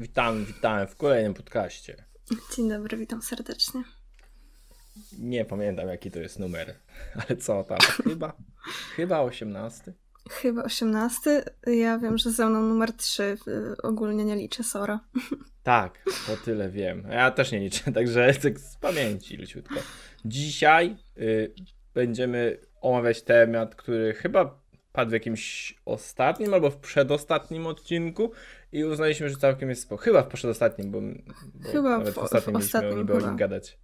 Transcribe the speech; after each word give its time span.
Witam, 0.00 0.44
witam 0.44 0.86
w 0.86 0.96
kolejnym 0.96 1.34
podcaście. 1.34 2.04
Dzień 2.56 2.68
dobry, 2.68 2.96
witam 2.96 3.22
serdecznie. 3.22 3.82
Nie 5.18 5.44
pamiętam 5.44 5.88
jaki 5.88 6.10
to 6.10 6.18
jest 6.18 6.38
numer, 6.38 6.74
ale 7.28 7.36
co 7.36 7.64
tam? 7.64 7.78
Chyba, 8.04 8.36
chyba 8.96 9.20
18. 9.20 9.92
Chyba 10.30 10.64
18. 10.64 11.44
Ja 11.66 11.98
wiem, 11.98 12.18
że 12.18 12.30
ze 12.30 12.46
mną 12.46 12.62
numer 12.62 12.92
3. 12.92 13.38
Ogólnie 13.82 14.24
nie 14.24 14.36
liczę, 14.36 14.64
Sora. 14.64 15.00
Tak, 15.62 16.04
to 16.26 16.36
tyle 16.44 16.70
wiem. 16.70 17.06
Ja 17.10 17.30
też 17.30 17.52
nie 17.52 17.60
liczę, 17.60 17.92
także 17.92 18.34
tak 18.42 18.60
z 18.60 18.76
pamięci 18.76 19.36
leciutko. 19.36 19.80
Dzisiaj 20.24 20.96
y, 21.18 21.54
będziemy 21.94 22.58
omawiać 22.80 23.22
temat, 23.22 23.74
który 23.74 24.14
chyba 24.14 24.60
padł 24.92 25.10
w 25.10 25.12
jakimś 25.12 25.74
ostatnim 25.84 26.54
albo 26.54 26.70
w 26.70 26.76
przedostatnim 26.76 27.66
odcinku 27.66 28.32
i 28.72 28.84
uznaliśmy, 28.84 29.28
że 29.28 29.36
całkiem 29.36 29.68
jest 29.68 29.82
spoko. 29.82 30.02
Chyba 30.02 30.22
w 30.22 30.28
przedostatnim, 30.28 30.90
bo, 30.90 31.00
bo 31.54 31.68
chyba 31.68 31.98
nawet 31.98 32.14
w, 32.14 32.14
w 32.14 32.18
ostatnim 32.18 32.54
w 32.54 32.58
mieliśmy 32.58 32.78
ostatnim 32.78 32.98
niby 32.98 33.14
o 33.14 33.20
nim 33.20 33.36
gadać. 33.36 33.78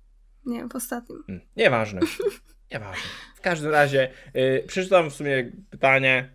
Nie, 0.46 0.68
w 0.68 0.76
ostatnim. 0.76 1.24
Mm, 1.28 1.40
Nieważne. 1.56 2.00
Nieważne. 2.72 3.09
W 3.36 3.40
każdym 3.40 3.70
razie 3.70 4.10
y, 4.36 4.64
przeczytam 4.66 5.10
w 5.10 5.14
sumie 5.14 5.52
pytanie, 5.70 6.30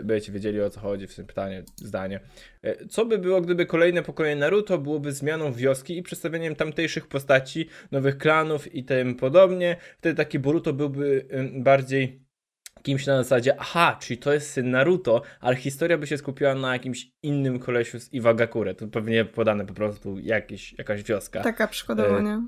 y, 0.00 0.04
będziecie 0.04 0.32
wiedzieli 0.32 0.60
o 0.60 0.70
co 0.70 0.80
chodzi 0.80 1.06
w 1.06 1.14
tym 1.14 1.26
pytanie, 1.26 1.64
zdanie. 1.76 2.20
Y, 2.64 2.86
co 2.88 3.06
by 3.06 3.18
było, 3.18 3.40
gdyby 3.40 3.66
kolejne 3.66 4.02
pokolenie 4.02 4.36
Naruto 4.36 4.78
byłoby 4.78 5.12
zmianą 5.12 5.52
wioski 5.52 5.98
i 5.98 6.02
przedstawieniem 6.02 6.56
tamtejszych 6.56 7.06
postaci, 7.06 7.68
nowych 7.90 8.18
klanów 8.18 8.74
i 8.74 8.84
tym 8.84 9.14
podobnie? 9.14 9.76
Wtedy 9.98 10.16
taki 10.16 10.38
Boruto 10.38 10.72
byłby 10.72 11.26
y, 11.32 11.62
bardziej 11.62 12.29
kimś 12.82 13.06
na 13.06 13.16
zasadzie, 13.22 13.60
aha, 13.60 13.96
czyli 14.00 14.18
to 14.18 14.32
jest 14.32 14.50
syn 14.50 14.70
Naruto, 14.70 15.22
ale 15.40 15.56
historia 15.56 15.98
by 15.98 16.06
się 16.06 16.18
skupiła 16.18 16.54
na 16.54 16.72
jakimś 16.72 17.10
innym 17.22 17.58
kolesiu 17.58 18.00
z 18.00 18.12
Iwagakure. 18.12 18.74
Tu 18.74 18.88
pewnie 18.88 19.24
podane 19.24 19.66
po 19.66 19.74
prostu 19.74 20.18
jakieś, 20.18 20.78
jakaś 20.78 21.02
wioska. 21.02 21.40
Taka 21.40 21.68
przykładowo, 21.68 22.18
Y, 22.18 22.22
nie? 22.22 22.42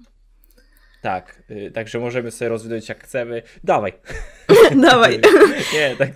Tak, 1.02 1.42
y, 1.50 1.70
także 1.70 1.98
możemy 1.98 2.30
sobie 2.30 2.48
rozwinąć 2.48 2.88
jak 2.88 3.04
chcemy. 3.04 3.42
Dawaj. 3.64 3.92
Dawaj. 4.90 5.20
nie, 5.74 5.96
tak, 5.96 6.10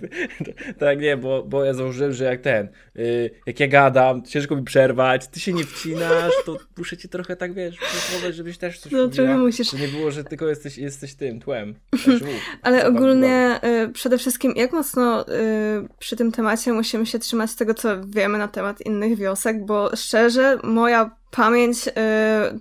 tak 0.79 0.99
nie, 0.99 1.17
bo, 1.17 1.43
bo 1.43 1.65
ja 1.65 1.73
założyłem, 1.73 2.13
że 2.13 2.23
jak 2.23 2.41
ten, 2.41 2.69
y, 2.95 3.31
jak 3.45 3.59
ja 3.59 3.67
gadam, 3.67 4.23
ciężko 4.23 4.55
mi 4.55 4.63
przerwać, 4.63 5.27
ty 5.27 5.39
się 5.39 5.53
nie 5.53 5.63
wcinasz, 5.63 6.33
to 6.45 6.57
muszę 6.77 6.97
ci 6.97 7.09
trochę 7.09 7.35
tak, 7.35 7.53
wiesz, 7.53 7.75
próbować, 7.77 8.35
żebyś 8.35 8.57
też 8.57 8.79
coś 8.79 8.91
No, 8.91 9.07
trochę 9.07 9.37
musisz. 9.37 9.71
To 9.71 9.77
nie 9.77 9.87
było, 9.87 10.11
że 10.11 10.23
tylko 10.23 10.47
jesteś, 10.47 10.77
jesteś 10.77 11.15
tym, 11.15 11.39
tłem. 11.39 11.75
Ale 12.61 12.87
ogólnie 12.87 13.59
y, 13.85 13.89
przede 13.89 14.17
wszystkim, 14.17 14.53
jak 14.55 14.73
mocno 14.73 15.25
y, 15.29 15.87
przy 15.99 16.15
tym 16.15 16.31
temacie 16.31 16.73
musimy 16.73 17.05
się 17.05 17.19
trzymać 17.19 17.55
tego, 17.55 17.73
co 17.73 18.01
wiemy 18.05 18.37
na 18.37 18.47
temat 18.47 18.81
innych 18.81 19.17
wiosek, 19.17 19.65
bo 19.65 19.95
szczerze, 19.95 20.57
moja 20.63 21.17
pamięć 21.31 21.87
y, 21.87 21.91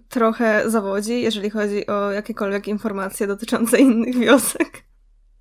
trochę 0.08 0.70
zawodzi, 0.70 1.22
jeżeli 1.22 1.50
chodzi 1.50 1.86
o 1.86 2.12
jakiekolwiek 2.12 2.68
informacje 2.68 3.26
dotyczące 3.26 3.78
innych 3.78 4.18
wiosek. 4.18 4.86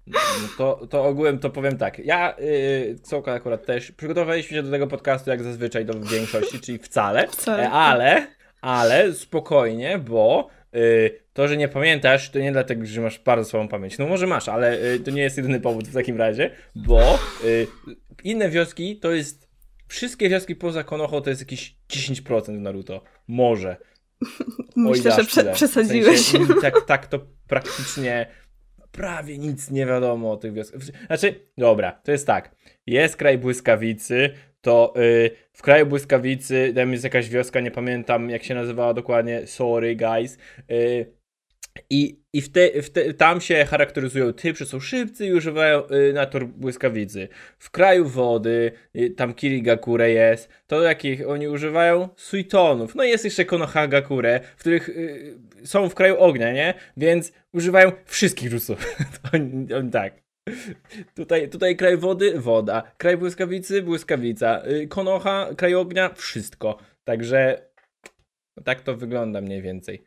No 0.08 0.18
to, 0.58 0.88
to 0.88 1.04
ogółem 1.04 1.40
to 1.40 1.50
powiem 1.50 1.78
tak. 1.78 2.00
Ja, 2.00 2.36
yy, 2.40 3.32
akurat 3.32 3.66
też, 3.66 3.92
przygotowaliśmy 3.92 4.58
się 4.58 4.64
do 4.64 4.72
tego 4.72 4.88
podcastu 4.88 5.30
jak 5.30 5.44
zazwyczaj 5.44 5.86
do 5.86 5.94
większości, 6.00 6.60
czyli 6.60 6.78
wcale, 6.78 7.28
Wcale. 7.28 7.64
E, 7.64 7.70
ale, 7.70 8.28
ale 8.62 9.14
spokojnie, 9.14 9.98
bo 9.98 10.50
yy, 10.74 11.20
to, 11.34 11.48
że 11.48 11.58
nie 11.58 11.68
pamiętasz, 11.68 12.30
to 12.30 12.40
nie 12.40 12.52
dlatego, 12.52 12.86
że 12.86 13.02
masz 13.02 13.20
bardzo 13.20 13.50
słabą 13.50 13.68
pamięć. 13.68 13.98
No 13.98 14.08
może 14.08 14.28
masz, 14.28 14.50
ale 14.50 14.80
yy, 14.80 15.00
to 15.00 15.12
nie 15.12 15.22
jest 15.22 15.38
jedyny 15.38 15.60
powód 15.60 15.88
w 15.88 15.94
takim 15.94 16.18
razie, 16.18 16.52
bo 16.76 17.20
yy, 17.44 17.68
inne 18.24 18.50
wioski 18.50 19.00
to 19.00 19.12
jest, 19.12 19.48
wszystkie 19.88 20.30
wioski 20.30 20.56
poza 20.56 20.84
Konoha 20.84 21.22
to 21.22 21.30
jest 21.30 21.42
jakieś 21.42 21.76
10% 21.90 22.60
Naruto. 22.60 23.02
Może. 23.28 23.78
Myślę, 24.76 25.12
że 25.12 25.24
prze, 25.24 25.42
tyle. 25.42 25.54
W 25.54 25.56
przesadziłeś. 25.56 26.26
sensie, 26.26 26.38
mm, 26.52 26.62
tak, 26.62 26.86
tak 26.86 27.08
to 27.08 27.20
praktycznie 27.48 28.28
prawie 28.92 29.38
nic 29.38 29.72
nie 29.72 29.86
wiadomo 29.86 30.32
o 30.32 30.38
tych 30.38 30.54
wioskach. 30.54 30.82
Znaczy, 31.08 31.40
dobra, 31.58 31.92
to 31.92 32.12
jest 32.12 32.28
tak. 32.28 32.56
Jest 32.86 33.18
kraj 33.18 33.38
błyskawicy, 33.38 34.30
to 34.62 34.94
y, 34.98 35.32
w 35.54 35.62
kraju 35.62 35.86
błyskawicy 35.86 36.74
tam 36.76 36.92
jest 36.92 37.04
jakaś 37.04 37.30
wioska, 37.30 37.60
nie 37.60 37.72
pamiętam 37.72 38.30
jak 38.30 38.44
się 38.44 38.56
nazywała 38.56 38.94
dokładnie, 38.94 39.48
sorry 39.48 39.96
guys. 39.96 40.38
Y, 40.72 41.14
i, 41.90 42.20
i 42.34 42.42
w 42.42 42.52
te, 42.52 42.82
w 42.82 42.90
te, 42.90 43.14
tam 43.14 43.42
się 43.42 43.66
charakteryzują 43.66 44.34
typy, 44.34 44.60
że 44.60 44.66
są 44.66 44.80
szybcy 44.80 45.26
i 45.26 45.34
używają 45.34 45.84
y, 45.90 46.14
nator 46.14 46.48
błyskawicy. 46.48 47.28
W 47.60 47.72
kraju 47.72 48.06
wody, 48.06 48.72
y, 48.96 49.10
tam 49.10 49.34
Kirigakure 49.34 50.12
jest, 50.12 50.50
to 50.68 50.82
jakich 50.82 51.30
oni 51.30 51.48
używają? 51.48 52.10
Suitonów. 52.16 52.96
No 52.96 53.04
i 53.04 53.10
jest 53.10 53.26
jeszcze 53.26 53.46
Konohagakure, 53.46 54.40
w 54.58 54.60
których 54.60 54.90
y, 54.90 55.38
są 55.64 55.90
w 55.90 55.96
kraju 55.96 56.18
ognia, 56.18 56.54
nie? 56.54 56.74
Więc 56.98 57.34
używają 57.54 57.92
wszystkich 58.06 58.52
jutsusów. 58.52 58.96
oni, 59.34 59.74
oni 59.74 59.92
tak. 59.92 60.26
Tutaj, 61.16 61.50
tutaj 61.50 61.76
kraj 61.76 61.98
wody, 61.98 62.40
woda. 62.40 62.84
Kraj 62.98 63.18
błyskawicy, 63.18 63.82
błyskawica. 63.82 64.64
Y, 64.68 64.88
Konoha, 64.88 65.50
kraj 65.58 65.76
ognia, 65.76 66.14
wszystko. 66.14 66.78
Także 67.04 67.70
tak 68.64 68.82
to 68.82 68.98
wygląda 68.98 69.42
mniej 69.42 69.62
więcej. 69.62 70.06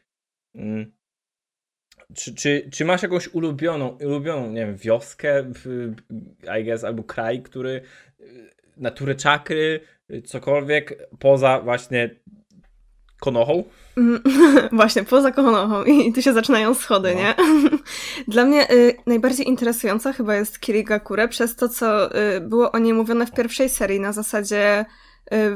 Mm. 0.55 0.98
Czy, 2.15 2.35
czy, 2.35 2.69
czy 2.73 2.85
masz 2.85 3.03
jakąś 3.03 3.29
ulubioną, 3.29 3.89
ulubioną, 3.89 4.51
nie 4.51 4.67
wiem, 4.67 4.77
wioskę, 4.77 5.45
I 6.61 6.65
guess, 6.65 6.85
albo 6.85 7.03
kraj, 7.03 7.43
który 7.43 7.83
y, 8.21 8.51
naturę 8.77 9.15
czakry, 9.15 9.81
y, 10.11 10.23
cokolwiek 10.23 11.09
poza 11.19 11.61
właśnie 11.61 12.11
Konohą? 13.21 13.65
Mm, 13.97 14.23
Właśnie, 14.73 15.05
poza 15.05 15.33
Konohą 15.33 15.85
i 15.85 16.13
tu 16.13 16.23
się 16.23 16.33
zaczynają 16.33 16.75
schody, 16.75 17.15
No. 17.15 17.21
nie? 17.21 17.35
Dla 18.35 18.45
mnie 18.45 18.71
y, 18.73 18.95
najbardziej 19.07 19.49
interesująca 19.49 20.13
chyba 20.13 20.35
jest 20.35 20.61
Kirigakure 20.61 21.29
przez 21.29 21.57
to, 21.57 21.69
co 21.69 22.17
y, 22.37 22.41
było 22.41 22.73
o 22.73 22.79
niej 22.79 22.93
mówione 22.93 23.27
w 23.27 23.33
pierwszej 23.33 23.69
serii 23.69 24.01
na 24.01 24.13
zasadzie 24.13 24.85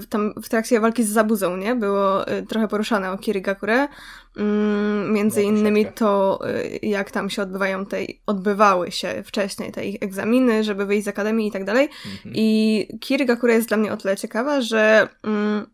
tam 0.08 0.34
w 0.42 0.48
trakcie 0.48 0.80
walki 0.80 1.04
z 1.04 1.08
Zabuzą, 1.08 1.56
nie? 1.56 1.74
Było 1.74 2.32
y, 2.32 2.46
trochę 2.46 2.68
poruszane 2.68 3.12
o 3.12 3.18
Kirigakure. 3.18 3.88
Mm, 4.36 5.12
między 5.12 5.42
innymi 5.42 5.86
to, 5.86 6.40
y, 6.48 6.78
jak 6.82 7.10
tam 7.10 7.30
się 7.30 7.42
odbywają 7.42 7.86
te, 7.86 7.96
odbywały 8.26 8.90
się 8.90 9.22
wcześniej 9.26 9.72
te 9.72 9.86
ich 9.86 10.02
egzaminy, 10.02 10.64
żeby 10.64 10.86
wyjść 10.86 11.04
z 11.04 11.08
akademii 11.08 11.48
i 11.48 11.52
tak 11.52 11.64
dalej. 11.64 11.88
Mhm. 12.14 12.34
I 12.34 12.88
Kirigakure 13.00 13.54
jest 13.54 13.68
dla 13.68 13.76
mnie 13.76 13.92
o 13.92 13.96
tyle 13.96 14.16
ciekawa, 14.16 14.60
że 14.60 15.08
mm, 15.22 15.66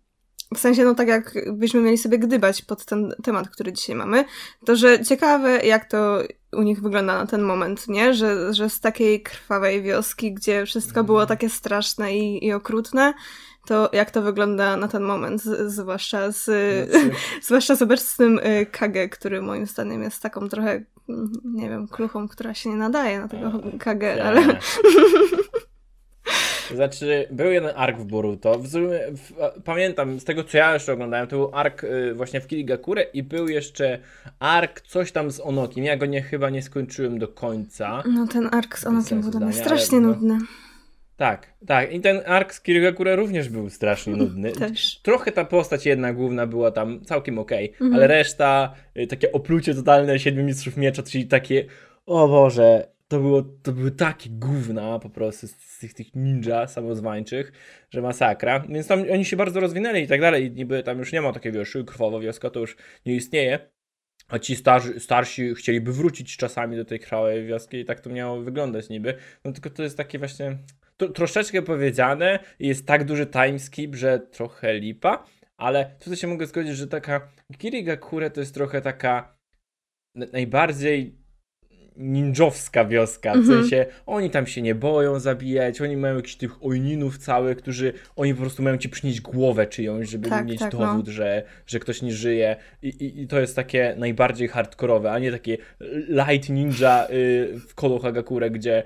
w 0.54 0.59
sensie, 0.59 0.84
no 0.84 0.94
tak 0.94 1.09
jak 1.09 1.34
byśmy 1.53 1.80
mieli 1.80 1.98
sobie 1.98 2.19
gdybać 2.19 2.62
pod 2.62 2.84
ten 2.84 3.15
temat, 3.22 3.48
który 3.48 3.72
dzisiaj 3.72 3.97
mamy, 3.97 4.25
to 4.66 4.76
że 4.76 5.04
ciekawe, 5.04 5.66
jak 5.66 5.91
to 5.91 6.19
u 6.53 6.62
nich 6.62 6.82
wygląda 6.82 7.19
na 7.19 7.26
ten 7.26 7.42
moment, 7.42 7.88
nie? 7.88 8.15
Że, 8.15 8.54
że 8.54 8.70
z 8.70 8.80
takiej 8.80 9.22
krwawej 9.22 9.82
wioski, 9.82 10.34
gdzie 10.34 10.66
wszystko 10.66 11.04
było 11.04 11.20
Mhm. 11.20 11.38
takie 11.38 11.48
straszne 11.48 12.16
i, 12.16 12.47
i 12.47 12.53
okrutne, 12.53 13.15
to 13.69 13.91
jak 13.93 14.11
to 14.11 14.23
wygląda 14.23 14.77
na 14.77 14.89
ten 14.89 15.03
moment, 15.03 15.43
z, 15.43 15.73
zwłaszcza 15.73 16.31
z, 16.31 16.45
Znaczy, 16.91 17.11
zwłaszcza 17.47 17.77
z 17.77 17.83
obecnym 17.83 18.39
y, 18.39 18.67
Kage, 18.67 19.09
który 19.09 19.43
moim 19.43 19.67
zdaniem 19.67 20.03
jest 20.03 20.23
taką 20.23 20.49
trochę, 20.49 20.83
mm, 21.09 21.33
nie 21.45 21.69
wiem, 21.69 21.89
kluchą, 21.89 22.28
która 22.28 22.55
się 22.55 22.71
nie 22.71 22.77
nadaje 22.77 23.21
na 23.21 23.28
tego 23.28 23.53
Kage, 23.78 24.25
ale... 24.25 24.43
Znaczy, 26.75 27.28
był 27.31 27.51
jeden 27.51 27.71
ark 27.77 27.99
w 27.99 28.05
Boruto. 28.05 28.59
W, 28.59 28.69
sumie- 28.69 29.17
w, 29.17 29.33
pamiętam, 29.65 30.21
z 30.21 30.25
tego 30.25 30.45
co 30.45 30.59
ja 30.59 30.75
jeszcze 30.75 30.93
oglądałem, 30.93 31.27
to 31.27 31.37
był 31.37 31.51
ark 31.53 31.84
y, 31.84 32.15
właśnie 32.15 32.41
w 32.41 32.47
Kirigakure 32.47 33.03
i 33.03 33.23
był 33.23 33.49
jeszcze 33.49 33.99
ark 34.39 34.81
coś 34.81 35.12
tam 35.12 35.31
z 35.31 35.41
Onokim. 35.41 35.84
Ja 35.84 35.97
go 35.97 36.07
nie, 36.07 36.23
chyba 36.23 36.51
nie 36.51 36.62
skończyłem 36.62 37.19
do 37.19 37.28
końca. 37.28 38.03
No 38.07 38.27
ten 38.27 38.49
ark 38.53 38.78
z 38.78 38.87
Onokiem 38.87 39.21
był 39.21 39.31
dla 39.31 39.41
mnie 39.41 39.53
strasznie 39.53 40.01
no. 40.01 40.39
Tak, 41.19 41.53
tak. 41.67 41.93
I 41.93 42.01
ten 42.01 42.21
ark 42.27 42.55
z 42.55 42.61
Kirigakure 42.61 43.17
również 43.17 43.49
był 43.49 43.71
strasznie 43.71 44.17
nudny. 44.17 44.53
Też. 44.53 45.01
Trochę 45.03 45.33
ta 45.33 45.45
postać 45.45 45.87
jedna 45.87 46.12
główna 46.12 46.47
była 46.47 46.71
tam 46.71 47.05
całkiem 47.05 47.39
okej, 47.39 47.69
Mhm. 47.72 47.95
ale 47.95 48.07
reszta, 48.07 48.75
y, 48.97 49.07
takie 49.07 49.33
oplucie 49.33 49.75
totalne 49.75 50.19
siedmiu 50.19 50.45
mistrzów 50.45 50.77
miecza, 50.77 51.03
czyli 51.03 51.27
takie, 51.27 51.65
o 52.07 52.28
Boże, 52.28 52.89
to, 53.09 53.21
było, 53.21 53.42
to 53.63 53.72
były 53.72 53.91
takie 53.91 54.31
gówna 54.31 54.98
po 54.98 55.10
prostu 55.10 55.47
z, 55.47 55.78
tych, 55.78 55.95
tych 55.95 56.15
ninja 56.15 56.66
samozwańczych, 56.66 57.53
że 57.91 58.03
masakra. 58.03 58.60
Więc 58.69 58.87
tam 58.87 59.04
oni 59.13 59.25
się 59.25 59.37
bardzo 59.37 59.60
rozwinęli 59.60 60.03
i 60.03 60.07
tak 60.07 60.21
dalej. 60.21 60.45
I 60.47 60.51
niby 60.51 60.83
tam 60.83 60.98
już 60.98 61.13
nie 61.13 61.21
ma 61.21 61.33
takiego 61.33 61.59
wiesz, 61.59 61.77
krwawa 61.87 62.21
wioska, 62.21 62.51
to 62.51 62.60
już 62.60 62.77
nie 63.07 63.15
istnieje. 63.15 63.59
A 64.28 64.39
ci 64.39 64.57
starzy, 64.57 65.01
starsi 65.01 65.54
chcieliby 65.54 65.92
wrócić 65.92 66.37
czasami 66.37 66.77
do 66.77 66.84
tej 66.84 67.01
krwawej 67.01 67.47
wioski 67.47 67.77
i 67.77 67.84
tak 67.84 68.01
to 68.01 68.10
miało 68.10 68.41
wyglądać 68.41 68.89
niby. 68.89 69.15
No 69.45 69.53
tylko 69.53 69.71
to 69.71 69.83
jest 69.83 69.97
takie 69.97 70.19
właśnie 70.19 70.59
to, 70.98 71.09
troszeczkę 71.09 71.62
powiedziane 71.62 72.39
jest 72.59 72.86
tak 72.86 73.04
duży 73.04 73.27
timeskip, 73.27 73.95
że 73.95 74.18
trochę 74.18 74.78
lipa, 74.78 75.24
ale 75.56 75.91
tutaj 76.00 76.16
się 76.16 76.27
mogę 76.27 76.47
zgodzić, 76.47 76.77
że 76.77 76.86
taka 76.86 77.28
Kirigakure 77.59 78.30
to 78.30 78.41
jest 78.41 78.54
trochę 78.54 78.80
taka 78.83 79.39
najbardziej 80.33 81.18
ninjowska 81.97 82.84
wioska, 82.84 83.33
w 83.33 83.36
Mhm. 83.36 83.60
sensie 83.60 83.86
oni 84.06 84.30
tam 84.30 84.47
się 84.47 84.62
nie 84.62 84.74
boją 84.74 85.21
zabijać, 85.21 85.80
oni 85.80 85.97
mają 85.97 86.16
jakichś 86.16 86.36
tych 86.36 86.65
ojninów 86.65 87.18
całych, 87.18 87.59
którzy, 87.59 87.92
oni 88.16 88.34
po 88.34 88.41
prostu 88.41 88.62
mają 88.62 88.77
ci 88.78 88.89
przynieść 88.89 89.21
głowę 89.21 89.66
czyjąś, 89.66 90.09
żeby 90.10 90.28
Tak, 90.28 90.47
mieć 90.47 90.59
tak, 90.60 90.72
no. 90.72 90.78
dowód, 90.78 91.09
że, 91.09 91.42
że 91.66 91.78
ktoś 91.78 92.03
nie 92.03 92.12
żyje 92.12 92.56
I, 92.83 92.89
i, 92.89 93.22
i 93.22 93.27
to 93.27 93.41
jest 93.41 93.56
takie 93.56 93.94
najbardziej 93.98 94.48
hardkorowe, 94.48 95.12
a 95.12 95.18
nie 95.18 95.33
takie 95.33 95.59
light 96.09 96.48
ninja 96.48 97.06
y, 97.10 97.60
w 97.68 97.74
Kono 97.74 97.98
Hagakure, 97.98 98.51
gdzie 98.51 98.83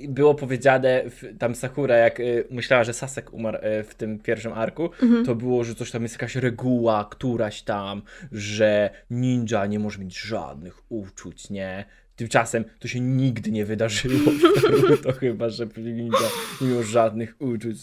było 0.00 0.34
powiedziane, 0.34 1.02
w, 1.10 1.38
tam 1.38 1.54
Sakura 1.54 1.96
jak 1.96 2.20
y, 2.20 2.44
myślała, 2.50 2.84
że 2.84 2.92
Sasek 2.92 3.32
umarł 3.34 3.58
y, 3.80 3.84
w 3.84 3.94
tym 3.94 4.18
pierwszym 4.18 4.52
arku, 4.52 4.90
Mhm. 5.02 5.24
to 5.26 5.34
było, 5.34 5.64
że 5.64 5.74
coś 5.74 5.90
tam 5.90 6.02
jest 6.02 6.14
jakaś 6.14 6.36
reguła, 6.36 7.08
któraś 7.10 7.62
tam, 7.62 8.02
że 8.32 8.90
ninja 9.10 9.66
nie 9.66 9.78
może 9.78 9.98
mieć 9.98 10.18
żadnych 10.20 10.82
uczuć, 10.92 11.50
nie? 11.50 11.84
Tymczasem 12.16 12.64
to 12.78 12.88
się 12.88 13.00
nigdy 13.00 13.50
nie 13.50 13.64
wydarzyło 13.64 14.32
Naruto 14.62 15.12
chyba, 15.20 15.48
że 15.48 15.66
ninja 15.76 16.18
nie 16.60 16.68
miał 16.68 16.82
żadnych 16.82 17.36
uczuć. 17.38 17.76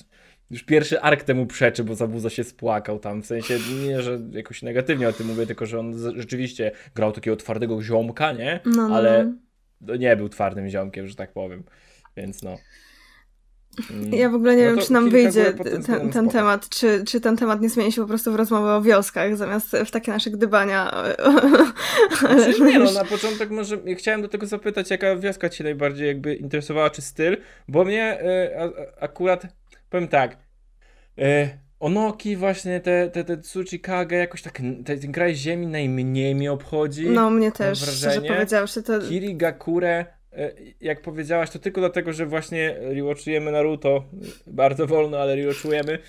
Już 0.51 0.63
pierwszy 0.63 1.01
ark 1.01 1.23
temu 1.23 1.45
przeczy, 1.45 1.83
bo 1.83 1.95
Zabuza 1.95 2.29
się 2.29 2.43
spłakał 2.43 2.99
tam, 2.99 3.21
w 3.21 3.25
sensie 3.25 3.57
nie, 3.87 4.01
że 4.01 4.19
jakoś 4.31 4.61
negatywnie 4.61 5.09
o 5.09 5.13
tym 5.13 5.27
mówię, 5.27 5.45
tylko 5.47 5.65
że 5.65 5.79
on 5.79 5.93
rzeczywiście 6.15 6.71
grał 6.95 7.11
takiego 7.11 7.37
twardego 7.37 7.81
ziomka, 7.81 8.31
nie? 8.31 8.59
No, 8.65 8.87
no, 8.89 8.95
Ale 8.95 9.25
no. 9.25 9.87
to 9.87 9.95
nie 9.95 10.15
był 10.15 10.29
twardym 10.29 10.69
ziomkiem, 10.69 11.07
że 11.07 11.15
tak 11.15 11.31
powiem. 11.33 11.63
Więc 12.17 12.43
no. 12.43 12.57
Ja 14.11 14.29
w 14.29 14.35
ogóle 14.35 14.55
nie 14.55 14.65
No 14.65 14.75
wiem, 14.75 14.85
czy 14.85 14.93
nam 14.93 15.09
wyjdzie 15.09 15.53
ten, 15.85 16.11
ten 16.11 16.29
temat, 16.29 16.69
czy, 16.69 17.03
czy 17.07 17.21
ten 17.21 17.37
temat 17.37 17.61
nie 17.61 17.69
zmieni 17.69 17.91
się 17.91 18.01
po 18.01 18.07
prostu 18.07 18.31
w 18.31 18.35
rozmowę 18.35 18.75
o 18.75 18.81
wioskach, 18.81 19.37
zamiast 19.37 19.71
w 19.85 19.91
takie 19.91 20.11
nasze 20.11 20.29
gdybania. 20.29 21.03
Znaczy, 22.19 22.61
nie 22.65 22.79
no, 22.79 22.91
na 22.91 23.05
początek 23.05 23.49
może 23.49 23.77
chciałem 23.97 24.21
do 24.21 24.27
tego 24.27 24.45
zapytać, 24.45 24.89
jaka 24.89 25.15
wioska 25.15 25.49
cię 25.49 25.63
najbardziej 25.63 26.07
jakby 26.07 26.35
interesowała, 26.35 26.89
czy 26.89 27.01
styl, 27.01 27.37
bo 27.67 27.85
mnie 27.85 28.21
y, 28.21 28.99
akurat, 28.99 29.47
powiem 29.89 30.07
tak, 30.07 30.37
y, 31.19 31.63
Onoki 31.79 32.35
właśnie, 32.35 32.79
te, 32.79 33.09
te, 33.09 33.23
te 33.23 33.37
Tsuchikage, 33.37 34.15
jakoś 34.15 34.41
tak, 34.41 34.61
ten 34.85 35.11
kraj 35.11 35.35
ziemi 35.35 35.67
najmniej 35.67 36.35
mnie 36.35 36.51
obchodzi. 36.51 37.09
No, 37.09 37.29
mnie 37.29 37.51
też, 37.51 37.85
wrażenie. 37.85 38.29
powiedziawszy, 38.29 38.83
to... 38.83 38.99
Kirigakure, 38.99 40.05
jak 40.81 41.01
powiedziałaś, 41.01 41.49
to 41.49 41.59
tylko 41.59 41.81
dlatego, 41.81 42.13
że 42.13 42.25
właśnie 42.25 42.75
rewatchujemy 42.79 43.51
Naruto, 43.51 44.05
bardzo 44.47 44.87
wolno, 44.87 45.17
ale 45.19 45.35
rewatchujemy. 45.35 45.99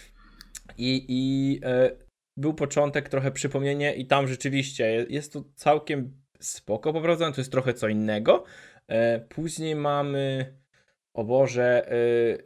I, 0.79 1.05
i 1.09 1.61
e, 1.65 1.91
był 2.37 2.55
początek, 2.55 3.09
trochę 3.09 3.31
przypomnienie 3.31 3.94
i 3.94 4.06
tam 4.06 4.29
rzeczywiście 4.29 4.85
je- 4.87 5.06
jest 5.09 5.32
to 5.32 5.44
całkiem 5.55 6.17
spoko 6.41 6.93
poprowadzone, 6.93 7.32
to 7.32 7.41
jest 7.41 7.53
trochę 7.53 7.75
co 7.75 7.88
innego. 7.88 8.44
E, 8.88 9.21
później 9.21 9.76
mamy, 9.76 10.55
o 11.15 11.25
Boże, 11.25 11.93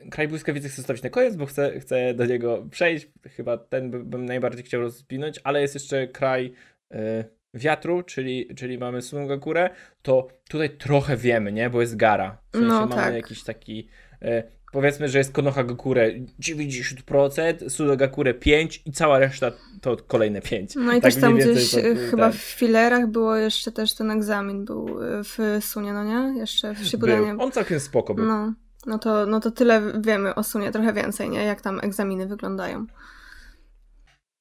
e, 0.05 0.09
Kraj 0.11 0.29
Błyskawicy 0.29 0.69
chcę 0.69 0.77
zostawić 0.77 1.03
na 1.03 1.11
koniec, 1.11 1.37
bo 1.37 1.47
chcę, 1.47 1.81
chcę 1.81 2.15
do 2.15 2.27
niego 2.27 2.67
przejść, 2.71 3.09
chyba 3.37 3.59
ten 3.59 3.91
by, 3.91 4.05
bym 4.05 4.25
najbardziej 4.25 4.65
chciał 4.65 4.81
rozwinąć, 4.81 5.41
ale 5.45 5.61
jest 5.61 5.75
jeszcze 5.75 6.09
Kraj 6.09 6.53
e, 6.91 7.25
Wiatru, 7.55 8.03
czyli, 8.03 8.55
czyli 8.57 8.79
mamy 8.79 9.03
Sunugakure, 9.03 9.71
to 10.03 10.29
tutaj 10.51 10.71
trochę 10.71 11.17
wiemy, 11.17 11.53
nie, 11.53 11.71
bo 11.71 11.81
jest 11.81 11.97
Gara. 11.97 12.39
W 12.53 12.57
sensie 12.57 12.69
No, 12.69 12.81
mamy 12.81 12.95
tak. 12.95 13.15
jakiś 13.15 13.43
taki... 13.45 13.89
E, 14.23 14.43
Powiedzmy, 14.73 15.09
że 15.09 15.19
jest 15.19 15.33
Konohagakure 15.33 16.13
90%, 16.41 17.69
Sudogakure 17.71 18.35
5% 18.35 18.81
i 18.87 18.93
cała 18.93 19.19
reszta 19.19 19.51
to 19.81 19.97
kolejne 19.97 20.41
5%. 20.41 20.77
No 20.77 20.93
i 20.93 21.01
Tak 21.01 21.13
też 21.13 21.21
tam 21.21 21.37
gdzieś 21.39 21.71
to- 21.71 21.77
to- 21.77 21.83
chyba 22.11 22.31
tak. 22.31 22.35
w 22.41 22.45
filerach 22.45 23.07
było 23.07 23.37
jeszcze 23.37 23.73
też 23.73 23.95
ten 23.95 24.11
egzamin 24.11 24.65
był 24.65 25.03
e, 25.05 25.25
w 25.25 25.39
Sunie, 25.65 25.93
no 25.93 26.05
nie? 26.05 26.39
Jeszcze 26.41 26.75
w 26.75 26.87
Shippudenie. 26.87 27.33
Był. 27.33 27.43
On 27.43 27.53
całkiem 27.53 27.81
spoko 27.81 28.15
był. 28.15 28.25
No, 28.25 28.53
no, 28.87 28.99
to, 28.99 29.27
no 29.27 29.41
to 29.41 29.51
tyle 29.51 29.83
wiemy 30.01 30.35
o 30.35 30.43
Sunie, 30.43 30.71
trochę 30.73 30.93
więcej, 30.93 31.31
nie? 31.31 31.45
Jak 31.45 31.61
tam 31.61 31.81
egzaminy 31.83 32.27
wyglądają. 32.27 32.87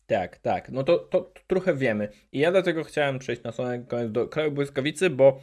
Tak, 0.08 0.38
tak. 0.38 0.72
No 0.72 0.84
to, 0.84 0.98
to, 0.98 1.22
to 1.22 1.42
trochę 1.48 1.76
wiemy. 1.76 2.10
I 2.32 2.40
ja 2.40 2.52
dlatego 2.52 2.84
chciałem 2.84 3.20
przejść 3.20 3.44
na 3.44 3.52
samym 3.52 3.86
koniec 3.86 4.12
do 4.12 4.28
Kraju 4.28 4.52
Błyskawicy, 4.52 5.10
bo 5.10 5.40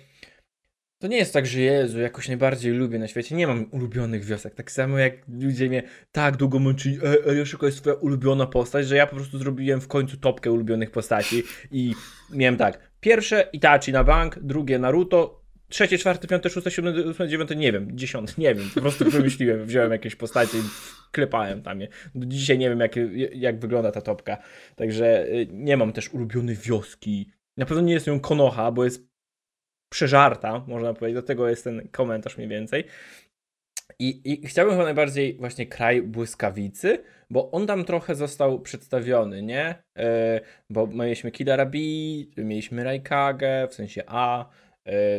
to 0.99 1.09
nie 1.09 1.17
jest 1.17 1.33
tak, 1.33 1.47
że 1.47 1.61
Jezu, 1.61 2.01
jakoś 2.01 2.29
najbardziej 2.29 2.73
lubię 2.73 2.99
na 2.99 3.09
świecie. 3.09 3.37
Nie 3.37 3.47
mam 3.47 3.67
ulubionych 3.71 4.25
wiosek. 4.25 4.55
Tak 4.55 4.71
samo 4.71 4.99
jak 4.99 5.13
ludzie 5.29 5.69
mnie 5.69 5.83
tak 6.13 6.37
długo 6.37 6.59
męczyli, 6.59 6.99
e, 6.99 7.31
e, 7.31 7.67
jest 7.67 7.81
twoja 7.81 7.97
ulubiona 7.97 8.47
postać, 8.47 8.87
że 8.87 8.97
ja 8.97 9.07
po 9.07 9.17
prostu 9.17 9.39
zrobiłem 9.39 9.81
w 9.81 9.89
końcu 9.89 10.17
topkę 10.17 10.53
ulubionych 10.53 10.91
postaci 10.91 11.43
i 11.71 11.95
miałem 12.31 12.57
tak, 12.57 12.91
pierwsze 13.01 13.49
Itachi 13.53 13.93
na 13.93 14.05
bank, 14.05 14.39
drugie 14.43 14.79
Naruto, 14.79 15.44
trzecie, 15.75 15.99
czwarte, 15.99 16.29
piąte, 16.29 16.51
szóste, 16.51 16.71
siódme, 16.71 16.93
ósme, 17.05 17.29
dziewiąte, 17.29 17.57
nie 17.57 17.73
wiem, 17.73 17.89
dziesiąte, 17.99 18.33
nie 18.39 18.55
wiem, 18.55 18.71
po 18.75 18.81
prostu 18.81 19.11
wymyśliłem, 19.11 19.65
wziąłem 19.67 19.93
jakieś 19.93 20.17
postacie 20.17 20.59
i 20.59 20.63
klepałem 21.13 21.63
tam 21.63 21.81
je. 21.81 21.89
Do 22.15 22.27
dzisiaj 22.27 22.59
nie 22.59 22.69
wiem, 22.69 22.81
jak, 22.81 22.93
jak 23.35 23.61
wygląda 23.61 23.93
ta 23.93 24.01
topka. 24.01 24.39
Także 24.77 25.27
y, 25.27 25.47
nie 25.51 25.77
mam 25.77 25.93
też 25.93 26.09
ulubionej 26.09 26.57
wioski. 26.57 27.31
Na 27.57 27.67
pewno 27.67 27.83
nie 27.83 27.93
jest 27.93 28.07
nią 28.07 28.21
Konoha, 28.21 28.73
bo 28.73 28.85
jest 28.85 29.09
przeżarta, 29.93 30.65
można 30.67 30.95
powiedzieć. 30.95 31.15
Do 31.15 31.27
tego 31.27 31.49
jest 31.49 31.65
ten 31.65 31.89
komentarz 31.89 32.37
mniej 32.37 32.49
więcej. 32.49 32.85
I, 33.99 34.33
I 34.33 34.47
chciałbym 34.47 34.75
chyba 34.75 34.85
najbardziej 34.85 35.37
właśnie 35.37 35.67
kraj 35.67 36.03
błyskawicy, 36.03 37.03
bo 37.31 37.51
on 37.51 37.67
tam 37.67 37.85
trochę 37.85 38.15
został 38.15 38.61
przedstawiony, 38.61 39.43
nie? 39.43 39.75
E, 39.99 40.41
bo 40.71 40.87
mieliśmy 40.87 41.31
Kidara 41.31 41.67
B, 41.67 41.79
mieliśmy 42.37 42.85
Raikage, 42.85 43.69
w 43.71 43.75
sensie 43.75 44.03
A, 44.07 44.49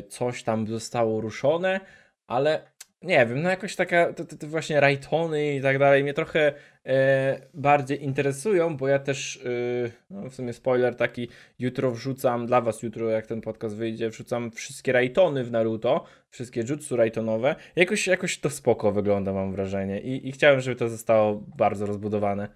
coś 0.10 0.44
tam 0.44 0.68
zostało 0.68 1.22
ruszone, 1.22 1.80
ale 2.28 2.76
nie 3.06 3.26
wiem, 3.26 3.42
no 3.42 3.50
jakoś 3.50 3.76
taka, 3.76 4.14
te, 4.14 4.26
te, 4.26 4.48
właśnie 4.48 4.80
Raitony 4.80 5.56
i 5.56 5.62
tak 5.62 5.80
dalej 5.80 6.04
mnie 6.04 6.14
trochę 6.14 6.54
e, 6.86 7.48
bardziej 7.54 8.04
interesują, 8.04 8.78
bo 8.78 8.88
ja 8.88 9.00
też, 9.00 9.40
e, 9.46 9.92
no 10.10 10.30
w 10.30 10.36
sumie 10.36 10.54
spoiler 10.54 10.96
taki, 10.96 11.30
jutro 11.60 11.92
wrzucam, 11.92 12.46
dla 12.46 12.62
was 12.62 12.84
jutro 12.84 13.10
jak 13.10 13.28
ten 13.28 13.42
podcast 13.42 13.76
wyjdzie, 13.76 14.10
wrzucam 14.10 14.52
wszystkie 14.52 14.92
Raitony 14.92 15.44
w 15.44 15.52
Naruto, 15.52 16.06
wszystkie 16.30 16.64
jutsu 16.70 16.96
Raitonowe. 16.96 17.56
Jakoś, 17.76 18.08
jakoś 18.08 18.40
to 18.40 18.50
spoko 18.50 18.92
wygląda, 18.92 19.34
mam 19.34 19.52
wrażenie. 19.52 20.02
I, 20.02 20.28
I 20.28 20.32
chciałem, 20.32 20.62
żeby 20.62 20.76
to 20.76 20.90
zostało 20.90 21.44
bardzo 21.58 21.86
rozbudowane. 21.86 22.48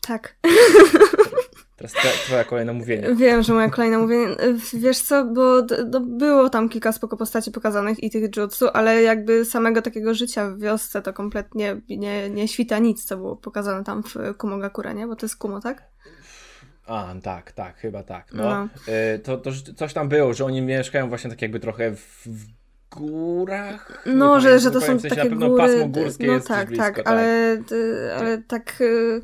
Tak. 0.00 0.36
Teraz 1.80 1.92
twoja, 2.26 2.44
kolejne 2.44 2.72
mówienie. 2.72 3.14
Wiem, 3.14 3.42
że 3.42 3.52
moje 3.52 3.70
kolejne 3.70 3.98
mówienie. 3.98 4.36
Wiesz 4.74 4.98
co, 4.98 5.24
bo 5.24 5.62
d- 5.62 6.00
było 6.00 6.50
tam 6.50 6.68
kilka 6.68 6.92
spoko 6.92 7.16
postaci 7.16 7.50
pokazanych 7.50 8.02
i 8.02 8.10
tych 8.10 8.36
jutsu, 8.36 8.68
ale 8.72 9.02
jakby 9.02 9.44
samego 9.44 9.82
takiego 9.82 10.14
życia 10.14 10.50
w 10.50 10.58
wiosce 10.58 11.02
to 11.02 11.12
kompletnie 11.12 11.80
nie, 11.88 12.30
nie 12.30 12.48
świta 12.48 12.78
nic, 12.78 13.04
co 13.04 13.16
było 13.16 13.36
pokazane 13.36 13.84
tam 13.84 14.02
w 14.02 14.14
Kumogakure, 14.38 14.94
nie? 14.94 15.06
Bo 15.06 15.16
to 15.16 15.26
jest 15.26 15.36
Kumo, 15.36 15.60
tak? 15.60 15.82
A, 16.86 17.14
tak, 17.22 17.52
tak, 17.52 17.76
chyba 17.76 18.02
tak. 18.02 18.32
No. 18.32 18.42
No. 18.44 18.68
Y, 19.14 19.18
to, 19.18 19.36
to 19.36 19.50
coś 19.76 19.92
tam 19.92 20.08
było, 20.08 20.34
że 20.34 20.44
oni 20.44 20.62
mieszkają 20.62 21.08
właśnie 21.08 21.30
tak 21.30 21.42
jakby 21.42 21.60
trochę 21.60 21.96
w, 21.96 22.26
w 22.26 22.46
górach. 22.96 24.02
No, 24.06 24.40
że, 24.40 24.58
że 24.58 24.70
to 24.70 24.80
są 24.80 24.86
w 24.98 25.00
sensie 25.00 25.08
takie 25.08 25.24
na 25.24 25.30
pewno 25.30 25.48
góry. 25.48 25.62
pasmo 25.62 25.88
górskie 25.88 26.26
no 26.26 26.32
jest 26.32 26.48
tak, 26.48 26.68
blisko, 26.68 26.84
tak, 26.84 27.08
ale, 27.08 27.54
y, 27.72 28.14
ale 28.18 28.38
tak. 28.38 28.80
y, 28.80 29.22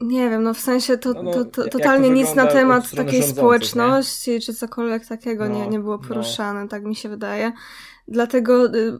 Nie 0.00 0.30
wiem, 0.30 0.42
no 0.42 0.54
w 0.54 0.60
sensie 0.60 0.98
to, 0.98 1.12
No, 1.12 1.22
no, 1.22 1.32
to, 1.32 1.44
to 1.44 1.62
to 1.64 1.68
totalnie 1.68 2.10
nic 2.10 2.34
na 2.34 2.46
temat 2.46 2.90
takiej 2.90 3.22
społeczności 3.22 4.40
czy 4.40 4.54
cokolwiek 4.54 5.06
takiego 5.06 5.46
nie, 5.46 5.64
No, 5.64 5.70
nie 5.70 5.78
było 5.78 5.96
no. 5.96 6.08
poruszane, 6.08 6.68
tak 6.68 6.84
mi 6.84 6.96
się 6.96 7.08
wydaje. 7.08 7.52
Dlatego 8.08 8.66
y, 8.74 8.98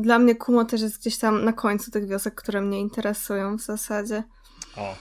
dla 0.00 0.18
mnie 0.18 0.34
Kumo 0.34 0.64
też 0.64 0.80
jest 0.80 1.00
gdzieś 1.00 1.18
tam 1.18 1.44
na 1.44 1.52
końcu 1.52 1.90
tych 1.90 2.08
wiosek, 2.08 2.34
które 2.34 2.60
mnie 2.60 2.80
interesują 2.80 3.56
w 3.56 3.60
zasadzie. 3.60 4.22
O. 4.76 4.96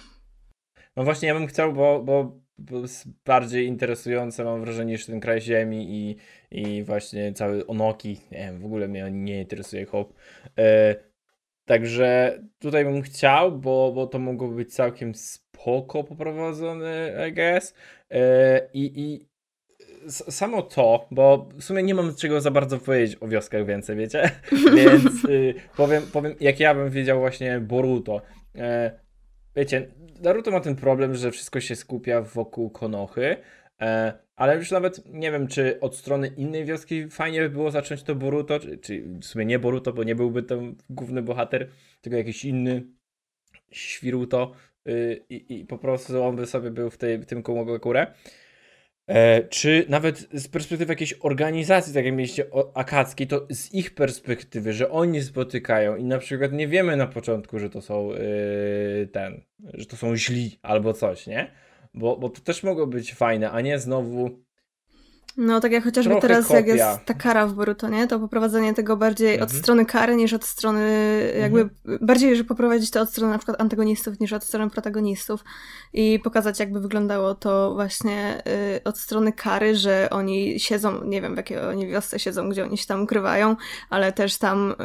No 0.96 1.04
właśnie, 1.04 1.28
ja 1.28 1.34
bym 1.34 1.48
chciał, 1.48 1.74
bo, 1.74 2.04
bo, 2.04 2.40
bo 2.58 2.78
bardziej 3.26 3.68
interesujące, 3.68 4.44
mam 4.44 4.62
wrażenie, 4.62 4.92
niż 4.92 5.06
ten 5.06 5.20
kraj 5.20 5.42
ziemi 5.42 5.88
i, 5.90 6.18
i 6.52 6.84
właśnie 6.84 7.34
cały 7.34 7.68
Onoki. 7.68 8.20
Nie 8.32 8.38
wiem, 8.38 8.60
w 8.60 8.66
ogóle 8.66 8.88
mnie 8.88 9.12
nie 9.12 9.42
interesuje 9.42 9.86
hop. 9.86 10.14
E, 10.58 10.96
także 11.68 12.40
tutaj 12.60 12.86
bym 12.86 13.02
chciał, 13.02 13.52
bo, 13.52 13.92
bo 13.96 14.08
to 14.08 14.20
mogło 14.20 14.48
być 14.48 14.74
całkiem 14.74 15.16
spoko 15.16 16.04
poprowadzone, 16.04 17.28
I 17.30 17.34
guess. 17.34 17.74
E, 18.12 18.70
I, 18.74 19.02
i 19.02 19.28
samo 20.10 20.62
to, 20.62 21.08
bo 21.12 21.50
w 21.60 21.64
sumie 21.64 21.84
nie 21.84 21.96
mam 21.96 22.16
czego 22.16 22.42
za 22.42 22.52
bardzo 22.52 22.78
powiedzieć 22.78 23.18
o 23.22 23.28
wioskach 23.28 23.66
więcej, 23.66 23.96
wiecie? 23.96 24.32
Więc 24.76 25.26
y, 25.26 25.54
powiem, 25.78 26.04
powiem, 26.14 26.36
jak 26.40 26.60
ja 26.60 26.76
bym 26.76 26.90
wiedział 26.90 27.20
właśnie 27.20 27.60
Boruto. 27.60 28.22
E, 28.56 29.00
wiecie, 29.56 29.88
Naruto 30.22 30.52
ma 30.52 30.60
ten 30.60 30.76
problem, 30.76 31.16
że 31.16 31.32
wszystko 31.32 31.60
się 31.60 31.76
skupia 31.76 32.22
wokół 32.22 32.70
Konochy, 32.70 33.38
e, 33.82 34.14
ale 34.38 34.56
już 34.56 34.72
nawet 34.72 35.06
nie 35.06 35.32
wiem, 35.32 35.48
czy 35.48 35.80
od 35.80 35.96
strony 35.96 36.28
innej 36.28 36.66
wioski 36.66 37.10
fajnie 37.10 37.42
by 37.42 37.50
było 37.50 37.72
zacząć 37.72 38.04
to 38.04 38.16
Boruto, 38.16 38.60
czy, 38.60 38.78
czy 38.78 39.02
w 39.02 39.26
sumie 39.26 39.46
nie 39.46 39.60
Boruto, 39.60 39.94
bo 39.94 40.04
nie 40.04 40.16
byłby 40.16 40.44
ten 40.44 40.76
główny 40.90 41.22
bohater, 41.22 41.70
tylko 42.02 42.18
jakiś 42.18 42.46
inny 42.46 42.84
Świruto 43.72 44.52
y, 44.88 45.26
i, 45.30 45.60
i 45.60 45.66
po 45.66 45.78
prostu 45.78 46.24
on 46.24 46.36
by 46.36 46.46
sobie 46.46 46.72
był 46.72 46.90
w, 46.90 46.98
tej, 46.98 47.18
w 47.18 47.26
tym 47.26 47.44
Kumogakure. 47.44 48.14
E, 49.08 49.44
czy 49.44 49.86
nawet 49.90 50.28
z 50.34 50.48
perspektywy 50.48 50.94
jakiejś 50.94 51.14
organizacji, 51.14 51.94
tak 51.94 52.06
jak 52.06 52.14
mieliście 52.14 52.46
Akacki, 52.74 53.28
to 53.28 53.48
z 53.50 53.74
ich 53.74 53.96
perspektywy, 53.96 54.74
że 54.74 54.92
oni 54.92 55.22
spotykają 55.22 55.96
i 55.96 56.04
na 56.04 56.18
przykład 56.18 56.54
nie 56.54 56.68
wiemy 56.68 56.98
na 56.98 57.08
początku, 57.08 57.60
że 57.60 57.70
to 57.70 57.82
są 57.82 58.10
yy, 58.10 59.08
ten, 59.12 59.42
że 59.74 59.86
to 59.86 59.96
są 59.96 60.16
źli 60.16 60.60
albo 60.62 60.94
coś, 60.94 61.28
nie? 61.28 61.52
Bo, 61.98 62.18
bo 62.18 62.30
to 62.30 62.42
też 62.42 62.64
mogło 62.64 62.88
być 62.88 63.14
fajne, 63.14 63.52
a 63.52 63.62
nie 63.62 63.80
znowu 63.80 64.48
no, 65.38 65.60
tak 65.60 65.72
jak 65.72 65.84
chociażby 65.84 66.16
teraz, 66.22 66.48
kopia. 66.48 66.58
jak 66.58 66.68
jest 66.68 67.06
ta 67.06 67.14
kara 67.14 67.48
w 67.48 67.54
Boruto, 67.54 67.90
nie? 67.90 68.08
To 68.08 68.20
poprowadzenie 68.20 68.74
tego 68.74 68.98
bardziej 68.98 69.34
mhm. 69.34 69.50
od 69.50 69.56
strony 69.56 69.86
kary 69.86 70.16
niż 70.16 70.34
od 70.34 70.46
strony, 70.46 70.82
jakby, 71.40 71.62
mhm. 71.62 71.98
bardziej, 72.02 72.36
że 72.36 72.44
poprowadzić 72.44 72.92
to 72.92 73.02
od 73.02 73.10
strony 73.10 73.32
na 73.32 73.38
przykład 73.38 73.62
antagonistów 73.62 74.20
niż 74.20 74.34
od 74.34 74.44
strony 74.44 74.72
protagonistów 74.72 75.44
i 75.94 76.20
pokazać, 76.24 76.60
jakby 76.60 76.80
wyglądało 76.80 77.36
to 77.36 77.74
właśnie 77.74 78.44
y, 78.78 78.84
od 78.84 78.98
strony 79.00 79.34
kary, 79.34 79.76
że 79.76 80.08
oni 80.12 80.60
siedzą, 80.60 81.04
nie 81.04 81.22
wiem, 81.22 81.34
w 81.34 81.38
jakiej 81.38 81.60
oni 81.60 81.88
wiosce 81.88 82.20
siedzą, 82.20 82.50
gdzie 82.50 82.64
oni 82.64 82.78
się 82.78 82.86
tam 82.86 83.04
ukrywają, 83.04 83.56
ale 83.90 84.12
też 84.12 84.38
tam, 84.38 84.76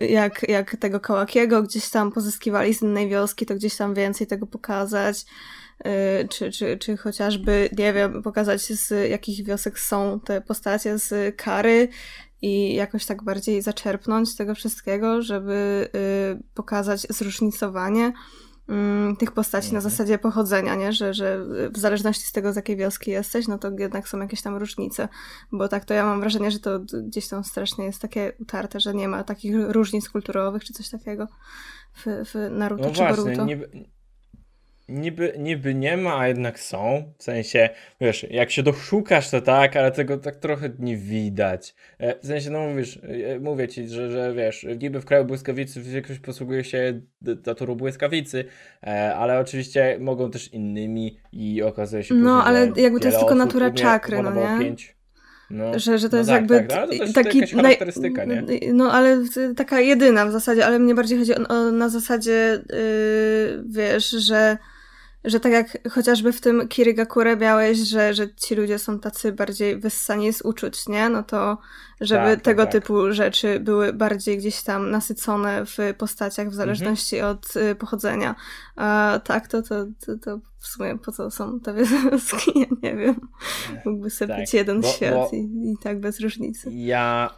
y, 0.00 0.06
jak, 0.06 0.48
jak 0.48 0.76
tego 0.76 1.00
Kałakiego 1.00 1.62
gdzieś 1.62 1.90
tam 1.90 2.12
pozyskiwali 2.12 2.74
z 2.74 2.82
innej 2.82 3.08
wioski, 3.08 3.46
to 3.46 3.54
gdzieś 3.54 3.76
tam 3.76 3.94
więcej 3.94 4.26
tego 4.26 4.46
pokazać. 4.46 5.24
Y, 5.86 6.28
czy, 6.28 6.50
czy, 6.50 6.78
czy 6.78 6.96
chociażby, 6.96 7.68
nie 7.78 7.92
wiem, 7.92 8.22
pokazać 8.22 8.62
z 8.62 9.10
jakich 9.10 9.46
wiosek 9.46 9.78
są 9.78 10.20
te 10.20 10.40
postacie 10.40 10.98
z 10.98 11.36
kary 11.36 11.88
i 12.42 12.74
jakoś 12.74 13.06
tak 13.06 13.22
bardziej 13.22 13.62
zaczerpnąć 13.62 14.36
tego 14.36 14.54
wszystkiego, 14.54 15.22
żeby 15.22 15.88
y, 16.34 16.42
pokazać 16.54 17.06
zróżnicowanie 17.10 18.12
mm, 18.68 19.16
tych 19.16 19.32
postaci 19.32 19.72
na 19.72 19.78
mhm. 19.78 19.90
zasadzie 19.90 20.18
pochodzenia, 20.18 20.74
nie? 20.74 20.92
Że, 20.92 21.14
że 21.14 21.44
w 21.70 21.78
zależności 21.78 22.24
z 22.26 22.32
tego, 22.32 22.52
z 22.52 22.56
jakiej 22.56 22.76
wioski 22.76 23.10
jesteś, 23.10 23.48
no 23.48 23.58
to 23.58 23.70
jednak 23.78 24.08
są 24.08 24.20
jakieś 24.20 24.42
tam 24.42 24.56
różnice. 24.56 25.08
Bo 25.52 25.68
tak 25.68 25.84
to 25.84 25.94
ja 25.94 26.04
mam 26.04 26.20
wrażenie, 26.20 26.50
że 26.50 26.58
to 26.58 26.80
gdzieś 26.80 27.28
tam 27.28 27.44
strasznie 27.44 27.84
jest 27.84 28.02
takie 28.02 28.32
utarte, 28.40 28.80
że 28.80 28.94
nie 28.94 29.08
ma 29.08 29.24
takich 29.24 29.54
różnic 29.68 30.08
kulturowych 30.08 30.64
czy 30.64 30.72
coś 30.72 30.88
takiego 30.88 31.26
w, 31.92 32.04
w 32.06 32.50
Naruto 32.50 32.84
no 32.84 32.90
czy 32.90 32.96
właśnie, 32.96 33.22
Boruto. 33.24 33.44
Nie, 33.44 33.58
Niby, 34.88 35.32
niby 35.38 35.74
nie 35.74 35.96
ma, 35.96 36.18
a 36.18 36.28
jednak 36.28 36.60
są. 36.60 37.12
W 37.18 37.22
sensie, 37.22 37.68
wiesz, 38.00 38.26
jak 38.30 38.50
się 38.50 38.62
doszukasz, 38.62 39.30
to 39.30 39.40
tak, 39.40 39.76
ale 39.76 39.92
tego 39.92 40.18
tak 40.18 40.36
trochę 40.36 40.70
nie 40.78 40.96
widać. 40.96 41.74
E, 41.98 42.18
w 42.20 42.26
sensie, 42.26 42.50
no 42.50 42.68
mówisz, 42.68 42.98
e, 43.26 43.40
mówię 43.40 43.68
ci, 43.68 43.88
że, 43.88 44.10
że 44.10 44.34
wiesz, 44.34 44.66
niby 44.80 45.00
w 45.00 45.04
kraju 45.04 45.24
błyskawicy 45.24 45.82
większość 45.82 46.20
posługuje 46.20 46.64
się 46.64 47.00
datorą 47.20 47.74
błyskawicy, 47.74 48.44
e, 48.82 49.14
ale 49.14 49.38
oczywiście 49.38 49.96
mogą 50.00 50.30
też 50.30 50.52
innymi 50.52 51.18
i 51.32 51.62
okazuje 51.62 52.04
się 52.04 52.14
No, 52.14 52.20
później, 52.20 52.42
ale 52.46 52.72
jakby 52.82 53.00
to 53.00 53.06
jest 53.06 53.18
tylko 53.18 53.34
natura 53.34 53.70
czakry, 53.70 54.22
no 54.22 54.34
nie? 54.34 54.64
Pięć. 54.64 54.96
No, 55.50 55.78
że, 55.78 55.98
że 55.98 56.08
to 56.08 56.16
no 56.16 56.18
jest 56.18 56.30
tak, 56.30 56.40
jakby 56.40 56.68
tak, 56.68 56.88
no, 56.90 57.06
to 57.06 57.12
taki 57.12 57.46
charakterystyka, 57.46 58.24
nie? 58.24 58.44
No 58.72 58.92
ale 58.92 59.22
taka 59.56 59.80
jedyna 59.80 60.26
w 60.26 60.32
zasadzie, 60.32 60.66
ale 60.66 60.78
mnie 60.78 60.94
bardziej 60.94 61.18
chodzi 61.18 61.34
o, 61.34 61.48
o 61.48 61.72
na 61.72 61.88
zasadzie 61.88 62.62
yy, 62.70 63.64
wiesz, 63.68 64.10
że 64.10 64.58
że 65.26 65.40
tak 65.40 65.52
jak 65.52 65.88
chociażby 65.90 66.32
w 66.32 66.40
tym 66.40 66.68
Kirigakure 66.68 67.36
miałeś, 67.36 67.78
że, 67.78 68.14
że 68.14 68.34
ci 68.34 68.54
ludzie 68.54 68.78
są 68.78 68.98
tacy 68.98 69.32
bardziej 69.32 69.78
wyssani 69.78 70.32
z 70.32 70.42
uczuć, 70.42 70.88
nie? 70.88 71.08
No 71.08 71.22
to 71.22 71.58
żeby 72.00 72.24
tak, 72.24 72.34
tak 72.34 72.44
tego 72.44 72.62
tak, 72.62 72.72
typu 72.72 73.12
rzeczy 73.12 73.60
były 73.60 73.92
bardziej 73.92 74.38
gdzieś 74.38 74.62
tam 74.62 74.90
nasycone 74.90 75.64
w 75.66 75.78
postaciach 75.98 76.48
w 76.48 76.54
zależności 76.54 77.16
mhm. 77.16 77.36
od 77.36 77.56
y, 77.56 77.74
pochodzenia. 77.74 78.34
A 78.76 79.20
tak, 79.24 79.48
to, 79.48 79.62
to, 79.62 79.86
to, 80.06 80.18
to, 80.18 80.40
w 80.58 80.66
sumie 80.66 80.98
po 80.98 81.12
co 81.12 81.30
są 81.30 81.60
te 81.60 81.74
wioski? 81.74 82.52
Ja 82.60 82.66
nie 82.82 82.96
wiem. 82.96 83.28
Mógłby 83.84 84.10
sobie 84.10 84.28
tak, 84.28 84.40
być 84.40 84.54
jeden 84.54 84.80
bo, 84.80 84.88
świat 84.88 85.14
bo 85.14 85.30
i, 85.32 85.72
i 85.72 85.76
tak 85.82 86.00
bez 86.00 86.20
różnicy. 86.20 86.70
Ja 86.72 87.30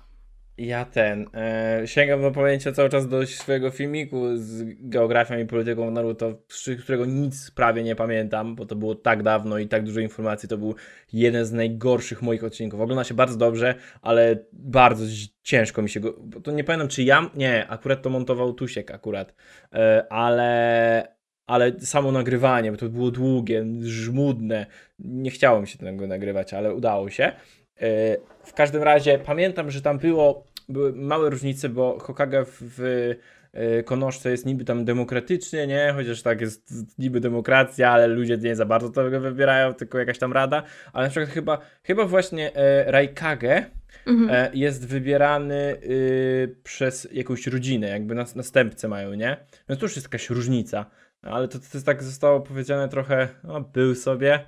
ja 0.58 0.84
ten. 0.84 1.26
E, 1.34 1.82
sięgam 1.86 2.22
do 2.22 2.30
pamięcia 2.30 2.72
cały 2.72 2.88
czas 2.88 3.08
do 3.08 3.26
swojego 3.26 3.70
filmiku 3.70 4.36
z 4.36 4.64
geografią 4.80 5.38
i 5.38 5.46
polityką 5.46 5.90
Naruto, 5.90 6.34
z 6.48 6.82
którego 6.82 7.06
nic 7.06 7.50
prawie 7.50 7.82
nie 7.82 7.96
pamiętam, 7.96 8.54
bo 8.56 8.66
to 8.66 8.76
było 8.76 8.94
tak 8.94 9.22
dawno 9.22 9.58
i 9.58 9.68
tak 9.68 9.84
dużo 9.84 10.00
informacji. 10.00 10.48
To 10.48 10.58
był 10.58 10.74
jeden 11.12 11.44
z 11.44 11.52
najgorszych 11.52 12.22
moich 12.22 12.44
odcinków. 12.44 12.80
Ogląda 12.80 13.04
się 13.04 13.14
bardzo 13.14 13.36
dobrze, 13.36 13.74
ale 14.02 14.44
bardzo 14.52 15.04
ciężko 15.42 15.82
mi 15.82 15.88
się 15.90 16.00
go. 16.00 16.14
To 16.42 16.52
nie 16.52 16.64
pamiętam, 16.64 16.88
czy 16.88 17.02
ja. 17.02 17.30
Nie, 17.34 17.66
akurat 17.68 18.02
to 18.02 18.10
montował 18.10 18.52
Tusiek, 18.52 18.90
akurat. 18.90 19.34
E, 19.72 20.06
ale. 20.12 21.18
Ale 21.46 21.80
samo 21.80 22.12
nagrywanie, 22.12 22.72
bo 22.72 22.78
to 22.78 22.88
było 22.88 23.10
długie, 23.10 23.64
żmudne. 23.80 24.66
Nie 24.98 25.30
chciało 25.30 25.60
mi 25.60 25.66
się 25.66 25.78
tego 25.78 26.06
nagrywać, 26.06 26.54
ale 26.54 26.74
udało 26.74 27.10
się. 27.10 27.32
E, 27.80 28.16
w 28.44 28.52
każdym 28.52 28.82
razie 28.82 29.18
pamiętam, 29.18 29.70
że 29.70 29.82
tam 29.82 29.98
było, 29.98 30.44
były 30.68 30.92
małe 30.92 31.30
różnice, 31.30 31.68
bo 31.68 31.98
Hokage 31.98 32.44
w, 32.44 32.58
w 32.60 33.14
e, 33.52 33.82
Konoszce 33.82 34.30
jest 34.30 34.46
niby 34.46 34.64
tam 34.64 34.84
demokratycznie, 34.84 35.66
nie? 35.66 35.92
Chociaż 35.94 36.22
tak 36.22 36.40
jest 36.40 36.74
niby 36.98 37.20
demokracja, 37.20 37.90
ale 37.90 38.06
ludzie 38.06 38.36
nie 38.36 38.56
za 38.56 38.66
bardzo 38.66 38.90
tego 38.90 39.20
wybierają, 39.20 39.74
tylko 39.74 39.98
jakaś 39.98 40.18
tam 40.18 40.32
rada. 40.32 40.62
Ale 40.92 41.06
na 41.06 41.10
przykład 41.10 41.30
chyba, 41.30 41.58
chyba 41.82 42.04
właśnie 42.04 42.54
e, 42.54 42.92
Raikage 42.92 43.64
mhm. 44.06 44.30
e, 44.30 44.50
jest 44.54 44.88
wybierany 44.88 45.76
y, 45.82 46.56
przez 46.64 47.08
jakąś 47.12 47.46
rodzinę, 47.46 47.88
jakby 47.88 48.14
nas, 48.14 48.36
następcę 48.36 48.88
mają, 48.88 49.14
nie? 49.14 49.36
Więc 49.68 49.80
to 49.80 49.86
już 49.86 49.96
jest 49.96 50.06
jakaś 50.06 50.30
różnica. 50.30 50.86
Ale 51.22 51.48
to, 51.48 51.58
to 51.58 51.64
jest 51.74 51.86
tak 51.86 52.02
zostało 52.02 52.40
powiedziane 52.40 52.88
trochę, 52.88 53.28
no 53.44 53.60
był 53.60 53.94
sobie 53.94 54.44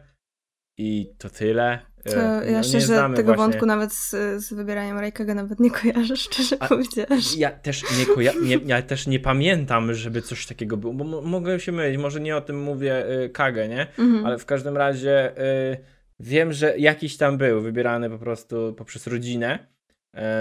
i 0.79 1.15
to 1.19 1.31
tyle. 1.31 1.79
To 2.05 2.45
e, 2.45 2.51
ja 2.51 2.59
no, 2.59 2.65
szczerze 2.65 3.11
tego 3.17 3.23
właśnie... 3.23 3.37
wątku 3.37 3.67
nawet 3.67 3.93
z, 3.93 4.11
z 4.45 4.53
wybieraniem 4.53 4.99
Rajkaga 4.99 5.35
nawet 5.35 5.61
nie 5.61 5.71
kojarzę, 5.71 6.17
szczerze 6.27 6.57
A, 6.61 6.69
powiedziałeś. 6.69 7.37
Ja 7.37 7.51
też 7.51 7.83
nie, 7.99 8.15
koja- 8.15 8.43
nie, 8.43 8.59
ja 8.67 8.83
też 8.83 9.07
nie 9.07 9.21
pamiętam, 9.21 9.95
żeby 9.95 10.23
coś 10.23 10.47
takiego 10.47 10.77
było, 10.77 10.93
bo 10.93 11.23
mogę 11.23 11.61
się 11.61 11.73
mylić, 11.73 11.99
może 11.99 12.21
nie 12.21 12.37
o 12.37 12.41
tym 12.41 12.63
mówię 12.63 13.23
y, 13.25 13.29
Kagę, 13.29 13.69
nie? 13.69 13.87
Mhm. 13.99 14.27
Ale 14.27 14.39
w 14.39 14.47
każdym 14.47 14.77
razie 14.77 15.39
y, 15.73 15.77
wiem, 16.21 16.53
że 16.53 16.79
jakiś 16.79 17.17
tam 17.17 17.39
był 17.39 17.61
wybierany 17.61 18.11
po 18.11 18.19
prostu 18.19 18.75
poprzez 18.79 19.07
rodzinę, 19.07 19.59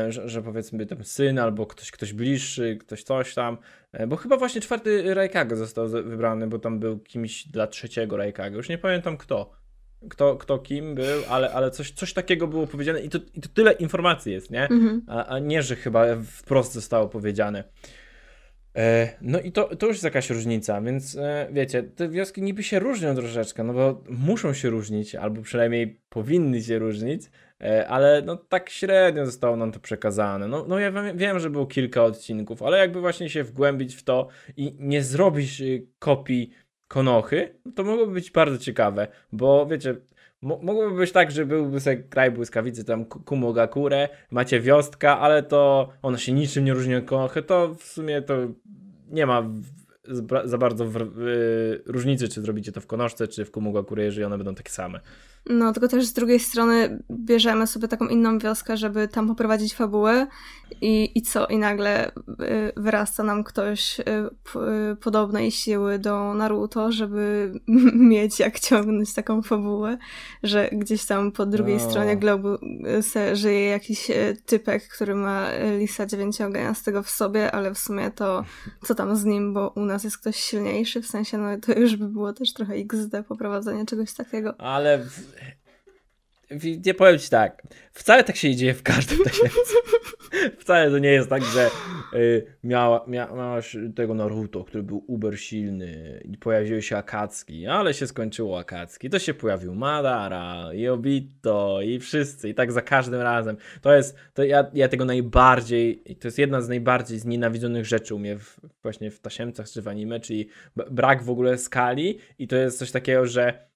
y, 0.08 0.12
że, 0.12 0.30
że, 0.30 0.42
powiedzmy 0.42 0.86
tam 0.86 1.04
syn 1.04 1.40
albo 1.40 1.66
ktoś, 1.66 1.92
ktoś 1.92 2.14
bliższy, 2.14 2.78
ktoś 2.78 3.04
coś 3.04 3.34
tam, 3.34 3.58
bo 4.08 4.16
chyba 4.16 4.38
właśnie 4.38 4.62
czwarty 4.62 5.14
Rajkaga 5.14 5.56
został 5.56 5.88
wybrany, 5.88 6.48
bo 6.48 6.60
tam 6.60 6.80
był 6.80 7.00
kimś 7.00 7.48
dla 7.48 7.68
trzeciego 7.68 8.18
Rajkaga, 8.18 8.58
już 8.58 8.70
nie 8.70 8.78
pamiętam 8.78 9.18
kto 9.18 9.59
kto, 10.10 10.36
kto 10.36 10.60
kim 10.60 10.96
był, 10.96 11.22
ale, 11.30 11.54
ale 11.54 11.72
coś, 11.72 11.92
coś 11.92 12.14
takiego 12.14 12.48
było 12.48 12.68
powiedziane 12.68 13.02
i 13.02 13.10
to, 13.10 13.20
i 13.34 13.42
to 13.42 13.50
tyle 13.50 13.72
informacji 13.72 14.34
jest, 14.34 14.52
nie? 14.52 14.64
Mhm. 14.64 15.02
A, 15.08 15.26
a, 15.26 15.40
nie, 15.40 15.64
że 15.64 15.76
chyba 15.76 16.06
wprost 16.26 16.74
zostało 16.74 17.08
powiedziane. 17.08 17.64
E, 18.76 19.10
no 19.22 19.40
i 19.40 19.52
to, 19.52 19.76
to 19.76 19.86
już 19.86 19.96
jest 19.96 20.04
jakaś 20.04 20.30
różnica, 20.30 20.82
więc 20.82 21.16
e, 21.16 21.48
wiecie, 21.52 21.84
te 21.84 22.10
wioski 22.10 22.42
niby 22.42 22.64
się 22.64 22.80
różnią 22.80 23.16
troszeczkę, 23.16 23.64
no 23.64 23.74
bo 23.74 24.04
muszą 24.10 24.54
się 24.54 24.70
różnić, 24.70 25.16
albo 25.16 25.42
przynajmniej 25.42 26.02
powinny 26.10 26.62
się 26.62 26.80
różnić, 26.80 27.22
e, 27.62 27.88
ale 27.88 28.22
no 28.26 28.36
tak 28.36 28.70
średnio 28.70 29.26
zostało 29.26 29.56
nam 29.56 29.72
to 29.72 29.80
przekazane. 29.80 30.48
No, 30.48 30.66
no 30.68 30.80
ja 30.80 30.92
wiem, 30.92 31.18
wiem, 31.18 31.40
że 31.40 31.50
było 31.50 31.66
kilka 31.66 32.04
odcinków, 32.04 32.64
ale 32.64 32.78
jakby 32.78 33.02
właśnie 33.02 33.30
się 33.30 33.44
wgłębić 33.44 33.96
w 33.96 34.04
to 34.04 34.28
i 34.58 34.76
nie 34.80 35.04
zrobić 35.04 35.62
y, 35.62 35.88
kopii 36.00 36.52
Konochy, 36.90 37.56
to 37.76 37.84
mogłoby 37.84 38.14
być 38.14 38.32
bardzo 38.32 38.58
ciekawe, 38.58 39.08
bo 39.32 39.66
wiecie, 39.66 39.96
mogłoby 40.42 40.98
być 40.98 41.12
tak, 41.12 41.32
że 41.32 41.46
byłby 41.46 41.80
sobie 41.80 41.98
kraj 41.98 42.32
błyskawicy, 42.32 42.84
tam 42.84 43.06
Kumogakure, 43.06 44.10
macie 44.32 44.60
wiostka, 44.60 45.20
ale 45.20 45.44
to 45.44 45.90
ona 46.02 46.18
się 46.18 46.34
niczym 46.34 46.66
nie 46.66 46.74
różni 46.74 46.96
od 46.96 47.06
Konochy, 47.06 47.42
to 47.42 47.74
w 47.74 47.84
sumie 47.84 48.22
to 48.22 48.34
nie 49.10 49.26
ma 49.26 49.50
za 50.44 50.58
bardzo 50.58 50.86
w, 50.86 50.92
w, 50.92 51.82
różnicy, 51.86 52.30
czy 52.30 52.42
zrobicie 52.42 52.72
to 52.72 52.82
w 52.82 52.88
Konoszce, 52.88 53.28
czy 53.28 53.46
w 53.46 53.52
Kumogakure, 53.52 54.04
jeżeli 54.04 54.26
one 54.26 54.38
będą 54.38 54.56
takie 54.56 54.72
same. 54.72 55.00
No, 55.46 55.74
tylko 55.74 55.88
też 55.88 56.06
z 56.06 56.14
drugiej 56.14 56.40
strony 56.40 57.04
bierzemy 57.12 57.68
sobie 57.68 57.88
taką 57.88 58.08
inną 58.08 58.40
wioskę, 58.40 58.78
żeby 58.78 59.08
tam 59.08 59.28
poprowadzić 59.28 59.76
fabułę 59.76 60.28
i, 60.82 61.12
i 61.16 61.22
co? 61.22 61.48
I 61.48 61.58
nagle 61.58 62.08
y, 62.08 62.12
wyrasta 62.78 63.24
nam 63.24 63.44
ktoś 63.44 64.00
y, 64.00 64.04
y, 64.92 64.96
podobnej 64.96 65.52
siły 65.52 66.00
do 66.00 66.34
Naruto, 66.34 66.92
żeby 66.92 67.54
mieć 68.12 68.40
jak 68.40 68.60
ciągnąć 68.60 69.14
taką 69.14 69.42
fabułę, 69.42 69.98
że 70.44 70.70
gdzieś 70.72 71.06
tam 71.06 71.32
po 71.32 71.46
drugiej 71.46 71.78
no. 71.78 71.90
stronie 71.90 72.18
globu 72.18 72.48
żyje 73.34 73.66
jakiś 73.66 74.12
typek, 74.46 74.88
który 74.88 75.16
ma 75.16 75.48
lisa 75.78 76.06
dziewięciogeniastego 76.06 77.04
w 77.04 77.10
sobie, 77.10 77.52
ale 77.52 77.74
w 77.74 77.78
sumie 77.78 78.12
to 78.12 78.44
co 78.88 78.96
tam 78.96 79.16
z 79.16 79.26
nim, 79.26 79.54
bo 79.54 79.74
u 79.76 79.86
nas 79.86 80.04
jest 80.04 80.18
ktoś 80.18 80.36
silniejszy, 80.36 81.02
w 81.02 81.08
sensie 81.08 81.38
no 81.38 81.48
to 81.58 81.80
już 81.80 81.96
by 81.96 82.08
było 82.08 82.34
też 82.34 82.54
trochę 82.54 82.74
XD 82.74 83.24
poprowadzenie 83.28 83.86
czegoś 83.86 84.14
takiego. 84.14 84.62
Ale 84.62 84.98
w 84.98 85.39
nie 86.86 86.94
powiem 86.94 87.20
ci 87.20 87.30
tak, 87.30 87.64
wcale 87.92 88.24
tak 88.24 88.36
się 88.36 88.50
nie 88.50 88.56
dzieje 88.56 88.74
w 88.74 88.84
każdym 88.84 89.18
tajemnicy. 89.18 89.74
Wcale 90.60 90.92
to 90.92 91.00
nie 91.00 91.10
jest 91.10 91.30
tak, 91.30 91.44
że 91.44 91.70
y, 92.14 92.46
miała, 92.64 93.06
mia, 93.08 93.28
miałaś 93.28 93.78
tego 93.96 94.14
Naruto, 94.14 94.64
który 94.64 94.84
był 94.84 95.04
uber 95.08 95.40
silny 95.40 96.22
i 96.26 96.38
pojawiły 96.38 96.82
się 96.82 96.98
Akatsuki, 96.98 97.68
ale 97.68 97.94
się 97.94 98.08
skończyło 98.08 98.60
Akatsuki. 98.60 99.10
To 99.10 99.20
się 99.20 99.34
pojawił 99.34 99.76
Madara 99.76 100.74
i 100.74 100.88
Obito 100.88 101.82
i 101.82 102.00
wszyscy 102.00 102.50
i 102.50 102.54
tak 102.54 102.72
za 102.72 102.82
każdym 102.82 103.22
razem. 103.22 103.58
To 103.82 103.94
jest, 103.94 104.18
to 104.34 104.44
ja, 104.44 104.66
ja 104.74 104.88
tego 104.88 105.06
najbardziej, 105.06 106.04
to 106.20 106.28
jest 106.28 106.38
jedna 106.38 106.62
z 106.62 106.70
najbardziej 106.70 107.20
znienawidzonych 107.20 107.86
rzeczy 107.86 108.16
u 108.16 108.20
mnie 108.20 108.38
w, 108.38 108.60
właśnie 108.82 109.12
w 109.12 109.20
tasiemcach 109.20 109.70
czy 109.70 109.82
w 109.82 109.88
anime, 109.88 110.20
czyli 110.20 110.50
brak 110.92 111.24
w 111.24 111.30
ogóle 111.30 111.58
skali 111.58 112.20
i 112.40 112.48
to 112.48 112.56
jest 112.56 112.80
coś 112.80 112.92
takiego, 112.92 113.26
że 113.26 113.69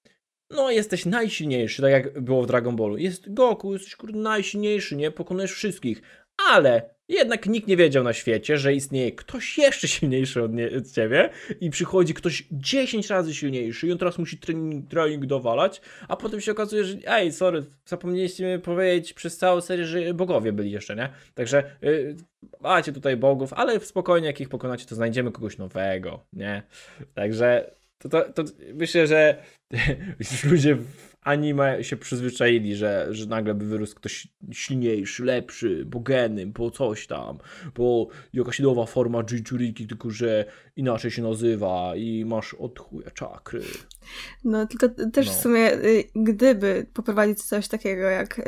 no 0.54 0.70
jesteś 0.70 1.06
najsilniejszy, 1.06 1.82
tak 1.82 1.92
jak 1.92 2.20
było 2.20 2.42
w 2.42 2.46
Dragon 2.46 2.76
Ballu. 2.76 2.96
Jest 2.96 3.34
Goku, 3.34 3.72
jesteś 3.72 3.96
kurde 3.96 4.18
najsilniejszy, 4.18 4.96
nie? 4.96 5.10
Pokonujesz 5.10 5.52
wszystkich. 5.52 6.02
Ale 6.50 6.94
jednak 7.08 7.46
nikt 7.46 7.68
nie 7.68 7.76
wiedział 7.76 8.04
na 8.04 8.12
świecie, 8.12 8.58
że 8.58 8.74
istnieje 8.74 9.12
ktoś 9.12 9.58
jeszcze 9.58 9.88
silniejszy 9.88 10.42
od, 10.42 10.52
nie, 10.52 10.70
od 10.78 10.90
ciebie 10.90 11.30
i 11.60 11.70
przychodzi 11.70 12.14
ktoś 12.14 12.44
10 12.52 13.10
razy 13.10 13.34
silniejszy 13.34 13.86
i 13.86 13.92
on 13.92 13.98
teraz 13.98 14.18
musi 14.18 14.38
trening, 14.38 14.90
trening 14.90 15.26
dowalać, 15.26 15.80
a 16.08 16.16
potem 16.16 16.40
się 16.40 16.52
okazuje, 16.52 16.84
że 16.84 16.96
ej, 17.06 17.32
sorry, 17.32 17.64
zapomnieliście 17.86 18.56
mi 18.56 18.62
powiedzieć 18.62 19.12
przez 19.12 19.38
całą 19.38 19.60
serię, 19.60 19.84
że 19.84 20.14
bogowie 20.14 20.52
byli 20.52 20.70
jeszcze, 20.70 20.96
nie? 20.96 21.08
Także 21.34 21.76
yy, 21.82 22.16
macie 22.60 22.92
tutaj 22.92 23.16
bogów, 23.16 23.52
ale 23.52 23.80
spokojnie, 23.80 24.26
jak 24.26 24.40
ich 24.40 24.48
pokonacie, 24.48 24.86
to 24.86 24.94
znajdziemy 24.94 25.32
kogoś 25.32 25.58
nowego, 25.58 26.24
nie? 26.32 26.62
Także 27.14 27.70
to, 27.98 28.08
to, 28.08 28.32
to 28.32 28.44
myślę, 28.74 29.06
że 29.06 29.42
ludzie 30.50 30.74
w 30.74 31.14
anime 31.24 31.84
się 31.84 31.96
przyzwyczaili, 31.96 32.76
że, 32.76 33.06
że 33.10 33.26
nagle 33.26 33.54
by 33.54 33.66
wyrósł 33.66 33.94
ktoś 33.94 34.28
silniejszy, 34.52 35.24
lepszy, 35.24 35.84
bo 35.86 36.00
geny, 36.00 36.46
bo 36.46 36.70
coś 36.70 37.06
tam, 37.06 37.38
bo 37.74 38.08
jakaś 38.32 38.60
nowa 38.60 38.86
forma 38.86 39.22
Jinchuriki, 39.30 39.86
tylko 39.86 40.10
że 40.10 40.44
inaczej 40.76 41.10
się 41.10 41.22
nazywa 41.22 41.96
i 41.96 42.24
masz 42.24 42.54
od 42.54 42.78
chuja 42.78 43.10
czakry. 43.10 43.62
No, 44.44 44.66
tylko 44.66 44.88
też 44.88 45.26
no. 45.26 45.32
w 45.32 45.36
sumie, 45.36 45.72
y, 45.72 46.04
gdyby 46.14 46.86
poprowadzić 46.94 47.42
coś 47.42 47.68
takiego 47.68 48.02
jak 48.02 48.38
y, 48.38 48.42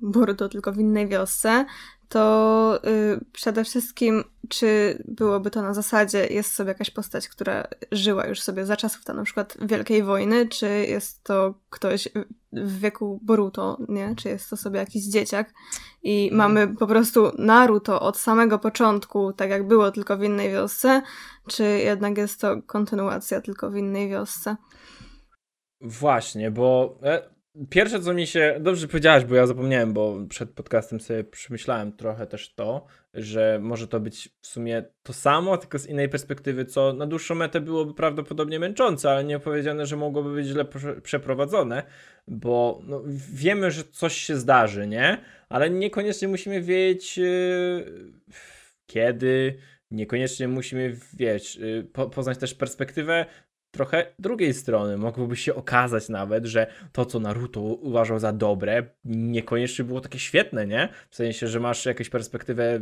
Boruto, 0.00 0.48
tylko 0.48 0.72
w 0.72 0.78
innej 0.78 1.08
wiosce, 1.08 1.64
to 2.12 2.78
y, 2.84 3.24
przede 3.32 3.64
wszystkim, 3.64 4.24
czy 4.48 4.98
byłoby 5.08 5.50
to 5.50 5.62
na 5.62 5.74
zasadzie, 5.74 6.26
jest 6.26 6.54
sobie 6.54 6.68
jakaś 6.68 6.90
postać, 6.90 7.28
która 7.28 7.64
żyła 7.92 8.26
już 8.26 8.40
sobie 8.40 8.66
za 8.66 8.76
czasów 8.76 9.04
tam 9.04 9.16
na 9.16 9.24
przykład 9.24 9.56
Wielkiej 9.60 10.02
Wojny, 10.02 10.48
czy 10.48 10.68
jest 10.68 11.24
to 11.24 11.54
ktoś 11.70 12.08
w 12.52 12.80
wieku 12.80 13.20
Boruto, 13.22 13.78
nie? 13.88 14.14
Czy 14.16 14.28
jest 14.28 14.50
to 14.50 14.56
sobie 14.56 14.78
jakiś 14.78 15.04
dzieciak 15.04 15.52
i 16.02 16.24
mhm. 16.24 16.38
mamy 16.38 16.76
po 16.76 16.86
prostu 16.86 17.32
Naruto 17.38 18.00
od 18.00 18.18
samego 18.18 18.58
początku, 18.58 19.32
tak 19.32 19.50
jak 19.50 19.68
było, 19.68 19.90
tylko 19.90 20.16
w 20.16 20.22
innej 20.22 20.50
wiosce, 20.50 21.02
czy 21.48 21.64
jednak 21.64 22.18
jest 22.18 22.40
to 22.40 22.62
kontynuacja 22.62 23.40
tylko 23.40 23.70
w 23.70 23.76
innej 23.76 24.08
wiosce? 24.08 24.56
Właśnie, 25.80 26.50
bo 26.50 26.98
e, 27.02 27.31
Pierwsze, 27.70 28.00
co 28.00 28.14
mi 28.14 28.26
się. 28.26 28.56
Dobrze 28.60 28.88
powiedziałaś, 28.88 29.24
bo 29.24 29.34
ja 29.34 29.46
zapomniałem, 29.46 29.92
bo 29.92 30.16
przed 30.28 30.50
podcastem 30.50 31.00
sobie 31.00 31.24
przemyślałem 31.24 31.92
trochę 31.92 32.26
też 32.26 32.54
to, 32.54 32.86
że 33.14 33.58
może 33.62 33.88
to 33.88 34.00
być 34.00 34.28
w 34.40 34.46
sumie 34.46 34.84
to 35.02 35.12
samo, 35.12 35.56
tylko 35.56 35.78
z 35.78 35.86
innej 35.86 36.08
perspektywy, 36.08 36.64
co 36.64 36.92
na 36.92 37.06
dłuższą 37.06 37.34
metę 37.34 37.60
byłoby 37.60 37.94
prawdopodobnie 37.94 38.58
męczące, 38.58 39.10
ale 39.10 39.24
nie 39.24 39.38
powiedziane, 39.38 39.86
że 39.86 39.96
mogłoby 39.96 40.34
być 40.34 40.46
źle 40.46 40.64
przeprowadzone, 41.02 41.82
bo 42.28 42.80
no, 42.84 43.02
wiemy, 43.32 43.70
że 43.70 43.84
coś 43.84 44.16
się 44.16 44.36
zdarzy, 44.36 44.86
nie? 44.86 45.18
Ale 45.48 45.70
niekoniecznie 45.70 46.28
musimy 46.28 46.62
wiedzieć 46.62 47.18
yy, 47.18 47.84
kiedy, 48.86 49.58
niekoniecznie 49.90 50.48
musimy, 50.48 50.96
yy, 51.18 51.84
po, 51.92 52.10
poznać 52.10 52.38
też 52.38 52.54
perspektywę 52.54 53.26
trochę 53.72 54.06
drugiej 54.18 54.54
strony. 54.54 54.96
Mogłoby 54.96 55.36
się 55.36 55.54
okazać 55.54 56.08
nawet, 56.08 56.46
że 56.46 56.66
to, 56.92 57.06
co 57.06 57.20
Naruto 57.20 57.60
uważał 57.60 58.18
za 58.18 58.32
dobre, 58.32 58.82
niekoniecznie 59.04 59.84
było 59.84 60.00
takie 60.00 60.18
świetne, 60.18 60.66
nie? 60.66 60.88
W 61.10 61.16
sensie, 61.16 61.48
że 61.48 61.60
masz 61.60 61.86
jakąś 61.86 62.08
perspektywę 62.08 62.80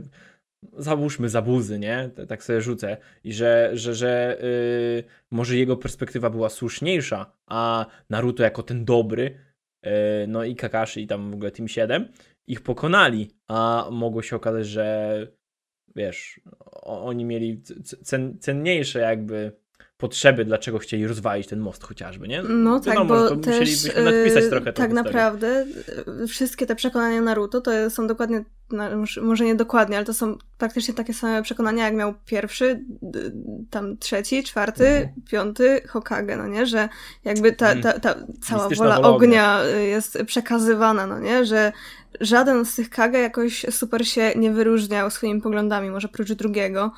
załóżmy 0.72 1.28
zabuzy, 1.28 1.78
nie? 1.78 2.10
Tak 2.28 2.44
sobie 2.44 2.60
rzucę. 2.60 2.96
I 3.24 3.32
że, 3.32 3.70
że, 3.72 3.94
że 3.94 4.38
yy, 4.42 5.04
może 5.30 5.56
jego 5.56 5.76
perspektywa 5.76 6.30
była 6.30 6.48
słuszniejsza, 6.48 7.32
a 7.46 7.86
Naruto 8.10 8.42
jako 8.42 8.62
ten 8.62 8.84
dobry, 8.84 9.38
yy, 9.82 9.90
no 10.28 10.44
i 10.44 10.56
Kakashi 10.56 11.02
i 11.02 11.06
tam 11.06 11.30
w 11.30 11.34
ogóle 11.34 11.50
Team 11.50 11.68
7 11.68 12.08
ich 12.46 12.60
pokonali, 12.60 13.30
a 13.48 13.88
mogło 13.90 14.22
się 14.22 14.36
okazać, 14.36 14.66
że 14.66 15.26
wiesz, 15.96 16.40
oni 16.82 17.24
mieli 17.24 17.62
cen, 18.02 18.38
cenniejsze 18.40 18.98
jakby 18.98 19.59
potrzeby, 20.00 20.44
dlaczego 20.44 20.78
chcieli 20.78 21.06
rozwalić 21.06 21.46
ten 21.46 21.60
most 21.60 21.84
chociażby, 21.84 22.28
nie? 22.28 22.42
No 22.42 22.80
tak, 22.80 22.94
Wiadomo, 22.94 23.14
bo 23.14 23.36
też 23.36 23.60
musielibyśmy 23.60 24.02
nadpisać 24.04 24.44
y, 24.44 24.48
trochę 24.48 24.72
Tak 24.72 24.92
naprawdę 24.92 25.66
y, 26.22 26.26
wszystkie 26.26 26.66
te 26.66 26.74
przekonania 26.74 27.20
Naruto 27.20 27.60
to 27.60 27.90
są 27.90 28.06
dokładnie, 28.06 28.44
może 29.22 29.44
nie 29.44 29.54
dokładnie, 29.54 29.96
ale 29.96 30.06
to 30.06 30.14
są 30.14 30.38
praktycznie 30.58 30.94
takie 30.94 31.14
same 31.14 31.42
przekonania, 31.42 31.84
jak 31.84 31.94
miał 31.94 32.14
pierwszy, 32.26 32.84
tam 33.70 33.96
trzeci, 33.96 34.44
czwarty, 34.44 34.86
mhm. 34.86 35.14
piąty 35.30 35.80
Hokage, 35.88 36.36
no 36.36 36.46
nie? 36.46 36.66
Że 36.66 36.88
jakby 37.24 37.52
ta, 37.52 37.76
ta, 37.76 38.00
ta 38.00 38.14
cała 38.42 38.68
wola 38.68 39.00
ognia 39.00 39.64
y, 39.64 39.86
jest 39.86 40.18
przekazywana, 40.26 41.06
no 41.06 41.18
nie? 41.18 41.44
Że 41.44 41.72
żaden 42.20 42.64
z 42.64 42.74
tych 42.74 42.90
Kage 42.90 43.18
jakoś 43.18 43.66
super 43.70 44.06
się 44.06 44.32
nie 44.36 44.50
wyróżniał 44.50 45.10
swoimi 45.10 45.40
poglądami, 45.40 45.90
może 45.90 46.08
prócz 46.08 46.32
drugiego. 46.32 46.92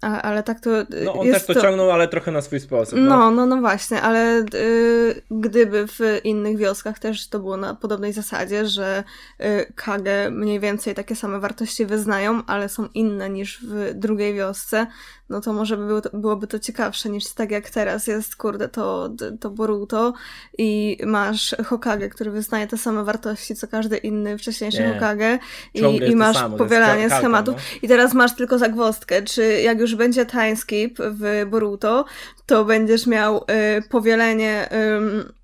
A, 0.00 0.22
ale 0.22 0.42
tak 0.42 0.60
to. 0.60 0.70
No 1.04 1.12
on 1.12 1.32
też 1.32 1.44
to, 1.44 1.54
to, 1.54 1.60
ciągnął, 1.60 1.90
ale 1.90 2.08
trochę 2.08 2.32
na 2.32 2.42
swój 2.42 2.60
sposób. 2.60 2.98
No, 2.98 3.18
no, 3.18 3.30
no, 3.30 3.46
no 3.46 3.56
właśnie, 3.56 4.02
ale 4.02 4.44
y, 4.54 5.22
gdyby 5.30 5.86
w 5.86 5.98
innych 6.24 6.56
wioskach 6.56 6.98
też 6.98 7.28
to 7.28 7.38
było 7.38 7.56
na 7.56 7.74
podobnej 7.74 8.12
zasadzie, 8.12 8.66
że 8.66 9.04
y, 9.40 9.72
Kage 9.74 10.30
mniej 10.30 10.60
więcej 10.60 10.94
takie 10.94 11.16
same 11.16 11.40
wartości 11.40 11.86
wyznają, 11.86 12.42
ale 12.46 12.68
są 12.68 12.88
inne 12.94 13.30
niż 13.30 13.64
w 13.64 13.94
drugiej 13.94 14.34
wiosce, 14.34 14.86
no 15.30 15.40
to 15.40 15.52
może 15.52 15.76
by 15.76 15.86
było 15.86 16.00
byłoby 16.12 16.46
to 16.46 16.58
ciekawsze 16.58 17.10
niż 17.10 17.32
tak 17.32 17.50
jak 17.50 17.70
teraz 17.70 18.06
jest, 18.06 18.36
kurde, 18.36 18.68
to, 18.68 19.10
to 19.40 19.50
Boruto 19.50 20.12
i 20.58 20.98
masz 21.06 21.56
Hokage, 21.64 22.08
który 22.08 22.30
wyznaje 22.30 22.66
te 22.66 22.76
same 22.76 23.04
wartości, 23.04 23.54
co 23.54 23.68
każdy 23.68 23.96
inny 23.96 24.38
wcześniejszy 24.38 24.82
Nie. 24.82 24.94
Hokage 24.94 25.38
i, 25.74 25.80
i 26.10 26.16
masz 26.16 26.36
samo, 26.36 26.56
powielanie 26.56 27.10
schematów. 27.10 27.54
No. 27.54 27.78
I 27.82 27.88
teraz 27.88 28.14
masz 28.14 28.34
tylko 28.34 28.58
zagwozdkę, 28.58 29.22
czy 29.22 29.60
jak 29.60 29.80
już 29.80 29.89
będzie 29.94 30.26
time 30.26 30.56
skip 30.56 30.98
w 30.98 31.46
Boruto, 31.50 32.04
to 32.46 32.64
będziesz 32.64 33.06
miał 33.06 33.36
y, 33.78 33.88
powielenie 33.88 34.68
y, 34.72 35.40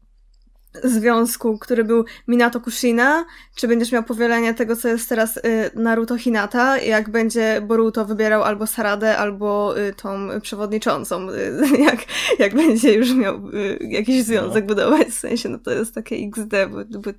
związku, 0.84 1.58
który 1.58 1.84
był 1.84 2.04
Minato 2.28 2.60
Kushina, 2.60 3.24
czy 3.56 3.68
będziesz 3.68 3.92
miał 3.92 4.02
powielenie 4.02 4.54
tego, 4.54 4.76
co 4.76 4.88
jest 4.88 5.08
teraz 5.08 5.36
y, 5.36 5.40
Naruto 5.74 6.18
Hinata, 6.18 6.78
jak 6.78 7.10
będzie 7.10 7.60
Boruto 7.60 8.04
wybierał 8.04 8.42
albo 8.42 8.66
Saradę, 8.66 9.16
albo 9.16 9.78
y, 9.80 9.94
tą 9.94 10.28
przewodniczącą, 10.40 11.30
y, 11.30 11.78
jak, 11.88 12.00
jak 12.38 12.54
będzie 12.54 12.94
już 12.94 13.14
miał 13.14 13.40
jakiś 13.80 14.22
związek 14.22 14.64
no. 14.64 14.68
budować, 14.68 15.08
w 15.08 15.18
sensie, 15.18 15.48
no 15.48 15.58
to 15.58 15.70
jest 15.70 15.94
takie 15.94 16.16
XD, 16.16 16.52
bo, 16.70 17.00
bo 17.00 17.10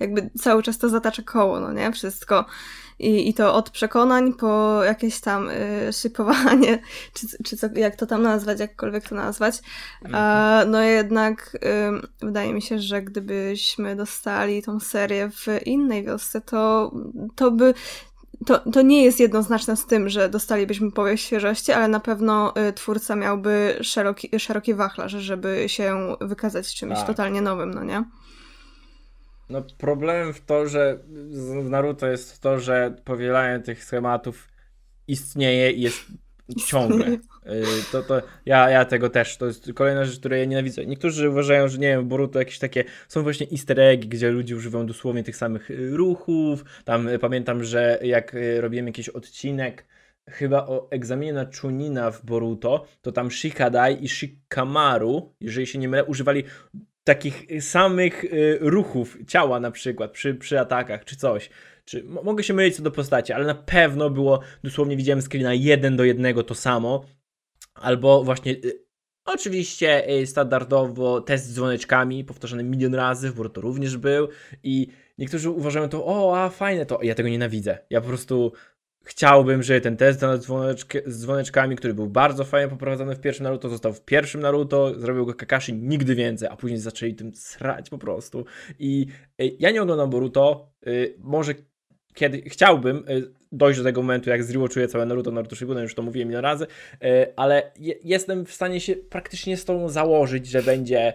jakby 0.00 0.30
cały 0.38 0.62
czas 0.62 0.78
to 0.78 0.88
zatacza 0.88 1.22
koło, 1.22 1.60
no 1.60 1.72
nie? 1.72 1.92
Wszystko. 1.92 2.44
I, 2.98 3.28
i 3.28 3.34
to 3.34 3.54
od 3.54 3.70
przekonań 3.70 4.32
po 4.32 4.84
jakieś 4.84 5.20
tam 5.20 5.50
y, 5.50 5.92
szypowanie, 5.92 6.78
czy, 7.14 7.26
czy 7.44 7.56
co, 7.56 7.66
jak 7.74 7.96
to 7.96 8.06
tam 8.06 8.22
nazwać, 8.22 8.60
jakkolwiek 8.60 9.08
to 9.08 9.14
nazwać. 9.14 9.54
A, 10.12 10.62
no 10.66 10.80
jednak 10.80 11.58
y, 12.22 12.26
wydaje 12.26 12.54
mi 12.54 12.62
się, 12.62 12.78
że 12.78 13.02
gdybyśmy 13.02 13.96
dostali 13.96 14.62
tą 14.62 14.80
serię 14.80 15.30
w 15.30 15.66
innej 15.66 16.04
wiosce, 16.04 16.40
to, 16.40 16.92
to 17.34 17.50
by 17.50 17.74
to, 18.46 18.58
to 18.58 18.82
nie 18.82 19.04
jest 19.04 19.20
jednoznaczne 19.20 19.76
z 19.76 19.86
tym, 19.86 20.08
że 20.08 20.28
dostalibyśmy 20.28 20.92
powieść 20.92 21.24
świeżości, 21.24 21.72
ale 21.72 21.88
na 21.88 22.00
pewno 22.00 22.54
y, 22.68 22.72
twórca 22.72 23.16
miałby 23.16 23.78
szeroki, 23.82 24.30
szeroki 24.38 24.74
wachlarz, 24.74 25.12
żeby 25.12 25.64
się 25.66 26.16
wykazać 26.20 26.74
czymś 26.74 26.98
tak. 26.98 27.06
totalnie 27.06 27.42
nowym, 27.42 27.74
no 27.74 27.84
nie? 27.84 28.04
No 29.48 29.62
problemem 29.78 30.32
w 30.32 30.40
to, 30.40 30.68
że 30.68 30.98
w 31.62 31.70
Naruto 31.70 32.06
jest 32.06 32.40
to, 32.40 32.60
że 32.60 32.96
powielanie 33.04 33.60
tych 33.62 33.84
schematów 33.84 34.48
istnieje 35.08 35.70
i 35.70 35.80
jest 35.80 36.04
ciągle. 36.66 37.06
Y, 37.08 37.18
to, 37.92 38.02
to 38.02 38.22
ja, 38.46 38.70
ja 38.70 38.84
tego 38.84 39.10
też, 39.10 39.36
to 39.36 39.46
jest 39.46 39.72
kolejna 39.74 40.04
rzecz, 40.04 40.18
której 40.18 40.40
ja 40.40 40.44
nienawidzę. 40.44 40.86
Niektórzy 40.86 41.30
uważają, 41.30 41.68
że 41.68 41.78
nie 41.78 41.88
wiem, 41.88 42.08
Boruto 42.08 42.38
jakieś 42.38 42.58
takie, 42.58 42.84
są 43.08 43.22
właśnie 43.22 43.46
easter 43.52 43.80
eggi, 43.80 44.08
gdzie 44.08 44.30
ludzie 44.30 44.56
używają 44.56 44.86
dosłownie 44.86 45.24
tych 45.24 45.36
samych 45.36 45.70
y, 45.70 45.96
ruchów. 45.96 46.64
Tam 46.84 47.08
y, 47.08 47.18
pamiętam, 47.18 47.64
że 47.64 47.98
jak 48.02 48.36
robiłem 48.60 48.86
jakiś 48.86 49.08
odcinek 49.08 49.86
chyba 50.28 50.66
o 50.66 50.90
egzaminie 50.90 51.32
na 51.32 51.46
Chunina 51.60 52.10
w 52.10 52.24
Boruto, 52.24 52.86
to 53.02 53.12
tam 53.12 53.30
Shikadai 53.30 54.04
i 54.04 54.08
Shikamaru, 54.08 55.34
jeżeli 55.40 55.66
się 55.66 55.78
nie 55.78 55.88
mylę, 55.88 56.04
używali 56.04 56.44
takich 57.06 57.46
samych 57.60 58.24
y, 58.24 58.58
ruchów 58.60 59.18
ciała 59.26 59.60
na 59.60 59.70
przykład 59.70 60.10
przy, 60.10 60.34
przy 60.34 60.60
atakach 60.60 61.04
czy 61.04 61.16
coś. 61.16 61.50
Czy, 61.84 62.04
mogę 62.04 62.44
się 62.44 62.54
mylić 62.54 62.76
co 62.76 62.82
do 62.82 62.90
postaci, 62.90 63.32
ale 63.32 63.44
na 63.44 63.54
pewno 63.54 64.10
było, 64.10 64.40
dosłownie 64.64 64.96
widziałem 64.96 65.22
screena 65.22 65.54
jeden 65.54 65.96
do 65.96 66.04
jednego 66.04 66.42
to 66.42 66.54
samo. 66.54 67.04
Albo 67.74 68.24
właśnie 68.24 68.52
y, 68.52 68.86
Oczywiście 69.24 70.10
y, 70.10 70.26
standardowo 70.26 71.20
test 71.20 71.46
z 71.46 71.54
dzwoneczkami, 71.54 72.24
powtarzany 72.24 72.62
milion 72.62 72.94
razy, 72.94 73.30
w 73.30 73.50
to 73.50 73.60
również 73.60 73.96
był 73.96 74.28
i 74.62 74.88
niektórzy 75.18 75.50
uważają 75.50 75.88
to, 75.88 76.06
o, 76.06 76.42
a 76.42 76.48
fajne 76.48 76.86
to, 76.86 77.02
ja 77.02 77.14
tego 77.14 77.28
nienawidzę. 77.28 77.78
Ja 77.90 78.00
po 78.00 78.08
prostu 78.08 78.52
chciałbym, 79.06 79.62
żeby 79.62 79.80
ten 79.80 79.96
test 79.96 80.20
z 81.06 81.20
dzwoneczkami, 81.20 81.76
który 81.76 81.94
był 81.94 82.06
bardzo 82.06 82.44
fajnie 82.44 82.68
poprowadzony 82.68 83.14
w 83.14 83.20
pierwszym 83.20 83.44
Naruto, 83.44 83.68
został 83.68 83.92
w 83.92 84.00
pierwszym 84.00 84.40
Naruto, 84.40 85.00
zrobił 85.00 85.26
go 85.26 85.34
Kakashi 85.34 85.72
nigdy 85.72 86.14
więcej, 86.14 86.48
a 86.48 86.56
później 86.56 86.80
zaczęli 86.80 87.14
tym 87.14 87.34
srać 87.34 87.90
po 87.90 87.98
prostu. 87.98 88.44
I 88.78 89.06
y, 89.42 89.56
ja 89.58 89.70
nie 89.70 89.82
oglądam 89.82 90.10
Boruto, 90.10 90.72
y, 90.86 91.14
może 91.18 91.54
kiedy 92.14 92.42
chciałbym 92.42 93.04
dojść 93.52 93.78
do 93.78 93.84
tego 93.84 94.02
momentu, 94.02 94.30
jak 94.30 94.44
zrewatchuję 94.44 94.88
całe 94.88 95.06
Naruto, 95.06 95.30
Naruto 95.30 95.56
Shippuden, 95.56 95.82
już 95.82 95.94
to 95.94 96.02
mówiłem 96.02 96.30
ile 96.30 96.40
razy, 96.40 96.66
ale 97.36 97.72
jestem 98.04 98.46
w 98.46 98.52
stanie 98.52 98.80
się 98.80 98.96
praktycznie 98.96 99.56
z 99.56 99.64
tą 99.64 99.88
założyć, 99.88 100.46
że 100.46 100.62
będzie 100.62 101.12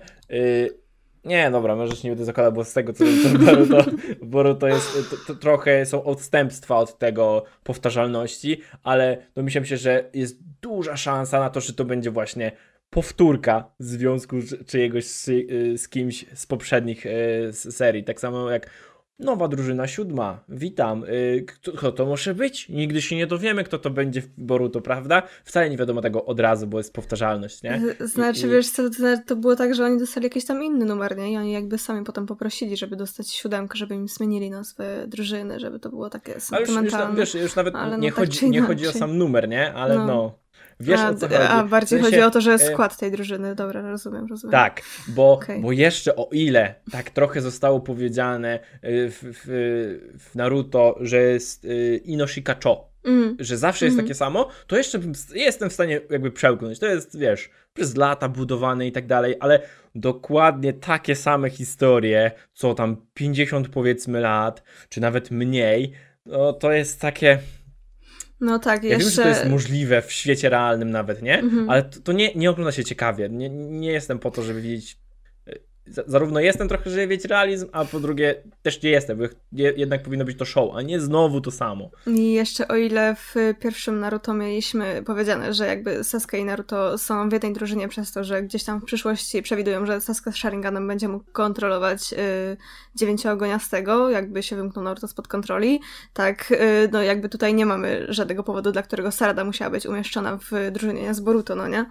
nie, 1.26 1.52
dobra, 1.52 1.76
może 1.76 1.96
się 1.96 2.08
nie 2.08 2.12
będę 2.12 2.26
zakładał, 2.26 2.52
bo 2.52 2.64
z 2.64 2.74
tego 2.74 2.94
co 2.94 3.06
wiem, 3.06 3.18
to 3.24 3.40
Boruto, 3.40 3.92
Boruto 4.22 4.68
jest, 4.68 5.10
to, 5.10 5.34
to 5.34 5.40
trochę 5.40 5.86
są 5.86 6.04
odstępstwa 6.04 6.78
od 6.78 6.98
tego 6.98 7.44
powtarzalności, 7.64 8.62
ale 8.84 9.18
domyślam 9.36 9.66
się, 9.66 9.78
że 9.78 10.10
jest 10.14 10.40
duża 10.62 10.98
szansa 10.98 11.40
na 11.40 11.50
to, 11.50 11.62
że 11.62 11.74
to 11.74 11.86
będzie 11.86 12.12
właśnie 12.12 12.52
powtórka 12.90 13.72
związku 13.80 14.36
czyjegoś 14.68 15.06
z, 15.06 15.26
z 15.82 15.90
kimś 15.90 16.26
z 16.34 16.46
poprzednich 16.46 17.06
e, 17.06 17.54
serii. 17.54 18.04
Tak 18.04 18.20
samo 18.20 18.50
jak 18.50 18.70
Nowa 19.22 19.48
drużyna 19.48 19.88
siódma, 19.88 20.44
witam. 20.50 21.04
Y, 21.04 21.46
kto 21.78 21.92
to 21.92 22.06
może 22.06 22.36
być? 22.36 22.70
Nigdy 22.70 23.02
się 23.02 23.16
nie 23.16 23.28
dowiemy, 23.28 23.64
kto 23.64 23.80
to 23.80 23.90
będzie 23.90 24.22
w 24.22 24.28
Boruto, 24.38 24.82
prawda? 24.82 25.24
Wcale 25.44 25.70
nie 25.70 25.78
wiadomo 25.78 26.02
tego 26.02 26.26
od 26.26 26.40
razu, 26.40 26.68
bo 26.68 26.78
jest 26.78 26.94
powtarzalność, 26.94 27.64
nie? 27.64 27.82
Znaczy, 28.00 28.48
I, 28.48 28.50
wiesz 28.50 28.70
co, 28.70 28.84
to, 29.28 29.36
było 29.36 29.56
tak, 29.56 29.76
że 29.76 29.86
oni 29.86 30.00
dostali 30.00 30.24
jakiś 30.24 30.46
tam 30.46 30.64
inny 30.64 30.86
numer, 30.86 31.18
nie? 31.18 31.32
I 31.32 31.38
oni 31.38 31.52
jakby 31.52 31.78
sami 31.78 32.06
potem 32.06 32.26
poprosili, 32.26 32.78
żeby 32.78 32.96
dostać 32.96 33.30
siódemkę, 33.30 33.78
żeby 33.78 33.96
im 33.96 34.08
zmienili 34.08 34.50
nazwę 34.50 35.08
drużyny, 35.08 35.60
żeby 35.60 35.80
to 35.80 35.90
było 35.90 36.10
takie 36.10 36.40
sentymentalne. 36.40 37.06
Ale 37.06 37.20
już, 37.20 37.20
już, 37.20 37.34
wiesz, 37.34 37.44
już 37.44 37.56
nawet 37.56 37.74
nie, 38.00 38.10
no, 38.10 38.16
chodzi, 38.16 38.40
tak 38.40 38.50
nie 38.50 38.62
chodzi 38.62 38.88
o 38.88 38.92
sam 38.92 39.18
numer, 39.18 39.50
nie? 39.50 39.74
Ale 39.74 39.96
no. 39.96 40.06
no 40.06 40.41
Wiesz, 40.80 41.00
a, 41.00 41.10
o 41.10 41.16
co 41.16 41.28
chodzi. 41.28 41.42
a 41.42 41.64
bardziej 41.64 42.00
w 42.00 42.02
sensie, 42.02 42.16
chodzi 42.18 42.28
o 42.28 42.32
to, 42.32 42.42
że 42.42 42.54
e, 42.54 42.60
skład 42.60 42.98
tej 42.98 43.12
drużyny. 43.12 43.56
Dobra, 43.56 43.82
rozumiem, 43.82 44.28
rozumiem. 44.28 44.52
Tak, 44.52 44.82
bo, 45.08 45.34
okay. 45.34 45.62
bo 45.62 45.72
jeszcze 45.72 46.16
o 46.16 46.30
ile 46.32 46.76
tak 46.92 47.10
trochę 47.10 47.42
zostało 47.42 47.80
powiedziane 47.80 48.60
e, 48.82 49.10
w, 49.10 49.20
w, 49.22 49.44
w 50.20 50.36
Naruto, 50.36 50.96
że 51.02 51.18
jest 51.18 51.66
e, 51.66 51.96
Inoshika 51.96 52.56
Cho, 52.64 52.90
mm. 53.04 53.38
że 53.40 53.58
zawsze 53.58 53.86
jest 53.86 53.96
mm. 53.96 54.06
takie 54.06 54.16
samo, 54.16 54.50
to 54.68 54.78
jeszcze 54.78 55.00
jestem 55.34 55.70
w 55.70 55.74
stanie 55.74 56.02
jakby 56.10 56.32
przełknąć. 56.32 56.80
To 56.80 56.86
jest, 56.86 57.20
wiesz, 57.20 57.50
przez 57.74 57.96
lata 57.96 58.30
budowane 58.30 58.88
i 58.88 58.92
tak 58.92 59.08
dalej, 59.08 59.36
ale 59.40 59.60
dokładnie 59.96 60.74
takie 60.74 61.16
same 61.16 61.50
historie, 61.50 62.32
co 62.54 62.74
tam 62.74 62.98
50 63.14 63.70
powiedzmy 63.70 64.20
lat, 64.20 64.64
czy 64.90 65.02
nawet 65.02 65.32
mniej, 65.32 65.94
no 66.26 66.54
to 66.54 66.72
jest 66.72 67.02
takie 67.02 67.40
no 68.42 68.60
tak, 68.60 68.84
ja 68.84 68.90
jeszcze... 68.90 69.06
wiem, 69.06 69.12
że 69.16 69.22
to 69.22 69.28
jest 69.28 69.46
możliwe 69.46 70.02
w 70.02 70.12
świecie 70.12 70.50
realnym 70.50 70.92
nawet, 70.92 71.22
nie? 71.22 71.40
Mhm. 71.40 71.70
Ale 71.70 71.84
to, 71.84 72.00
to, 72.00 72.12
nie, 72.12 72.34
nie 72.36 72.50
ogląda 72.50 72.72
się 72.72 72.84
ciekawie. 72.84 73.30
Nie, 73.30 73.50
nie 73.50 73.92
jestem 73.92 74.20
po 74.20 74.32
to, 74.32 74.44
żeby 74.44 74.62
widzieć 74.62 74.98
zarówno 76.08 76.40
jestem 76.40 76.68
trochę, 76.68 76.90
żeby 76.90 77.08
wiedzieć 77.08 77.26
realizm, 77.26 77.68
a 77.72 77.86
po 77.86 78.00
drugie 78.00 78.44
też 78.62 78.84
nie 78.84 78.90
jestem, 78.90 79.18
bo 79.18 79.24
jednak 79.52 80.04
powinno 80.04 80.26
być 80.26 80.38
to 80.38 80.46
show, 80.46 80.76
a 80.76 80.82
nie 80.82 81.00
znowu 81.00 81.42
to 81.42 81.52
samo. 81.52 81.90
I 82.08 82.34
jeszcze 82.34 82.68
o 82.68 82.76
ile 82.76 83.16
w 83.16 83.36
pierwszym 83.60 84.00
Naruto 84.00 84.34
mieliśmy 84.34 85.04
powiedziane, 85.06 85.54
że 85.54 85.68
jakby 85.68 86.04
Sasuke 86.04 86.38
i 86.38 86.46
Naruto 86.46 86.98
są 86.98 87.30
w 87.30 87.34
jednej 87.34 87.54
drużynie 87.54 87.88
przez 87.88 88.12
to, 88.12 88.24
że 88.24 88.44
gdzieś 88.44 88.64
tam 88.64 88.82
w 88.82 88.84
przyszłości 88.84 89.42
przewidują, 89.42 89.86
że 89.86 90.02
Sasuke 90.02 90.32
z 90.32 90.36
Sharinganem 90.36 90.88
będzie 90.88 91.08
mógł 91.08 91.32
kontrolować 91.32 92.14
y, 92.14 92.18
dziewięciogoniastego, 92.96 94.10
jakby 94.10 94.44
się 94.44 94.56
wymknął 94.56 94.86
Naruto 94.86 95.08
spod 95.08 95.28
kontroli, 95.28 95.80
tak 96.14 96.52
y, 96.52 96.90
no 96.92 97.04
jakby 97.04 97.30
tutaj 97.30 97.54
nie 97.54 97.66
mamy 97.66 98.06
żadnego 98.10 98.44
powodu, 98.44 98.72
dla 98.72 98.82
którego 98.82 99.12
Sarada 99.12 99.44
musiała 99.44 99.72
być 99.72 99.86
umieszczona 99.86 100.38
w 100.38 100.72
drużynie 100.72 101.14
z 101.14 101.20
Boruto, 101.20 101.56
no 101.56 101.68
nie? 101.68 101.86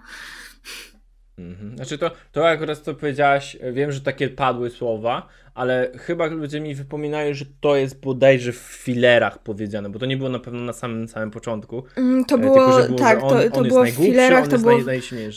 Mhm. 1.37 1.75
Znaczy 1.75 1.97
to, 1.97 2.11
to 2.31 2.49
akurat 2.49 2.77
co 2.77 2.93
powiedziałaś, 2.93 3.57
wiem, 3.73 3.91
że 3.91 4.01
takie 4.01 4.29
padły 4.29 4.69
słowa, 4.69 5.27
ale 5.53 5.91
chyba 5.97 6.25
ludzie 6.25 6.59
mi 6.59 6.75
wypominają, 6.75 7.33
że 7.33 7.45
to 7.59 7.75
jest 7.75 7.99
bodajże 7.99 8.51
w 8.51 8.55
filerach 8.55 9.39
powiedziane, 9.39 9.89
bo 9.89 9.99
to 9.99 10.05
nie 10.05 10.17
było 10.17 10.29
na 10.29 10.39
pewno 10.39 10.59
na 10.59 10.73
samym 10.73 11.07
samym 11.07 11.31
początku. 11.31 11.83
Mm, 11.95 12.25
to 12.25 12.37
było, 12.37 12.55
Tylko, 12.55 12.87
było 12.87 12.99
tak, 12.99 13.23
on, 13.23 13.29
to, 13.29 13.49
to 13.49 13.63
było 13.63 13.83
w 13.83 13.89
filerach, 13.89 14.47
to 14.47 14.57
było, 14.57 14.79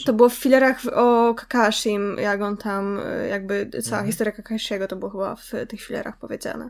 to 0.05 0.13
było 0.13 0.29
w 0.29 0.35
filerach 0.35 0.81
o 0.93 1.33
Kakashim, 1.33 2.17
jak 2.19 2.41
on 2.41 2.57
tam, 2.57 2.99
e, 3.05 3.27
jakby 3.27 3.69
cała 3.69 3.97
mhm. 3.97 4.05
historia 4.05 4.31
Kakashiego 4.31 4.87
to 4.87 4.95
było 4.95 5.11
chyba 5.11 5.35
w 5.35 5.51
tych 5.67 5.81
filerach 5.81 6.17
powiedziane. 6.17 6.69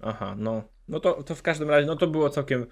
Aha, 0.00 0.34
no. 0.38 0.71
No 0.88 1.00
to, 1.00 1.22
to 1.22 1.34
w 1.34 1.42
każdym 1.42 1.70
razie, 1.70 1.86
no 1.86 1.96
to 1.96 2.06
było 2.06 2.30
całkiem, 2.30 2.66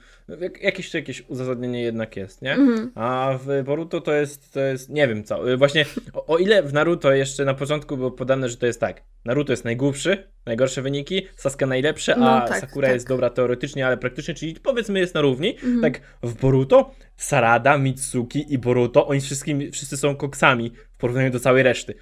jakieś 0.61 0.95
jakieś 0.95 1.29
uzasadnienie 1.29 1.83
jednak 1.83 2.17
jest, 2.17 2.43
nie? 2.43 2.53
Mm. 2.53 2.93
A 2.95 3.39
w 3.45 3.63
Boruto 3.65 4.01
to 4.01 4.13
jest, 4.13 4.53
to 4.53 4.61
jest, 4.61 4.89
nie 4.89 5.09
wiem 5.09 5.25
co, 5.25 5.41
właśnie 5.59 5.87
o, 6.13 6.27
o, 6.27 6.39
ile 6.39 6.63
w 6.63 6.73
Naruto 6.73 7.13
jeszcze 7.13 7.45
na 7.45 7.55
początku 7.55 7.97
było 7.97 8.11
podane, 8.11 8.49
że 8.49 8.57
to 8.57 8.67
jest 8.67 8.81
tak, 8.81 9.03
Naruto 9.25 9.53
jest 9.53 9.65
najgłupszy, 9.65 10.31
najgorsze 10.47 10.83
wyniki, 10.83 11.27
Sasuke 11.37 11.67
najlepszy, 11.67 12.15
no, 12.17 12.31
a 12.31 12.49
tak, 12.49 12.61
Sakura 12.61 12.89
tak. 12.89 12.95
jest 12.95 13.09
dobra 13.09 13.31
teoretycznie, 13.31 13.87
ale 13.87 13.97
praktycznie, 13.97 14.35
czyli 14.35 14.55
powiedzmy 14.55 14.99
jest 14.99 15.15
na 15.15 15.21
równi, 15.21 15.57
mm. 15.63 15.81
tak 15.81 16.01
w 16.23 16.41
Boruto 16.41 16.95
Sarada, 17.17 17.79
Mitsuki 17.79 18.55
i 18.55 18.59
Boruto, 18.59 19.07
oni 19.07 19.21
wszystkim, 19.21 19.73
wszyscy 19.73 19.97
są 19.97 20.17
koksami 20.17 20.73
w 20.93 20.97
porównaniu 20.97 21.31
do 21.31 21.41
całej 21.41 21.63
reszty. 21.63 21.95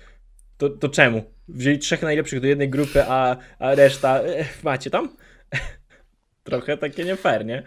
To, 0.56 0.70
to 0.70 0.88
czemu? 0.88 1.22
Wzięli 1.48 1.78
trzech 1.78 2.02
najlepszych 2.02 2.40
do 2.40 2.46
jednej 2.46 2.68
grupy, 2.68 3.02
a, 3.08 3.36
a 3.58 3.74
reszta, 3.74 4.20
e, 4.20 4.44
macie 4.62 4.90
tam? 4.90 5.08
Trochę 6.48 6.76
takie 6.76 7.04
nie 7.04 7.16
fair, 7.16 7.46
nie? 7.46 7.62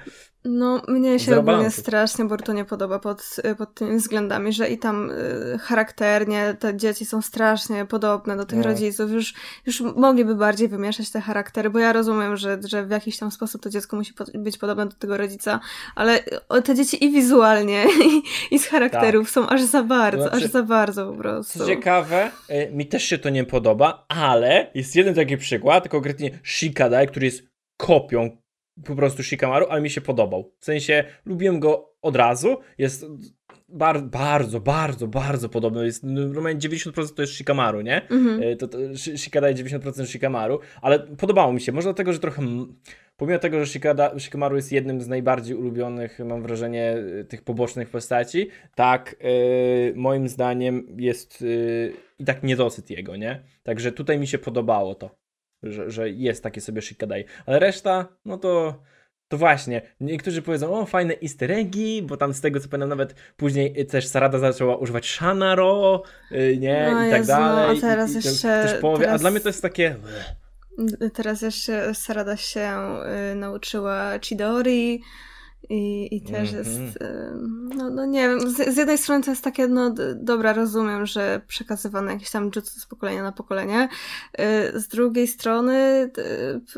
No, 0.45 0.81
mnie 0.87 1.19
się 1.19 1.39
ogólnie 1.39 1.71
strasznie 1.71 2.25
Boruto 2.25 2.53
nie 2.53 2.65
podoba 2.65 2.99
pod, 2.99 3.35
pod 3.57 3.73
tymi 3.73 3.97
względami, 3.97 4.53
że 4.53 4.69
i 4.69 4.77
tam 4.77 5.11
y, 5.11 5.59
charakternie 5.59 6.55
te 6.59 6.77
dzieci 6.77 7.05
są 7.05 7.21
strasznie 7.21 7.85
podobne 7.85 8.37
do 8.37 8.45
tych 8.45 8.57
no. 8.57 8.63
rodziców. 8.63 9.11
Już, 9.11 9.33
już 9.65 9.81
mogliby 9.81 10.35
bardziej 10.35 10.67
wymieszać 10.67 11.11
te 11.11 11.21
charaktery, 11.21 11.69
bo 11.69 11.79
ja 11.79 11.93
rozumiem, 11.93 12.37
że, 12.37 12.59
że 12.65 12.85
w 12.85 12.89
jakiś 12.89 13.17
tam 13.17 13.31
sposób 13.31 13.61
to 13.61 13.69
dziecko 13.69 13.97
musi 13.97 14.13
po, 14.13 14.25
być 14.35 14.57
podobne 14.57 14.85
do 14.85 14.95
tego 14.95 15.17
rodzica, 15.17 15.59
ale 15.95 16.19
te 16.63 16.75
dzieci 16.75 17.05
i 17.05 17.11
wizualnie, 17.11 17.85
i, 18.05 18.21
i 18.55 18.59
z 18.59 18.65
charakterów 18.65 19.27
tak. 19.27 19.33
są 19.33 19.49
aż 19.49 19.63
za 19.63 19.83
bardzo, 19.83 20.23
znaczy, 20.23 20.45
aż 20.45 20.51
za 20.51 20.63
bardzo 20.63 21.11
po 21.11 21.17
prostu. 21.17 21.59
Co 21.59 21.65
ciekawe, 21.65 22.31
y, 22.49 22.71
mi 22.71 22.85
też 22.87 23.03
się 23.03 23.17
to 23.17 23.29
nie 23.29 23.43
podoba, 23.43 24.05
ale 24.09 24.71
jest 24.73 24.95
jeden 24.95 25.15
taki 25.15 25.37
przykład, 25.37 25.89
konkretnie 25.89 26.39
Shikadai, 26.43 27.07
który 27.07 27.25
jest 27.25 27.43
kopią 27.77 28.40
po 28.85 28.95
prostu 28.95 29.23
Shikamaru, 29.23 29.65
ale 29.69 29.81
mi 29.81 29.89
się 29.89 30.01
podobał. 30.01 30.51
W 30.59 30.65
sensie 30.65 31.03
lubiłem 31.25 31.59
go 31.59 31.93
od 32.01 32.15
razu. 32.15 32.57
Jest 32.77 33.05
bar 33.69 34.03
bardzo, 34.03 34.59
bardzo, 34.59 35.07
bardzo 35.07 35.49
podobny. 35.49 35.85
Jest, 35.85 36.03
normalnie 36.03 36.59
90% 36.59 37.13
to 37.13 37.21
jest 37.21 37.33
Shikamaru, 37.33 37.81
nie? 37.81 38.09
Mhm. 38.09 38.43
E, 38.43 38.55
to, 38.55 38.67
to 38.67 38.77
Shikada 38.95 39.53
90% 39.53 40.05
Shikamaru, 40.05 40.59
ale 40.81 40.99
podobało 40.99 41.53
mi 41.53 41.61
się. 41.61 41.71
Może 41.71 41.85
dlatego, 41.85 42.13
że 42.13 42.19
trochę 42.19 42.41
pomimo 43.17 43.39
tego, 43.39 43.59
że 43.59 43.65
Shikada, 43.65 44.19
Shikamaru 44.19 44.55
jest 44.55 44.71
jednym 44.71 45.01
z 45.01 45.07
najbardziej 45.07 45.55
ulubionych, 45.55 46.19
mam 46.19 46.41
wrażenie, 46.41 46.95
e, 47.19 47.23
tych 47.23 47.41
pobocznych 47.41 47.89
postaci, 47.89 48.49
tak 48.75 49.15
yy, 49.23 49.93
moim 49.95 50.27
zdaniem 50.27 50.87
jest 50.97 51.41
yy, 51.41 51.93
i 52.19 52.25
tak 52.25 52.43
niedosyt 52.43 52.89
jego, 52.89 53.15
nie? 53.15 53.43
Także 53.63 53.91
tutaj 53.91 54.19
mi 54.19 54.27
się 54.27 54.37
podobało 54.37 54.95
to 54.95 55.20
że, 55.63 55.91
że 55.91 56.09
jest 56.09 56.43
takie 56.43 56.61
sobie 56.61 56.81
Shikadai. 56.81 57.25
Ale 57.45 57.59
reszta, 57.59 58.07
no 58.25 58.37
to 58.37 58.81
to 59.31 59.37
właśnie, 59.37 59.81
niektórzy 59.99 60.41
powiedzą, 60.41 60.73
o 60.79 60.85
fajne 60.85 61.13
easter 61.23 61.51
eggi, 61.51 62.01
bo 62.01 62.17
tam 62.17 62.33
z 62.33 62.41
tego 62.41 62.59
co 62.59 62.69
pamiętam 62.69 62.89
nawet 62.89 63.15
później 63.37 63.85
też 63.85 64.07
Sarada 64.07 64.39
zaczęła 64.39 64.77
używać 64.77 65.09
Shanaro, 65.09 66.03
y, 66.31 66.57
nie, 66.57 66.89
no, 66.91 67.07
i 67.07 67.09
tak 67.09 67.19
Jezu, 67.19 67.31
dalej. 67.31 67.77
A 67.77 67.81
teraz 67.81 68.09
i, 68.09 68.13
i 68.13 68.15
jeszcze... 68.15 68.63
Też 68.63 68.81
powie, 68.81 68.99
teraz... 68.99 69.15
A 69.15 69.17
dla 69.21 69.31
mnie 69.31 69.39
to 69.39 69.49
jest 69.49 69.61
takie... 69.61 69.95
Teraz 71.13 71.41
jeszcze 71.41 71.95
Sarada 71.95 72.37
się 72.37 72.69
y, 73.31 73.35
nauczyła 73.35 74.19
Chidori, 74.21 75.01
i, 75.69 76.15
i 76.15 76.21
też 76.21 76.53
mm 76.53 76.63
-hmm. 76.63 76.83
jest, 76.83 76.99
no, 77.75 77.89
no 77.89 78.05
nie 78.05 78.29
wiem, 78.29 78.49
z, 78.49 78.73
z, 78.73 78.77
jednej 78.77 78.97
strony 78.97 79.23
to 79.23 79.31
jest 79.31 79.43
takie, 79.43 79.67
no 79.67 79.95
dobra, 80.15 80.53
rozumiem, 80.53 81.05
że 81.05 81.41
przekazywane 81.47 82.13
jakieś 82.13 82.31
tam 82.31 82.51
jutsu 82.55 82.79
z 82.79 82.85
pokolenia 82.85 83.23
na 83.23 83.31
pokolenie, 83.31 83.89
y, 84.73 84.79
z 84.79 84.87
drugiej 84.87 85.27
strony 85.27 86.09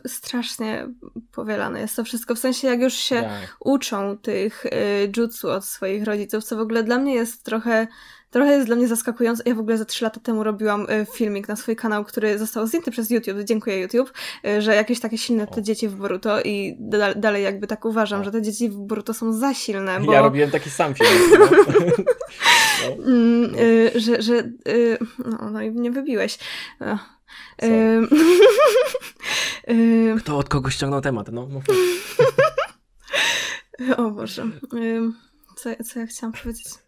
strasznie 0.08 0.88
powielane 1.32 1.82
jest 1.82 1.96
to 1.96 2.04
wszystko, 2.04 2.36
w 2.36 2.40
sensie 2.40 2.68
jak 2.68 2.82
już 2.82 2.94
się 2.94 3.16
tak. 3.16 3.58
uczą 3.60 4.18
tych 4.18 4.66
y, 4.66 4.70
jutsu 5.18 5.50
od 5.50 5.66
swoich 5.66 6.04
rodziców, 6.04 6.44
co 6.44 6.58
w 6.58 6.60
ogóle 6.60 6.84
dla 6.84 6.98
mnie 6.98 7.14
jest 7.16 7.44
trochę 7.44 7.88
trochę 8.34 8.52
jest 8.52 8.66
dla 8.66 8.76
mnie 8.76 8.88
zaskakujące. 8.88 9.44
Ja 9.46 9.56
w 9.56 9.60
ogóle 9.60 9.78
za 9.78 9.86
trzy 9.86 10.04
lata 10.04 10.20
temu 10.20 10.44
robiłam 10.44 10.90
y, 10.90 11.06
filmik 11.14 11.48
na 11.48 11.56
swój 11.56 11.76
kanał, 11.76 12.06
który 12.06 12.40
został 12.40 12.68
zdjęty 12.68 12.92
przez 12.92 13.10
YouTube, 13.10 13.38
dziękuję 13.44 13.80
YouTube, 13.80 14.14
y, 14.46 14.62
że 14.62 14.76
jakieś 14.76 15.00
takie 15.00 15.18
silne 15.18 15.48
te 15.48 15.64
dzieci 15.64 15.88
w 15.88 15.96
Boruto 15.96 16.42
i 16.42 16.76
da 16.80 17.14
dalej 17.14 17.44
jakby 17.44 17.68
tak 17.68 17.86
uważam, 17.86 18.24
że 18.24 18.32
te 18.32 18.42
dzieci 18.42 18.70
w 18.70 18.76
Boruto 18.76 19.14
są 19.14 19.34
za 19.34 19.54
silne, 19.54 20.00
bo... 20.00 20.14
Ja 20.14 20.22
robiłem 20.22 20.52
taki 20.52 20.70
sam 20.70 20.94
film. 20.94 21.10
No. 21.40 21.50
no. 23.06 23.60
y, 23.60 23.92
że, 23.96 24.22
że 24.22 24.50
no, 25.26 25.50
no 25.50 25.62
i 25.62 25.72
mnie 25.72 25.92
wybiłeś. 25.92 26.40
Kto 30.20 30.38
od 30.38 30.50
kogo 30.50 30.70
ściągnął 30.70 31.02
temat? 31.02 31.28
No, 31.32 31.46
mów. 31.46 31.64
o 33.98 34.12
Boże. 34.12 34.46
Co, 35.56 35.70
co 35.84 36.00
ja 36.00 36.06
chciałam 36.06 36.34
powiedzieć? 36.34 36.83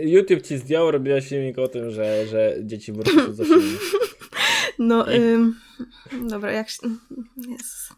YouTube 0.00 0.42
ci 0.42 0.58
zdjął, 0.58 0.90
robiłaś 0.90 1.28
filmik 1.28 1.58
o 1.58 1.68
tym, 1.68 1.90
że, 1.90 2.26
że 2.26 2.56
dzieci 2.62 2.92
w 2.92 2.96
są 2.96 3.34
za 3.34 3.44
silne. 3.44 3.78
No, 4.78 5.12
ym, 5.12 5.60
dobra, 6.28 6.52
jak 6.52 6.70
się... 6.70 6.78
Jezus. 7.36 7.88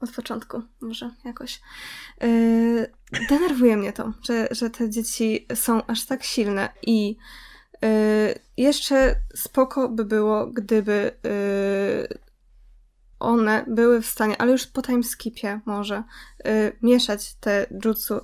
Od 0.00 0.10
początku 0.10 0.62
może 0.80 1.10
jakoś. 1.24 1.60
Yy, 2.20 2.90
denerwuje 3.28 3.76
mnie 3.76 3.92
to, 3.92 4.12
że, 4.22 4.48
że 4.50 4.70
te 4.70 4.90
dzieci 4.90 5.46
są 5.54 5.86
aż 5.86 6.06
tak 6.06 6.24
silne 6.24 6.68
i 6.82 7.16
yy, 7.82 7.88
jeszcze 8.56 9.16
spoko 9.34 9.88
by 9.88 10.04
było, 10.04 10.46
gdyby 10.46 11.10
yy, 11.24 12.18
one 13.18 13.64
były 13.68 14.02
w 14.02 14.06
stanie, 14.06 14.40
ale 14.40 14.52
już 14.52 14.66
po 14.66 14.82
timeskipie 14.82 15.60
może, 15.66 16.02
y, 16.46 16.76
mieszać 16.82 17.34
te 17.34 17.66
jutsu 17.84 18.14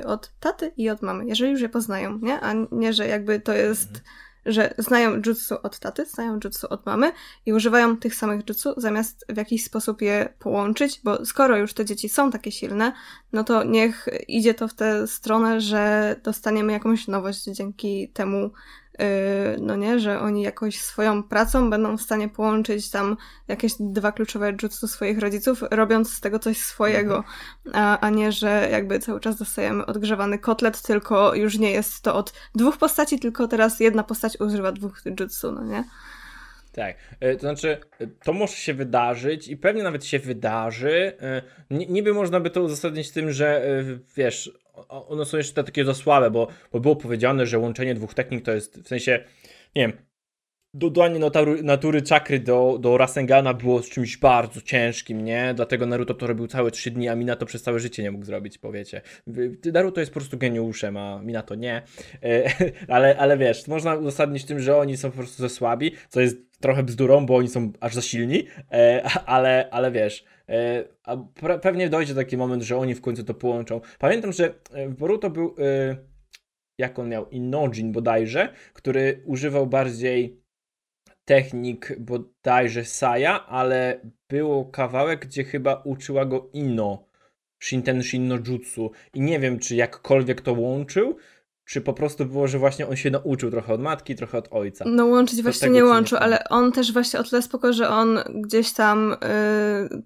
y, 0.00 0.06
od 0.06 0.32
taty 0.40 0.72
i 0.76 0.90
od 0.90 1.02
mamy, 1.02 1.26
jeżeli 1.26 1.52
już 1.52 1.60
je 1.60 1.68
poznają, 1.68 2.18
nie? 2.22 2.40
A 2.40 2.54
nie, 2.72 2.92
że 2.92 3.06
jakby 3.06 3.40
to 3.40 3.52
jest, 3.52 3.88
mhm. 3.88 4.04
że 4.46 4.74
znają 4.78 5.16
jutsu 5.26 5.54
od 5.62 5.78
taty, 5.78 6.04
znają 6.04 6.38
jutsu 6.44 6.66
od 6.70 6.86
mamy 6.86 7.12
i 7.46 7.52
używają 7.52 7.96
tych 7.96 8.14
samych 8.14 8.48
jutsu, 8.48 8.74
zamiast 8.76 9.24
w 9.28 9.36
jakiś 9.36 9.64
sposób 9.64 10.02
je 10.02 10.28
połączyć, 10.38 11.00
bo 11.04 11.26
skoro 11.26 11.56
już 11.56 11.74
te 11.74 11.84
dzieci 11.84 12.08
są 12.08 12.30
takie 12.30 12.52
silne, 12.52 12.92
no 13.32 13.44
to 13.44 13.64
niech 13.64 14.08
idzie 14.28 14.54
to 14.54 14.68
w 14.68 14.74
tę 14.74 15.06
stronę, 15.06 15.60
że 15.60 16.16
dostaniemy 16.22 16.72
jakąś 16.72 17.08
nowość 17.08 17.44
dzięki 17.44 18.08
temu 18.08 18.50
no 19.60 19.76
nie, 19.76 19.98
że 19.98 20.20
oni 20.20 20.42
jakoś 20.42 20.80
swoją 20.80 21.22
pracą 21.22 21.70
będą 21.70 21.96
w 21.96 22.02
stanie 22.02 22.28
połączyć 22.28 22.90
tam 22.90 23.16
jakieś 23.48 23.72
dwa 23.80 24.12
kluczowe 24.12 24.52
jutsu 24.62 24.88
swoich 24.88 25.18
rodziców, 25.18 25.62
robiąc 25.70 26.12
z 26.12 26.20
tego 26.20 26.38
coś 26.38 26.58
swojego, 26.58 27.16
mhm. 27.16 27.84
a, 27.84 28.00
a 28.00 28.10
nie, 28.10 28.32
że 28.32 28.68
jakby 28.72 28.98
cały 28.98 29.20
czas 29.20 29.36
dostajemy 29.36 29.86
odgrzewany 29.86 30.38
kotlet, 30.38 30.82
tylko 30.82 31.34
już 31.34 31.58
nie 31.58 31.70
jest 31.70 32.02
to 32.02 32.14
od 32.14 32.32
dwóch 32.54 32.78
postaci, 32.78 33.18
tylko 33.18 33.48
teraz 33.48 33.80
jedna 33.80 34.02
postać 34.02 34.40
używa 34.40 34.72
dwóch 34.72 35.02
jutsu, 35.20 35.52
no 35.52 35.64
nie? 35.64 35.84
Tak, 36.72 36.96
y, 37.24 37.34
to 37.34 37.40
znaczy, 37.40 37.78
y, 38.00 38.08
to 38.24 38.32
może 38.32 38.54
się 38.54 38.74
wydarzyć 38.74 39.48
i 39.48 39.56
pewnie 39.56 39.82
nawet 39.82 40.04
się 40.04 40.18
wydarzy. 40.18 41.12
Niby 41.70 42.14
można 42.14 42.40
by 42.40 42.50
to 42.50 42.62
uzasadnić 42.62 43.10
tym, 43.10 43.32
że 43.32 43.62
wiesz, 44.16 44.52
one 44.88 45.24
są 45.24 45.36
jeszcze 45.36 45.64
takie 45.64 45.84
za 45.84 45.94
słabe, 45.94 46.30
bo, 46.30 46.48
bo 46.72 46.80
było 46.80 46.96
powiedziane, 46.96 47.46
że 47.46 47.58
łączenie 47.58 47.94
dwóch 47.94 48.14
technik 48.14 48.44
to 48.44 48.52
jest 48.52 48.82
w 48.82 48.88
sensie, 48.88 49.24
nie 49.76 49.82
wiem, 49.82 49.92
dodanie 50.76 51.18
natury, 51.18 51.62
natury 51.62 52.02
czakry 52.02 52.40
do, 52.40 52.78
do 52.80 52.98
Rasengana 52.98 53.54
było 53.54 53.80
czymś 53.80 54.16
bardzo 54.16 54.60
ciężkim, 54.60 55.24
nie? 55.24 55.52
Dlatego 55.54 55.86
Naruto 55.86 56.14
to 56.14 56.26
robił 56.26 56.46
całe 56.46 56.70
3 56.70 56.90
dni, 56.90 57.08
a 57.08 57.14
Minato 57.14 57.46
przez 57.46 57.62
całe 57.62 57.80
życie 57.80 58.02
nie 58.02 58.10
mógł 58.10 58.24
zrobić, 58.24 58.58
powiecie. 58.58 59.00
Naruto 59.72 60.00
jest 60.00 60.12
po 60.12 60.20
prostu 60.20 60.38
geniuszem, 60.38 60.96
a 60.96 61.20
Minato 61.22 61.54
nie. 61.54 61.82
E, 62.22 62.50
ale, 62.94 63.16
ale 63.18 63.38
wiesz, 63.38 63.66
można 63.68 63.94
uzasadnić 63.94 64.44
tym, 64.44 64.60
że 64.60 64.76
oni 64.76 64.96
są 64.96 65.10
po 65.10 65.16
prostu 65.16 65.42
za 65.42 65.48
słabi, 65.48 65.92
co 66.08 66.20
jest 66.20 66.60
trochę 66.60 66.82
bzdurą, 66.82 67.26
bo 67.26 67.36
oni 67.36 67.48
są 67.48 67.72
aż 67.80 67.94
za 67.94 68.02
silni, 68.02 68.46
e, 68.72 69.02
ale, 69.26 69.68
ale 69.70 69.90
wiesz 69.90 70.24
a 71.04 71.16
pewnie 71.62 71.88
dojdzie 71.88 72.14
taki 72.14 72.36
moment, 72.36 72.62
że 72.62 72.76
oni 72.76 72.94
w 72.94 73.00
końcu 73.00 73.24
to 73.24 73.34
połączą. 73.34 73.80
Pamiętam, 73.98 74.32
że 74.32 74.54
e, 74.72 74.88
w 74.88 74.94
Boruto 74.94 75.30
był, 75.30 75.54
e, 75.58 75.96
jak 76.78 76.98
on 76.98 77.08
miał, 77.08 77.28
Inojin 77.30 77.92
bodajże, 77.92 78.52
który 78.72 79.22
używał 79.24 79.66
bardziej 79.66 80.40
technik 81.24 81.98
bodajże 81.98 82.84
Saya, 82.84 83.46
ale 83.46 84.00
było 84.28 84.64
kawałek, 84.64 85.26
gdzie 85.26 85.44
chyba 85.44 85.82
uczyła 85.84 86.24
go 86.24 86.50
Ino. 86.52 87.06
Shinten 87.62 88.02
Shin 88.02 88.28
no 88.28 88.38
Jutsu. 88.46 88.90
I 89.14 89.20
nie 89.20 89.40
wiem, 89.40 89.58
czy 89.58 89.76
jakkolwiek 89.76 90.40
to 90.40 90.52
łączył, 90.52 91.16
czy 91.66 91.80
po 91.80 91.92
prostu 91.92 92.26
było, 92.26 92.48
że 92.48 92.58
właśnie 92.58 92.88
on 92.88 92.96
się 92.96 93.10
nauczył 93.10 93.50
trochę 93.50 93.72
od 93.74 93.80
matki, 93.80 94.14
trochę 94.14 94.38
od 94.38 94.48
ojca. 94.50 94.84
No 94.88 95.06
łączyć 95.06 95.42
właśnie 95.42 95.70
nie 95.70 95.84
łączył, 95.84 96.18
ale 96.18 96.48
on 96.48 96.72
też 96.72 96.92
właśnie 96.92 97.20
o 97.20 97.22
tyle 97.22 97.42
spoko, 97.42 97.72
że 97.72 97.88
on 97.88 98.18
gdzieś 98.34 98.72
tam 98.72 99.12
y, 99.12 99.16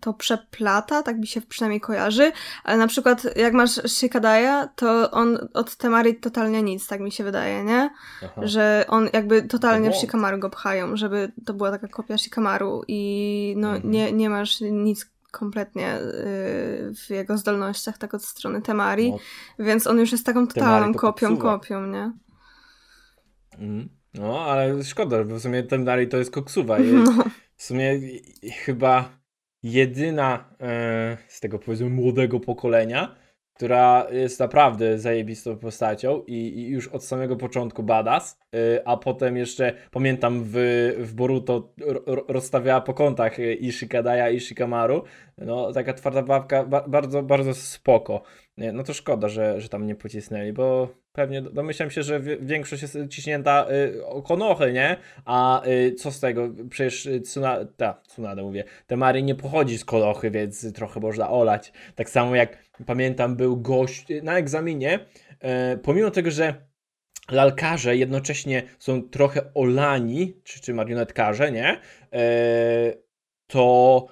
to 0.01 0.15
przeplata, 0.15 1.03
tak 1.03 1.19
mi 1.19 1.27
się 1.27 1.41
przynajmniej 1.41 1.81
kojarzy, 1.81 2.33
ale 2.65 2.77
na 2.77 2.87
przykład 2.87 3.37
jak 3.37 3.53
masz 3.53 3.71
Shikadaya, 3.71 4.69
to 4.77 5.11
on 5.11 5.49
od 5.55 5.77
Temari 5.77 6.15
totalnie 6.15 6.63
nic, 6.63 6.87
tak 6.87 7.01
mi 7.01 7.13
się 7.13 7.25
wydaje, 7.25 7.65
nie? 7.65 7.91
Aha. 8.25 8.41
Że 8.45 8.85
on 8.89 9.09
jakby 9.13 9.43
totalnie 9.43 9.91
w 9.91 9.97
Shikamaru 9.97 10.39
go 10.39 10.51
pchają, 10.51 10.97
żeby 10.97 11.33
to 11.47 11.55
była 11.55 11.71
taka 11.71 11.89
kopia 11.89 12.19
Shikamaru 12.19 12.83
i 12.89 13.55
no 13.57 13.69
mhm. 13.69 13.91
nie, 13.91 14.13
nie 14.13 14.31
masz 14.31 14.61
nic 14.61 15.11
kompletnie 15.31 15.97
y, 15.97 16.95
w 16.95 17.11
jego 17.11 17.39
zdolnościach, 17.39 17.99
tak 17.99 18.15
od 18.15 18.25
strony 18.25 18.63
Temari, 18.63 19.11
no, 19.11 19.19
więc 19.65 19.87
on 19.87 19.99
już 19.99 20.13
jest 20.13 20.27
taką 20.27 20.47
totalną 20.47 20.95
kopią, 20.95 21.37
kopią, 21.37 21.87
nie? 21.87 22.13
Mm. 23.59 23.89
No, 24.15 24.45
ale 24.45 24.85
szkoda, 24.85 25.25
bo 25.25 25.35
w 25.35 25.41
sumie 25.41 25.63
Temari 25.63 26.09
to 26.09 26.17
jest 26.17 26.31
koksuwa. 26.31 26.77
No. 27.05 27.25
W 27.57 27.63
sumie 27.63 28.01
chyba 28.65 29.21
jedyna 29.63 30.55
e, 30.61 31.17
z 31.29 31.41
tego 31.41 31.59
powiedzmy 31.59 31.91
młodego 31.91 32.41
pokolenia, 32.41 33.17
która 33.61 34.07
jest 34.11 34.41
naprawdę 34.41 34.99
zajebistą 34.99 35.57
postacią 35.57 36.23
i, 36.27 36.35
i 36.35 36.69
już 36.69 36.89
od 36.89 37.05
samego 37.05 37.37
początku 37.37 37.83
badass, 37.83 38.39
yy, 38.53 38.61
a 38.85 38.97
potem 38.97 39.37
jeszcze 39.37 39.73
pamiętam 39.91 40.43
w, 40.45 40.53
w 40.99 41.15
Boruto 41.15 41.73
rozstawiała 42.29 42.81
po 42.81 42.95
kątach 42.95 43.39
y, 43.39 43.55
i 43.55 43.73
Shikadaya 43.73 44.31
i 44.31 44.41
Shikamaru, 44.41 45.05
no 45.39 45.73
taka 45.73 45.95
twarda 45.95 46.23
babka, 46.23 46.65
ba 46.65 46.85
bardzo, 46.89 47.23
bardzo 47.23 47.55
spoko. 47.55 48.23
No 48.73 48.83
to 48.83 48.95
szkoda, 48.95 49.29
że, 49.29 49.61
że 49.61 49.69
tam 49.69 49.87
nie 49.87 49.95
pocisnęli, 49.95 50.53
bo 50.53 50.89
pewnie 51.13 51.43
domyślam 51.43 51.91
się, 51.91 52.03
że 52.03 52.21
większość 52.41 52.83
jest 52.83 52.99
ciśnięta 53.11 53.67
y, 53.71 54.07
o 54.07 54.23
Konochy, 54.23 54.73
nie? 54.73 54.97
A 55.25 55.67
y, 55.67 55.95
co 55.95 56.11
z 56.11 56.21
tego? 56.21 56.49
Przecież 56.71 57.09
Tsuna, 57.25 57.59
ta, 57.77 58.01
Tsunade 58.09 58.43
mówię, 58.43 58.65
Temari 58.87 59.25
nie 59.25 59.35
pochodzi 59.35 59.79
z 59.79 59.85
Konochy, 59.85 60.31
więc 60.31 60.73
trochę 60.73 61.01
można 61.01 61.31
olać. 61.31 61.73
Tak 61.95 62.11
samo 62.11 62.37
jak 62.37 62.59
pamiętam, 62.87 63.37
był 63.37 63.57
gość 63.57 64.07
na 64.23 64.39
egzaminie, 64.39 64.99
e, 65.41 65.77
pomimo 65.77 66.11
tego, 66.11 66.31
że 66.31 66.55
lalkarze 67.31 67.97
jednocześnie 67.97 68.63
są 68.79 69.03
trochę 69.03 69.55
olani, 69.55 70.35
czy, 70.45 70.61
czy 70.61 70.75
marionetkarze, 70.75 71.53
nie? 71.53 71.81
E, 72.13 72.93
to, 73.47 74.07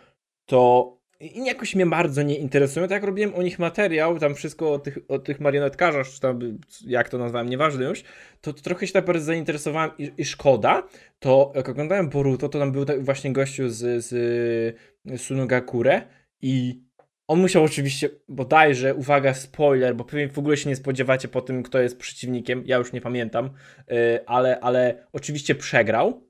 to 0.47 0.98
i 1.21 1.45
jakoś 1.45 1.75
mnie 1.75 1.87
bardzo 1.87 2.23
nie 2.23 2.39
interesują. 2.39 2.89
Tak 2.89 3.05
robiłem 3.05 3.35
o 3.35 3.43
nich 3.43 3.59
materiał, 3.59 4.19
tam 4.19 4.35
wszystko 4.35 4.73
o 4.73 4.79
tych, 4.79 4.99
o 5.09 5.19
tych 5.19 5.41
marionetkarzach, 5.41 6.09
czy 6.09 6.21
tam 6.21 6.39
jak 6.87 7.09
to 7.09 7.19
nazwałem, 7.19 7.49
nieważne 7.49 7.85
już, 7.85 8.03
to, 8.41 8.53
to 8.53 8.63
trochę 8.63 8.87
się 8.87 8.93
tak 8.93 9.05
bardzo 9.05 9.25
zainteresowałem 9.25 9.91
i, 9.99 10.13
i, 10.19 10.25
szkoda. 10.25 10.89
To 11.19 11.53
jak 11.55 11.69
oglądałem 11.69 12.09
Boruto, 12.09 12.49
to 12.49 12.59
tam 12.59 12.73
był 12.73 12.85
tak 12.85 13.05
właśnie 13.05 13.33
gościu 13.33 13.69
z, 13.69 14.05
z 14.05 15.21
Sunogakure 15.21 16.03
i 16.43 16.83
on 17.29 17.41
musiał 17.41 17.65
oczywiście, 17.65 18.11
bodajże, 18.29 18.95
uwaga, 18.95 19.35
spoiler, 19.35 19.97
bo 19.97 20.05
pewnie 20.05 20.29
w 20.29 20.39
ogóle 20.39 20.57
się 20.57 20.69
nie 20.69 20.77
spodziewacie 20.77 21.29
po 21.29 21.41
tym, 21.41 21.63
kto 21.63 21.81
jest 21.81 21.99
przeciwnikiem, 21.99 22.63
ja 22.67 22.77
już 22.77 22.93
nie 22.93 23.01
pamiętam, 23.01 23.51
y, 23.93 24.27
ale, 24.27 24.61
ale 24.61 25.07
oczywiście 25.13 25.55
przegrał. 25.55 26.29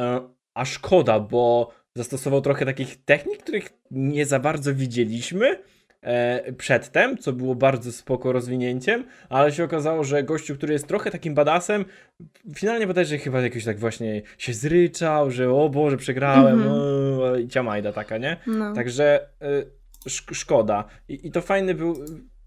Y, 0.00 0.02
a 0.54 0.64
szkoda, 0.64 1.20
bo 1.20 1.72
zastosował 1.96 2.40
trochę 2.40 2.66
takich 2.66 3.04
technik, 3.04 3.42
których 3.42 3.72
nie 3.90 4.26
za 4.26 4.38
bardzo 4.38 4.74
widzieliśmy 4.74 5.58
e, 6.02 6.52
przedtem, 6.52 7.18
co 7.18 7.32
było 7.32 7.54
bardzo 7.54 7.92
spoko 7.92 8.32
rozwinięciem, 8.32 9.04
ale 9.28 9.52
się 9.52 9.64
okazało, 9.64 10.04
że 10.04 10.22
gościu, 10.22 10.54
który 10.54 10.72
jest 10.72 10.86
trochę 10.86 11.10
takim 11.10 11.34
badasem, 11.34 11.84
finalnie 12.54 12.86
bodajże 12.86 13.18
chyba 13.18 13.40
jakoś 13.40 13.64
tak 13.64 13.78
właśnie 13.78 14.22
się 14.38 14.52
zryczał, 14.52 15.30
że 15.30 15.50
o 15.50 15.68
Boże, 15.68 15.96
przegrałem, 15.96 16.62
mm 16.62 16.72
-hmm. 16.72 17.48
ciamajda 17.50 17.92
taka, 17.92 18.18
nie? 18.18 18.36
No. 18.46 18.74
Także 18.74 19.28
y, 19.42 20.34
szkoda. 20.34 20.84
I, 21.08 21.26
I, 21.26 21.30
to 21.30 21.40
fajny 21.40 21.74
był 21.74 22.04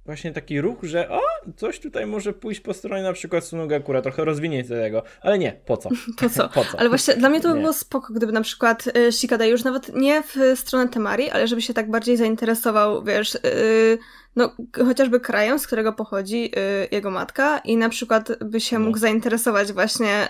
właśnie 0.10 0.32
taki 0.32 0.62
ruch, 0.62 0.78
że 0.84 1.10
o, 1.10 1.22
coś 1.56 1.80
tutaj 1.80 2.06
może 2.06 2.34
pójść 2.34 2.62
po 2.62 2.74
stronie 2.74 3.04
na 3.04 3.14
przykład 3.14 3.46
Sunogakura, 3.46 4.02
trochę 4.02 4.26
rozwinięć 4.26 4.68
tego, 4.68 5.04
ale 5.22 5.40
nie, 5.40 5.60
po 5.66 5.78
co? 5.78 5.90
Po 6.22 6.30
co? 6.30 6.50
po 6.50 6.66
co? 6.66 6.80
Ale 6.80 6.90
właśnie 6.90 7.14
dla 7.14 7.30
mnie 7.30 7.42
to 7.42 7.54
by 7.54 7.60
było 7.60 7.74
spoko, 7.74 8.14
gdyby 8.14 8.32
na 8.32 8.42
przykład 8.42 8.88
y, 8.98 9.12
Shikada 9.12 9.46
już 9.46 9.64
nawet 9.64 9.96
nie 9.96 10.24
w 10.24 10.60
stronę 10.60 10.90
Temari, 10.90 11.30
ale 11.30 11.48
żeby 11.48 11.62
się 11.62 11.74
tak 11.74 11.92
bardziej 11.92 12.18
zainteresował, 12.18 13.04
wiesz, 13.04 13.36
y, 13.36 13.98
no 14.36 14.56
chociażby 14.86 15.20
krajem, 15.20 15.60
z 15.60 15.68
którego 15.68 15.94
pochodzi 15.94 16.52
y, 16.58 16.88
jego 16.92 17.12
matka 17.12 17.60
i 17.60 17.78
na 17.78 17.90
przykład 17.90 18.44
by 18.44 18.60
się 18.60 18.80
mógł 18.80 18.98
no. 18.98 19.02
zainteresować 19.02 19.74
właśnie 19.74 20.28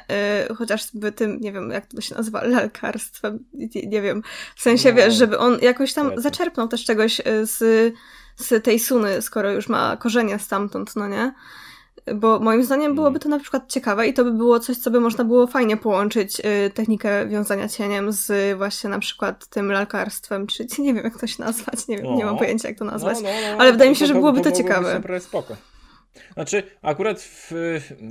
y, 0.49 0.55
chociażby 0.55 1.11
tym, 1.11 1.39
nie 1.41 1.51
wiem, 1.53 1.71
jak 1.71 1.85
to 1.85 2.01
się 2.01 2.15
nazywa, 2.15 2.43
lalkarstwem, 2.43 3.45
nie, 3.53 3.67
nie 3.87 4.01
wiem, 4.01 4.23
w 4.55 4.61
sensie, 4.61 4.89
no. 4.89 4.95
wiesz, 4.95 5.13
żeby 5.13 5.37
on 5.37 5.57
jakoś 5.61 5.93
tam 5.93 6.11
zaczerpnął 6.17 6.67
też 6.67 6.85
czegoś 6.85 7.19
y, 7.19 7.23
z, 7.45 7.93
z 8.39 8.63
tej 8.63 8.79
Suny, 8.79 9.21
skoro 9.21 9.51
już 9.51 9.69
ma 9.69 9.97
korzenie 9.97 10.39
stamtąd, 10.39 10.95
no 10.95 11.07
nie? 11.07 11.33
Bo 12.15 12.39
moim 12.39 12.63
zdaniem 12.63 12.95
byłoby 12.95 13.09
mm. 13.09 13.19
to 13.19 13.29
na 13.29 13.39
przykład 13.39 13.63
ciekawe 13.67 14.07
i 14.07 14.13
to 14.13 14.23
by 14.23 14.31
było 14.31 14.59
coś, 14.59 14.77
co 14.77 14.91
by 14.91 14.99
można 14.99 15.23
było 15.23 15.47
fajnie 15.47 15.77
połączyć 15.77 16.39
y, 16.39 16.69
technikę 16.69 17.27
wiązania 17.27 17.67
cieniem 17.67 18.11
z 18.11 18.57
właśnie 18.57 18.89
na 18.89 18.99
przykład 18.99 19.47
tym 19.47 19.71
lalkarstwem, 19.71 20.47
czy 20.47 20.67
nie 20.79 20.93
wiem 20.93 21.03
jak 21.03 21.19
to 21.19 21.27
się 21.27 21.43
nazwać, 21.43 21.87
nie, 21.87 21.97
wiem, 21.97 22.15
nie 22.15 22.25
mam 22.25 22.37
pojęcia 22.37 22.67
jak 22.67 22.77
to 22.77 22.85
nazwać, 22.85 23.17
no, 23.21 23.29
no, 23.29 23.51
no, 23.51 23.57
ale 23.57 23.71
wydaje 23.71 23.89
mi 23.89 23.95
się, 23.95 24.05
że 24.05 24.13
byłoby 24.13 24.37
to, 24.37 24.43
to, 24.43 24.51
to 24.51 24.57
ciekawe. 24.57 25.01
Spoko. 25.19 25.55
Znaczy, 26.33 26.63
akurat 26.81 27.21
w, 27.21 27.51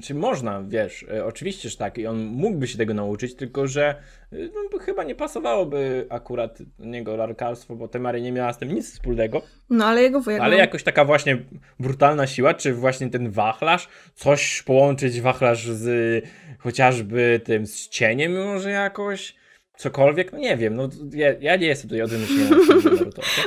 czy 0.03 0.15
można, 0.15 0.63
wiesz, 0.69 1.07
e, 1.15 1.25
oczywiście, 1.25 1.69
że 1.69 1.77
tak, 1.77 1.99
i 1.99 2.07
on 2.07 2.19
mógłby 2.25 2.67
się 2.67 2.79
tego 2.79 2.95
nauczyć, 2.95 3.35
tylko 3.35 3.67
że 3.67 3.95
e, 4.33 4.37
no, 4.73 4.79
chyba 4.79 5.05
nie 5.05 5.15
pasowałoby 5.15 6.07
akurat 6.11 6.59
niego 6.79 7.17
larkarstwo, 7.17 7.77
bo 7.77 7.89
Temary 7.89 8.21
nie 8.21 8.33
miała 8.33 8.53
z 8.53 8.59
tym 8.59 8.73
nic 8.73 8.93
wspólnego. 8.93 9.43
No, 9.71 9.85
ale 9.85 10.03
jego 10.03 10.21
wujek... 10.21 10.41
Ale 10.41 10.57
jakoś 10.57 10.83
taka 10.83 11.05
właśnie 11.05 11.39
brutalna 11.81 12.27
siła, 12.27 12.55
czy 12.55 12.75
właśnie 12.75 13.11
ten 13.11 13.31
wachlarz, 13.31 13.89
coś 14.15 14.63
połączyć 14.63 15.21
wachlarz 15.21 15.67
z 15.67 16.25
chociażby 16.59 17.41
tym, 17.45 17.67
z 17.67 17.89
cieniem 17.89 18.45
może 18.45 18.71
jakoś 18.71 19.35
cokolwiek, 19.79 20.33
no 20.33 20.39
nie 20.39 20.57
wiem, 20.57 20.75
no 20.75 20.89
ja, 21.13 21.33
ja 21.41 21.57
nie 21.57 21.67
jestem 21.67 21.91
tutaj 21.91 22.03
od. 22.03 22.11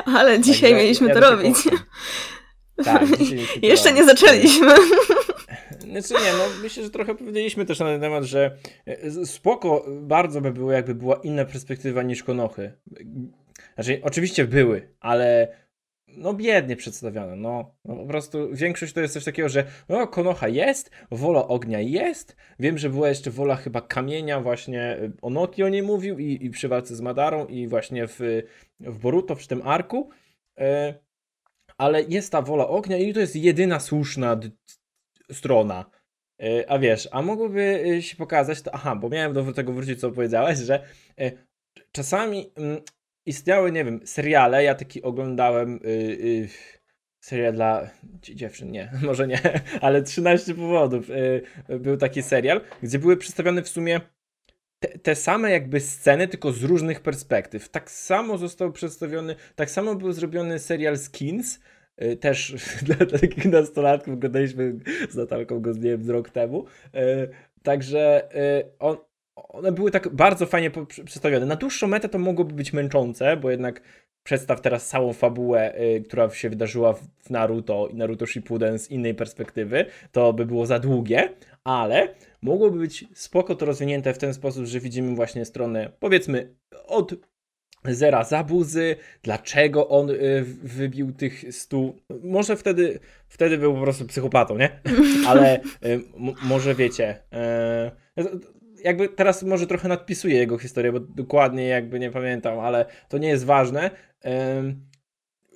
Ale 0.17 0.39
dzisiaj 0.39 0.69
Także 0.69 0.83
mieliśmy 0.83 1.07
ja 1.07 1.13
to 1.13 1.19
robić. 1.19 1.57
Tak, 2.83 3.03
Jeszcze 3.61 3.93
nie 3.93 4.05
zaczęliśmy. 4.05 4.75
Znaczy 5.91 6.13
nie, 6.13 6.33
no 6.37 6.43
myślę, 6.61 6.83
że 6.83 6.89
trochę 6.89 7.15
powiedzieliśmy 7.15 7.65
też 7.65 7.79
na 7.79 7.85
ten 7.85 8.01
temat, 8.01 8.23
że 8.23 8.57
e, 8.85 9.25
spoko 9.25 9.85
bardzo 10.01 10.41
by 10.41 10.51
było, 10.51 10.71
jakby 10.71 10.95
była 10.95 11.15
inna 11.15 11.45
perspektywa 11.45 12.03
niż 12.03 12.23
Konochy. 12.23 12.71
Znaczy, 13.75 14.01
oczywiście 14.03 14.45
były, 14.45 14.89
ale 14.99 15.47
no 16.07 16.33
biednie 16.33 16.75
przedstawione, 16.75 17.35
no. 17.35 17.75
no. 17.85 17.95
po 17.95 18.05
prostu 18.05 18.49
większość 18.53 18.93
to 18.93 19.01
jest 19.01 19.13
coś 19.13 19.23
takiego, 19.23 19.49
że 19.49 19.65
no 19.89 20.07
Konoha 20.07 20.47
jest, 20.47 20.91
wola 21.11 21.47
ognia 21.47 21.79
jest, 21.79 22.35
wiem, 22.59 22.77
że 22.77 22.89
była 22.89 23.09
jeszcze 23.09 23.31
wola 23.31 23.55
chyba 23.55 23.81
kamienia, 23.81 24.41
właśnie 24.41 24.81
e, 24.81 25.11
Onoki 25.21 25.63
o 25.63 25.69
niej 25.69 25.83
mówił 25.83 26.19
i, 26.19 26.45
i 26.45 26.49
przy 26.49 26.67
walce 26.67 26.95
z 26.95 27.01
Madarą 27.01 27.45
i 27.45 27.67
właśnie 27.67 28.07
w, 28.07 28.19
w 28.79 28.99
Boruto, 28.99 29.35
przy 29.35 29.47
tym 29.47 29.61
arku, 29.67 30.09
e, 30.59 30.93
ale 31.81 32.03
jest 32.03 32.31
ta 32.31 32.41
wola 32.41 32.67
ognia 32.67 32.97
i 32.97 33.13
to 33.13 33.19
jest 33.19 33.35
jedyna 33.35 33.79
słuszna 33.79 34.39
strona. 35.31 35.85
E, 36.41 36.71
a 36.71 36.79
wiesz, 36.79 37.09
a 37.11 37.21
mogłoby 37.21 37.83
e, 37.85 38.01
się 38.01 38.15
pokazać, 38.15 38.61
to, 38.61 38.75
aha, 38.75 38.95
bo 38.95 39.09
miałem 39.09 39.33
do 39.33 39.53
tego 39.53 39.73
wrócić, 39.73 39.99
co 39.99 40.11
powiedziałeś, 40.11 40.57
że 40.57 40.83
e, 41.19 41.31
czasami 41.91 42.51
mm, 42.55 42.81
istniały, 43.25 43.71
nie 43.71 43.85
wiem, 43.85 43.99
seriale, 44.05 44.63
ja 44.63 44.75
taki 44.75 45.01
oglądałem 45.01 45.79
serial 47.19 47.53
dla 47.53 47.89
dziewczyn, 48.21 48.71
nie, 48.71 48.91
może 49.07 49.27
nie, 49.27 49.39
ale 49.81 50.03
13 50.03 50.55
powodów. 50.55 51.07
był 51.79 51.97
taki 51.97 52.23
serial, 52.23 52.61
gdzie 52.83 52.99
były 52.99 53.17
przedstawione 53.17 53.63
w 53.63 53.69
sumie 53.69 54.01
te, 54.81 55.15
same 55.15 55.51
jakby 55.51 55.79
sceny, 55.79 56.27
tylko 56.27 56.51
z 56.51 56.63
różnych 56.63 56.99
perspektyw. 56.99 57.69
Tak 57.69 57.91
samo 57.91 58.37
został 58.37 58.71
przedstawiony, 58.71 59.35
tak 59.55 59.69
samo 59.69 59.95
był 59.95 60.11
zrobiony 60.11 60.59
serial 60.59 60.97
Skins, 60.97 61.59
y, 62.01 62.15
też 62.15 62.55
dla, 62.85 62.95
takich 62.95 63.45
nastolatków, 63.45 64.13
oglądaliśmy 64.13 64.75
z 65.09 65.15
Natalką 65.15 65.59
go, 65.59 65.71
nie 65.71 65.79
wiem, 65.81 66.03
z 66.03 66.09
rok 66.09 66.29
temu. 66.29 66.65
Y, 66.95 67.29
także 67.63 68.29
y, 68.35 68.63
on, 68.79 68.97
one 69.35 69.71
były 69.71 69.91
tak 69.91 70.09
bardzo 70.09 70.45
fajnie 70.45 70.71
przedstawione. 71.05 71.45
Na 71.45 71.55
dłuższą 71.55 71.87
metę 71.87 72.09
to 72.09 72.19
mogłoby 72.19 72.53
być 72.53 72.73
męczące, 72.73 73.37
bo 73.37 73.51
jednak 73.51 73.81
przedstaw 74.23 74.61
teraz 74.61 74.87
całą 74.87 75.13
fabułę, 75.13 75.73
która 76.07 76.29
się 76.29 76.49
wydarzyła 76.49 76.93
w 76.93 77.29
Naruto 77.29 77.87
i 77.87 77.95
Naruto 77.95 78.25
Shippuden 78.25 78.79
z 78.79 78.91
innej 78.91 79.15
perspektywy, 79.15 79.85
to 80.11 80.33
by 80.33 80.45
było 80.45 80.65
za 80.65 80.79
długie, 80.79 81.29
ale 81.63 82.07
mogłoby 82.41 82.79
być 82.79 83.05
spoko 83.13 83.55
to 83.55 83.65
rozwinięte 83.65 84.13
w 84.13 84.17
ten 84.17 84.33
sposób, 84.33 84.65
że 84.65 84.79
widzimy 84.79 85.15
właśnie 85.15 85.45
stronę, 85.45 85.91
powiedzmy, 85.99 86.55
od 86.87 87.15
zera 87.85 88.23
zabuzy, 88.23 88.95
dlaczego 89.23 89.87
on 89.89 90.09
y, 90.09 90.43
wybił 90.63 91.11
tych 91.11 91.55
stu. 91.55 91.95
Może 92.23 92.57
wtedy, 92.57 92.99
wtedy 93.27 93.57
był 93.57 93.73
po 93.73 93.81
prostu 93.81 94.05
psychopatą, 94.05 94.57
nie? 94.57 94.79
Ale 95.27 95.61
y, 95.85 96.01
może 96.43 96.75
wiecie. 96.75 97.23
Y, 98.17 98.21
jakby 98.83 99.09
teraz 99.09 99.43
może 99.43 99.67
trochę 99.67 99.87
nadpisuję 99.87 100.35
jego 100.35 100.57
historię, 100.57 100.91
bo 100.91 100.99
dokładnie 100.99 101.67
jakby 101.67 101.99
nie 101.99 102.11
pamiętam, 102.11 102.59
ale 102.59 102.85
to 103.09 103.17
nie 103.17 103.27
jest 103.27 103.45
ważne. 103.45 103.91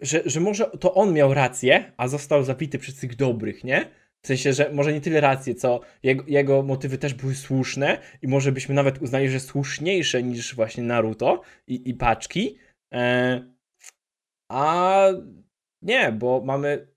Że, 0.01 0.21
że 0.25 0.39
może 0.39 0.65
to 0.65 0.93
on 0.93 1.13
miał 1.13 1.33
rację, 1.33 1.91
a 1.97 2.07
został 2.07 2.43
zabity 2.43 2.79
przez 2.79 2.95
tych 2.95 3.15
dobrych, 3.15 3.63
nie? 3.63 3.85
W 4.25 4.27
sensie, 4.27 4.53
że 4.53 4.71
może 4.73 4.93
nie 4.93 5.01
tyle 5.01 5.21
rację, 5.21 5.55
co 5.55 5.81
jego, 6.03 6.23
jego, 6.27 6.63
motywy 6.63 6.97
też 6.97 7.13
były 7.13 7.35
słuszne 7.35 8.01
i 8.21 8.27
może 8.27 8.51
byśmy 8.51 8.75
nawet 8.75 9.01
uznali, 9.01 9.29
że 9.29 9.39
słuszniejsze 9.39 10.23
niż 10.23 10.55
właśnie 10.55 10.83
Naruto 10.83 11.41
i, 11.67 11.89
i 11.89 11.93
paczki. 11.93 12.57
E, 12.93 13.41
a 14.51 15.07
nie, 15.81 16.11
bo 16.11 16.41
mamy 16.45 16.87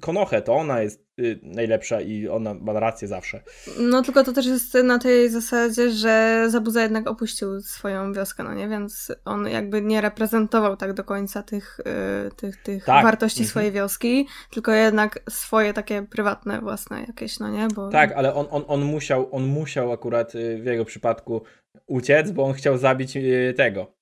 Konohę, 0.00 0.42
to 0.42 0.54
ona 0.54 0.82
jest 0.82 1.05
najlepsza 1.42 2.00
i 2.00 2.28
ona 2.28 2.54
ma 2.54 2.72
rację 2.72 3.08
zawsze. 3.08 3.40
No 3.80 4.02
tylko 4.02 4.24
to 4.24 4.32
też 4.32 4.46
jest 4.46 4.74
na 4.74 4.98
tej 4.98 5.30
zasadzie, 5.30 5.90
że 5.90 6.44
Zabuza 6.48 6.82
jednak 6.82 7.08
opuścił 7.08 7.60
swoją 7.60 8.12
wioskę, 8.12 8.44
no 8.44 8.54
nie? 8.54 8.68
Więc 8.68 9.12
on 9.24 9.48
jakby 9.48 9.82
nie 9.82 10.00
reprezentował 10.00 10.76
tak 10.76 10.92
do 10.92 11.04
końca 11.04 11.42
tych, 11.42 11.80
y, 12.26 12.34
tych, 12.36 12.62
tych 12.62 12.84
tak. 12.84 13.04
wartości 13.04 13.40
mhm. 13.40 13.50
swojej 13.50 13.72
wioski, 13.72 14.26
tylko 14.50 14.72
jednak 14.72 15.20
swoje 15.30 15.72
takie 15.72 16.02
prywatne, 16.02 16.60
własne 16.60 17.04
jakieś, 17.06 17.38
no 17.38 17.50
nie? 17.50 17.68
Bo... 17.74 17.88
Tak, 17.88 18.12
ale 18.12 18.34
on, 18.34 18.46
on, 18.50 18.64
on, 18.66 18.84
musiał, 18.84 19.28
on 19.34 19.44
musiał 19.44 19.92
akurat 19.92 20.34
y, 20.34 20.58
w 20.62 20.64
jego 20.66 20.84
przypadku 20.84 21.42
uciec, 21.86 22.30
bo 22.30 22.44
on 22.44 22.52
chciał 22.52 22.78
zabić 22.78 23.18
tego, 23.56 23.96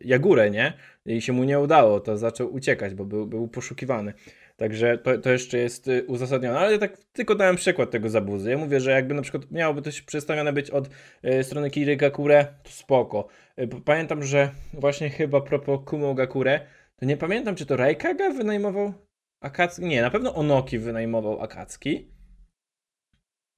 Jagurę, 0.00 0.50
nie? 0.50 0.72
I 1.06 1.20
się 1.20 1.32
mu 1.32 1.44
nie 1.44 1.60
udało, 1.60 2.00
to 2.00 2.16
zaczął 2.16 2.54
uciekać, 2.54 2.94
bo 2.94 3.04
był, 3.04 3.26
był 3.26 3.48
poszukiwany. 3.48 4.12
Także 4.58 4.98
to, 4.98 5.18
to 5.18 5.30
jeszcze 5.30 5.58
jest 5.58 5.88
y, 5.88 6.04
uzasadnione. 6.06 6.58
Ale 6.58 6.78
tak 6.78 6.96
tylko 7.12 7.34
dałem 7.34 7.56
przykład 7.56 7.90
tego 7.90 8.08
zabuzy. 8.08 8.50
Ja 8.50 8.58
mówię, 8.58 8.80
że 8.80 8.90
jakby 8.90 9.14
na 9.14 9.22
przykład 9.22 9.50
miałoby 9.50 9.82
to 9.82 9.90
przedstawione 10.06 10.52
być 10.52 10.70
od 10.70 10.90
y, 11.24 11.44
strony 11.44 11.70
Kiry 11.70 11.96
Gakure, 11.96 12.54
to 12.62 12.70
spoko. 12.70 13.28
Y, 13.60 13.68
pamiętam, 13.84 14.22
że 14.22 14.50
właśnie 14.72 15.10
chyba 15.10 15.40
propos 15.40 15.80
Kumo 15.84 16.14
Gakure, 16.14 16.60
to 16.96 17.06
nie 17.06 17.16
pamiętam, 17.16 17.54
czy 17.54 17.66
to 17.66 17.76
Raikaga 17.76 18.30
wynajmował 18.30 18.92
Akatsuki. 19.40 19.88
Nie, 19.88 20.02
na 20.02 20.10
pewno 20.10 20.34
Onoki 20.34 20.78
wynajmował 20.78 21.40
Akatsuki. 21.42 22.12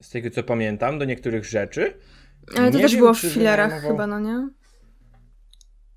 Z 0.01 0.09
tego 0.09 0.29
co 0.29 0.43
pamiętam, 0.43 0.99
do 0.99 1.05
niektórych 1.05 1.45
rzeczy. 1.45 1.93
Ale 2.57 2.71
to 2.71 2.77
nie 2.77 2.83
też 2.83 2.91
wiem, 2.91 2.99
było 2.99 3.13
w 3.13 3.19
filarach 3.19 3.69
wynajmował... 3.69 3.91
chyba, 3.91 4.07
no 4.07 4.19
nie? 4.19 4.49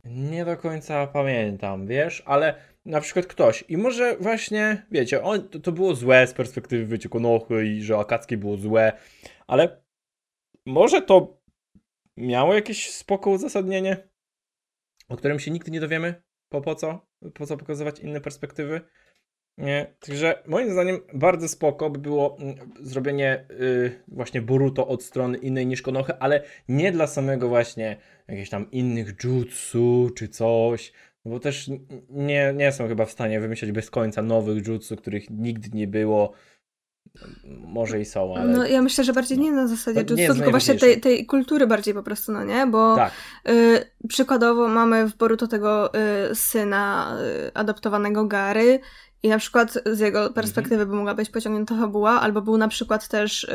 Nie 0.05 0.45
do 0.45 0.57
końca 0.57 1.07
pamiętam, 1.07 1.87
wiesz, 1.87 2.23
ale 2.27 2.55
na 2.85 3.01
przykład 3.01 3.27
ktoś 3.27 3.65
i 3.69 3.77
może 3.77 4.17
właśnie, 4.17 4.87
wiecie, 4.91 5.23
on, 5.23 5.49
to, 5.49 5.61
to 5.61 5.73
było 5.73 5.95
złe 5.95 6.27
z 6.27 6.33
perspektywy, 6.33 6.87
wiecie, 6.87 7.09
Konochy 7.09 7.67
i 7.67 7.83
że 7.83 7.99
Akackie 7.99 8.37
było 8.37 8.57
złe, 8.57 8.93
ale 9.47 9.83
może 10.67 11.03
to 11.03 11.41
miało 12.17 12.55
jakieś 12.55 12.91
spoko 12.91 13.31
uzasadnienie, 13.31 14.09
o 15.09 15.17
którym 15.17 15.41
się 15.41 15.51
nigdy 15.51 15.71
nie 15.71 15.81
dowiemy, 15.81 16.23
po, 16.49 16.61
po 16.61 16.75
co, 16.75 17.07
po 17.35 17.47
co 17.47 17.57
pokazywać 17.57 18.01
inne 18.01 18.21
perspektywy. 18.21 18.81
Nie, 19.59 19.95
także 20.01 20.43
moim 20.47 20.73
zdaniem 20.73 21.01
bardzo 21.13 21.49
spoko 21.49 21.91
by 21.91 21.99
było 21.99 22.37
mm, 22.39 22.73
zrobienie 22.81 23.47
yy, 23.61 24.03
właśnie 24.09 24.43
Boruto 24.43 24.89
od 24.89 25.03
strony 25.03 25.39
innej 25.39 25.67
niż 25.67 25.83
Konohy, 25.83 26.13
ale 26.21 26.43
nie 26.69 26.93
dla 26.93 27.07
samego 27.07 27.49
właśnie 27.49 27.97
jakichś 28.29 28.51
tam 28.51 28.71
innych 28.71 29.25
jutsu 29.25 30.11
czy 30.17 30.29
coś, 30.29 30.93
bo 31.25 31.41
też 31.41 31.71
nie, 32.11 32.53
nie 32.57 32.73
są 32.73 32.89
chyba 32.89 33.05
w 33.05 33.11
stanie 33.11 33.41
wymyśleć 33.41 33.73
bez 33.73 33.91
końca 33.91 34.23
nowych 34.23 34.67
jutsu, 34.67 34.97
których 34.97 35.31
nigdy 35.31 35.69
nie 35.73 35.87
było. 35.87 36.33
Może 37.45 38.01
i 38.01 38.05
są, 38.05 38.37
ale. 38.37 38.53
No 38.53 38.67
ja 38.67 38.83
myślę, 38.83 39.05
że 39.05 39.13
bardziej 39.13 39.39
nie 39.39 39.53
na 39.53 39.67
zasadzie 39.67 40.01
jutsu, 40.01 40.35
tylko 40.35 40.51
właśnie 40.51 40.75
tej, 40.75 41.01
tej 41.01 41.27
kultury 41.27 41.67
bardziej 41.67 41.95
po 41.95 42.03
prostu, 42.03 42.33
no 42.33 42.45
nie? 42.45 42.67
Bo 42.67 42.97
tak. 42.97 43.13
y, 43.49 44.07
przykładowo 44.09 44.69
mamy 44.69 45.09
w 45.09 45.17
Boruto 45.17 45.47
tego 45.47 45.93
y, 46.31 46.35
syna 46.35 47.17
y, 47.47 47.55
adoptowanego 47.55 48.25
Gary 48.27 48.81
i 49.25 49.29
na 49.29 49.39
przykład 49.39 49.79
z 49.93 50.01
jego 50.01 50.31
perspektywy 50.31 50.75
mhm. 50.75 50.91
by 50.91 50.97
mogła 50.97 51.15
być 51.15 51.31
pociągnięta 51.31 51.77
fabuła, 51.77 52.21
albo 52.21 52.43
był 52.43 52.57
na 52.57 52.69
przykład 52.69 53.09
też 53.09 53.45
y, 53.45 53.49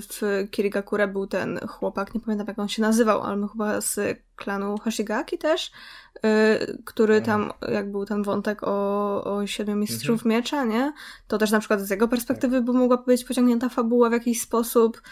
w 0.00 0.46
Kirigakure 0.50 1.08
był 1.08 1.26
ten 1.26 1.60
chłopak, 1.68 2.14
nie 2.14 2.20
pamiętam 2.20 2.46
jak 2.46 2.58
on 2.58 2.68
się 2.68 2.82
nazywał, 2.82 3.22
ale 3.22 3.48
chyba 3.48 3.80
z 3.80 4.18
klanu 4.36 4.78
Hoshigaki 4.78 5.38
też, 5.38 5.70
y, 6.16 6.82
który 6.84 7.16
mhm. 7.16 7.24
tam, 7.24 7.72
jak 7.72 7.92
był 7.92 8.06
ten 8.06 8.22
wątek 8.22 8.62
o, 8.62 9.24
o 9.24 9.46
siedmiu 9.46 9.76
mistrzów 9.76 10.26
mhm. 10.26 10.30
miecza, 10.30 10.64
nie? 10.64 10.92
To 11.28 11.38
też 11.38 11.50
na 11.50 11.58
przykład 11.58 11.80
z 11.80 11.90
jego 11.90 12.08
perspektywy 12.08 12.62
by 12.62 12.72
mogła 12.72 12.96
być 12.96 13.24
pociągnięta 13.24 13.68
fabuła 13.68 14.08
w 14.10 14.12
jakiś 14.12 14.40
sposób. 14.40 15.02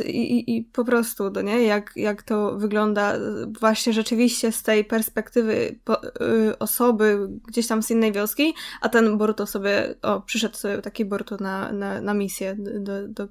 I, 0.00 0.56
i, 0.56 0.62
po 0.62 0.84
prostu, 0.84 1.30
no 1.30 1.42
nie? 1.42 1.62
Jak, 1.62 1.92
jak 1.96 2.22
to 2.22 2.58
wygląda 2.58 3.14
właśnie 3.60 3.92
rzeczywiście 3.92 4.52
z 4.52 4.62
tej 4.62 4.84
perspektywy 4.84 5.78
po, 5.84 6.04
y, 6.04 6.58
osoby 6.58 7.28
gdzieś 7.48 7.66
tam 7.66 7.82
z 7.82 7.90
innej 7.90 8.12
wioski, 8.12 8.54
a 8.80 8.88
ten 8.88 9.18
Boruto 9.18 9.46
sobie, 9.46 9.94
o, 10.02 10.20
przyszedł 10.20 10.56
sobie 10.56 10.78
taki 10.78 11.04
Boruto 11.04 11.36
na, 11.36 11.72
na, 11.72 12.00
na 12.00 12.14
misję 12.14 12.56
do, 12.58 13.08
do 13.08 13.28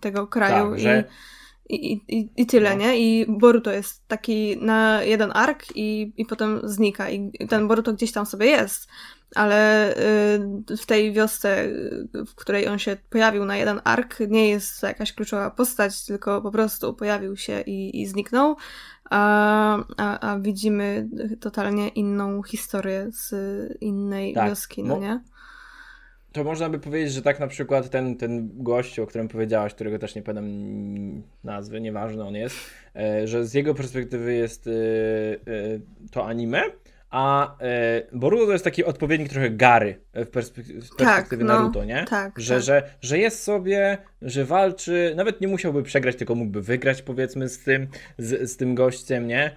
tego 0.00 0.26
kraju 0.26 0.70
tak, 0.70 0.80
że... 0.80 1.04
i, 1.68 1.92
i, 2.08 2.30
i, 2.36 2.46
tyle, 2.46 2.70
no. 2.70 2.76
nie? 2.76 2.98
I 2.98 3.26
Boruto 3.28 3.72
jest 3.72 4.08
taki 4.08 4.56
na 4.56 5.02
jeden 5.02 5.30
ark 5.34 5.64
i, 5.74 6.12
i 6.16 6.26
potem 6.26 6.60
znika 6.64 7.10
i 7.10 7.32
ten 7.48 7.68
Boruto 7.68 7.92
gdzieś 7.92 8.12
tam 8.12 8.26
sobie 8.26 8.46
jest, 8.46 8.88
ale 9.34 9.90
y, 10.70 10.76
w 10.76 10.86
tej 10.86 11.12
wiosce, 11.12 11.68
w 12.26 12.34
której 12.34 12.68
on 12.68 12.78
się 12.78 12.96
pojawił 13.10 13.44
na 13.44 13.56
jeden 13.56 13.80
ark, 13.84 14.16
nie 14.28 14.48
jest 14.48 14.80
to 14.80 14.86
jakaś 14.86 15.12
kluczowa 15.12 15.50
postać, 15.50 16.04
tylko 16.06 16.42
po 16.42 16.50
prostu 16.50 16.94
pojawił 16.94 17.36
się 17.36 17.60
i, 17.60 18.00
i 18.00 18.06
zniknął, 18.06 18.56
a, 19.10 19.78
a, 19.96 20.30
a, 20.30 20.38
widzimy 20.38 21.08
totalnie 21.40 21.88
inną 21.88 22.42
historię 22.42 23.06
z 23.12 23.32
innej 23.80 24.34
tak. 24.34 24.48
wioski, 24.48 24.82
no 24.82 24.98
nie? 24.98 25.20
To 26.34 26.44
można 26.44 26.68
by 26.68 26.78
powiedzieć, 26.78 27.12
że 27.12 27.22
tak 27.22 27.40
na 27.40 27.46
przykład 27.46 27.90
ten, 27.90 28.16
ten 28.16 28.50
gość, 28.54 28.98
o 28.98 29.06
którym 29.06 29.28
powiedziałaś, 29.28 29.74
którego 29.74 29.98
też 29.98 30.14
nie 30.14 30.22
pamiętam 30.22 31.22
nazwy, 31.44 31.80
nieważne 31.80 32.24
on 32.26 32.34
jest, 32.34 32.56
e, 32.96 33.26
że 33.26 33.46
z 33.46 33.54
jego 33.54 33.74
perspektywy 33.74 34.34
jest 34.34 34.66
e, 34.66 34.70
e, 34.70 34.74
to 36.10 36.26
anime, 36.26 36.62
a 37.10 37.56
Boruto 38.12 38.46
to 38.46 38.52
jest 38.52 38.64
taki 38.64 38.84
odpowiednik 38.84 39.28
trochę 39.28 39.50
Gary 39.50 40.00
w, 40.14 40.18
tak, 40.18 40.30
perspektywie 40.30 41.26
tak, 41.26 41.40
Naruto, 41.40 41.84
nie? 41.84 42.04
Tak, 42.08 42.40
że, 42.40 42.54
tak. 42.54 42.62
Że, 42.62 42.82
że 43.00 43.18
jest 43.18 43.42
sobie, 43.42 43.98
że 44.22 44.44
walczy, 44.44 45.12
nawet 45.16 45.40
nie 45.40 45.48
musiałby 45.48 45.82
przegrać, 45.82 46.16
tylko 46.16 46.34
mógłby 46.34 46.62
wygrać 46.62 47.02
powiedzmy 47.02 47.48
z 47.48 47.58
tym, 47.58 47.88
z, 48.18 48.50
z 48.50 48.56
tym 48.56 48.74
gościem, 48.74 49.26
nie? 49.26 49.56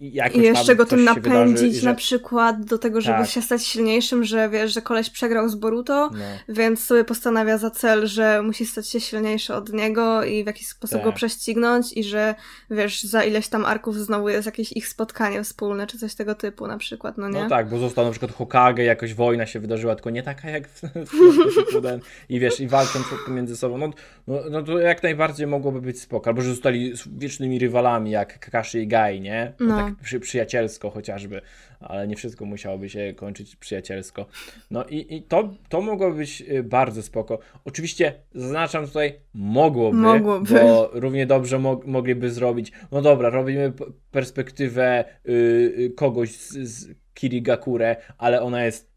I 0.00 0.40
jeszcze 0.42 0.76
go 0.76 0.86
tym 0.86 1.04
napędzić 1.04 1.74
że... 1.74 1.88
na 1.88 1.94
przykład 1.94 2.64
do 2.64 2.78
tego, 2.78 3.00
żeby 3.00 3.18
tak. 3.18 3.28
się 3.28 3.42
stać 3.42 3.64
silniejszym, 3.64 4.24
że 4.24 4.48
wiesz, 4.48 4.74
że 4.74 4.82
koleś 4.82 5.10
przegrał 5.10 5.48
z 5.48 5.54
Boruto, 5.54 6.10
no. 6.12 6.24
więc 6.48 6.84
sobie 6.84 7.04
postanawia 7.04 7.58
za 7.58 7.70
cel, 7.70 8.06
że 8.06 8.42
musi 8.42 8.66
stać 8.66 8.88
się 8.88 9.00
silniejszy 9.00 9.54
od 9.54 9.72
niego 9.72 10.24
i 10.24 10.44
w 10.44 10.46
jakiś 10.46 10.68
sposób 10.68 10.96
tak. 10.96 11.04
go 11.04 11.12
prześcignąć 11.12 11.92
i 11.92 12.04
że 12.04 12.34
wiesz, 12.70 13.02
za 13.02 13.24
ileś 13.24 13.48
tam 13.48 13.64
arków 13.64 13.96
znowu 13.96 14.28
jest 14.28 14.46
jakieś 14.46 14.72
ich 14.72 14.88
spotkanie 14.88 15.42
wspólne, 15.42 15.86
czy 15.86 15.98
coś 15.98 16.14
tego 16.14 16.34
typu 16.34 16.66
na 16.66 16.78
przykład, 16.78 17.18
no 17.18 17.28
nie? 17.28 17.42
No 17.42 17.48
tak, 17.48 17.68
bo 17.68 17.78
został 17.78 18.04
na 18.04 18.10
przykład 18.10 18.32
Hokage, 18.32 18.84
jakoś 18.84 19.14
wojna 19.14 19.46
się 19.46 19.60
wydarzyła, 19.60 19.94
tylko 19.94 20.10
nie 20.10 20.22
taka 20.22 20.50
jak 20.50 20.68
w, 20.68 20.80
w 21.72 22.00
i 22.28 22.40
wiesz, 22.40 22.60
i 22.60 22.68
walczą 22.68 22.98
między 23.28 23.56
sobą, 23.56 23.78
no, 23.78 23.90
no, 24.26 24.40
no 24.50 24.62
to 24.62 24.78
jak 24.78 25.02
najbardziej 25.02 25.46
mogłoby 25.46 25.80
być 25.80 26.00
spoko, 26.00 26.30
albo 26.30 26.42
że 26.42 26.50
zostali 26.50 26.92
wiecznymi 27.16 27.58
rywalami, 27.58 28.10
jak 28.10 28.38
Kakashi 28.38 28.78
i 28.78 28.86
Gai 28.86 29.01
nie? 29.10 29.52
No. 29.60 29.76
Tak 29.76 29.94
przy, 29.96 30.20
przyjacielsko 30.20 30.90
chociażby, 30.90 31.40
ale 31.80 32.08
nie 32.08 32.16
wszystko 32.16 32.44
musiałoby 32.44 32.88
się 32.88 33.14
kończyć 33.16 33.56
przyjacielsko. 33.56 34.26
No 34.70 34.84
i, 34.84 35.16
i 35.16 35.22
to, 35.22 35.54
to 35.68 35.80
mogłoby 35.80 36.16
być 36.16 36.42
y, 36.48 36.62
bardzo 36.62 37.02
spoko. 37.02 37.38
Oczywiście 37.64 38.14
zaznaczam 38.34 38.86
tutaj 38.86 39.14
mogłoby, 39.34 39.96
mogłoby. 39.96 40.54
bo 40.54 40.90
równie 40.92 41.26
dobrze 41.26 41.58
mo 41.58 41.80
mogliby 41.86 42.30
zrobić, 42.30 42.72
no 42.92 43.02
dobra, 43.02 43.30
robimy 43.30 43.72
perspektywę 44.10 45.04
y, 45.28 45.32
y, 45.78 45.92
kogoś 45.96 46.30
z, 46.30 46.52
z 46.52 46.94
Kirigakure, 47.14 47.96
ale 48.18 48.42
ona 48.42 48.64
jest 48.64 48.92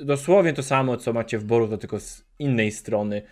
dosłownie 0.00 0.52
to 0.52 0.62
samo, 0.62 0.96
co 0.96 1.12
macie 1.12 1.38
w 1.38 1.44
Boruto, 1.44 1.78
tylko 1.78 2.00
z 2.00 2.24
innej 2.38 2.72
strony. 2.72 3.22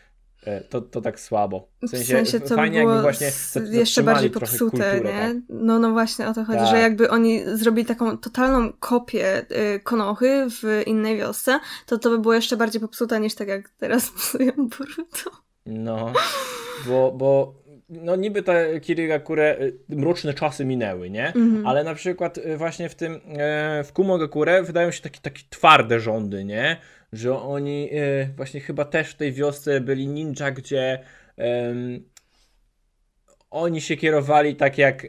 E, 0.46 0.60
to, 0.60 0.80
to 0.80 1.00
tak 1.00 1.20
słabo. 1.20 1.68
W 1.82 1.88
sensie, 1.88 2.04
w 2.04 2.06
sensie 2.06 2.40
to 2.40 2.56
fajnie 2.56 2.78
jakby 2.78 3.02
właśnie 3.02 3.30
jeszcze 3.70 4.02
bardziej 4.02 4.30
popsute, 4.30 4.60
kulturę, 4.60 5.00
nie? 5.00 5.34
Tak? 5.34 5.36
No, 5.48 5.78
no 5.78 5.92
właśnie 5.92 6.28
o 6.28 6.34
to 6.34 6.44
chodzi, 6.44 6.58
tak. 6.58 6.68
że 6.68 6.80
jakby 6.80 7.10
oni 7.10 7.42
zrobili 7.54 7.86
taką 7.86 8.18
totalną 8.18 8.72
kopię 8.72 9.46
y, 9.74 9.80
Konochy 9.80 10.46
w 10.50 10.82
innej 10.86 11.16
wiosce, 11.16 11.60
to 11.86 11.98
to 11.98 12.10
by 12.10 12.18
było 12.18 12.34
jeszcze 12.34 12.56
bardziej 12.56 12.80
popsute 12.80 13.20
niż 13.20 13.34
tak 13.34 13.48
jak 13.48 13.68
teraz 13.68 14.10
psują 14.18 14.52
Boruto. 14.56 15.30
No, 15.66 16.12
bo, 16.86 17.12
bo 17.12 17.54
no 17.88 18.16
niby 18.16 18.42
te 18.42 18.80
Kirigakure, 18.80 19.56
y, 19.60 19.78
mroczne 19.88 20.34
czasy 20.34 20.64
minęły, 20.64 21.10
nie? 21.10 21.26
Mhm. 21.26 21.66
Ale 21.66 21.84
na 21.84 21.94
przykład 21.94 22.38
y, 22.38 22.56
właśnie 22.56 22.88
w 22.88 22.94
tym, 22.94 23.20
e, 23.38 23.84
w 23.84 23.92
Kumogakure 23.92 24.62
wydają 24.62 24.90
się 24.90 25.02
takie, 25.02 25.20
takie 25.20 25.42
twarde 25.50 26.00
rządy, 26.00 26.44
nie? 26.44 26.76
Że 27.16 27.38
oni 27.38 27.88
e, 27.92 28.28
właśnie 28.36 28.60
chyba 28.60 28.84
też 28.84 29.10
w 29.10 29.16
tej 29.16 29.32
wiosce 29.32 29.80
byli 29.80 30.08
ninja, 30.08 30.50
gdzie 30.50 30.98
oni 33.50 33.80
się 33.80 33.96
kierowali 33.96 34.56
tak 34.56 34.78
jak 34.78 35.04
e, 35.04 35.08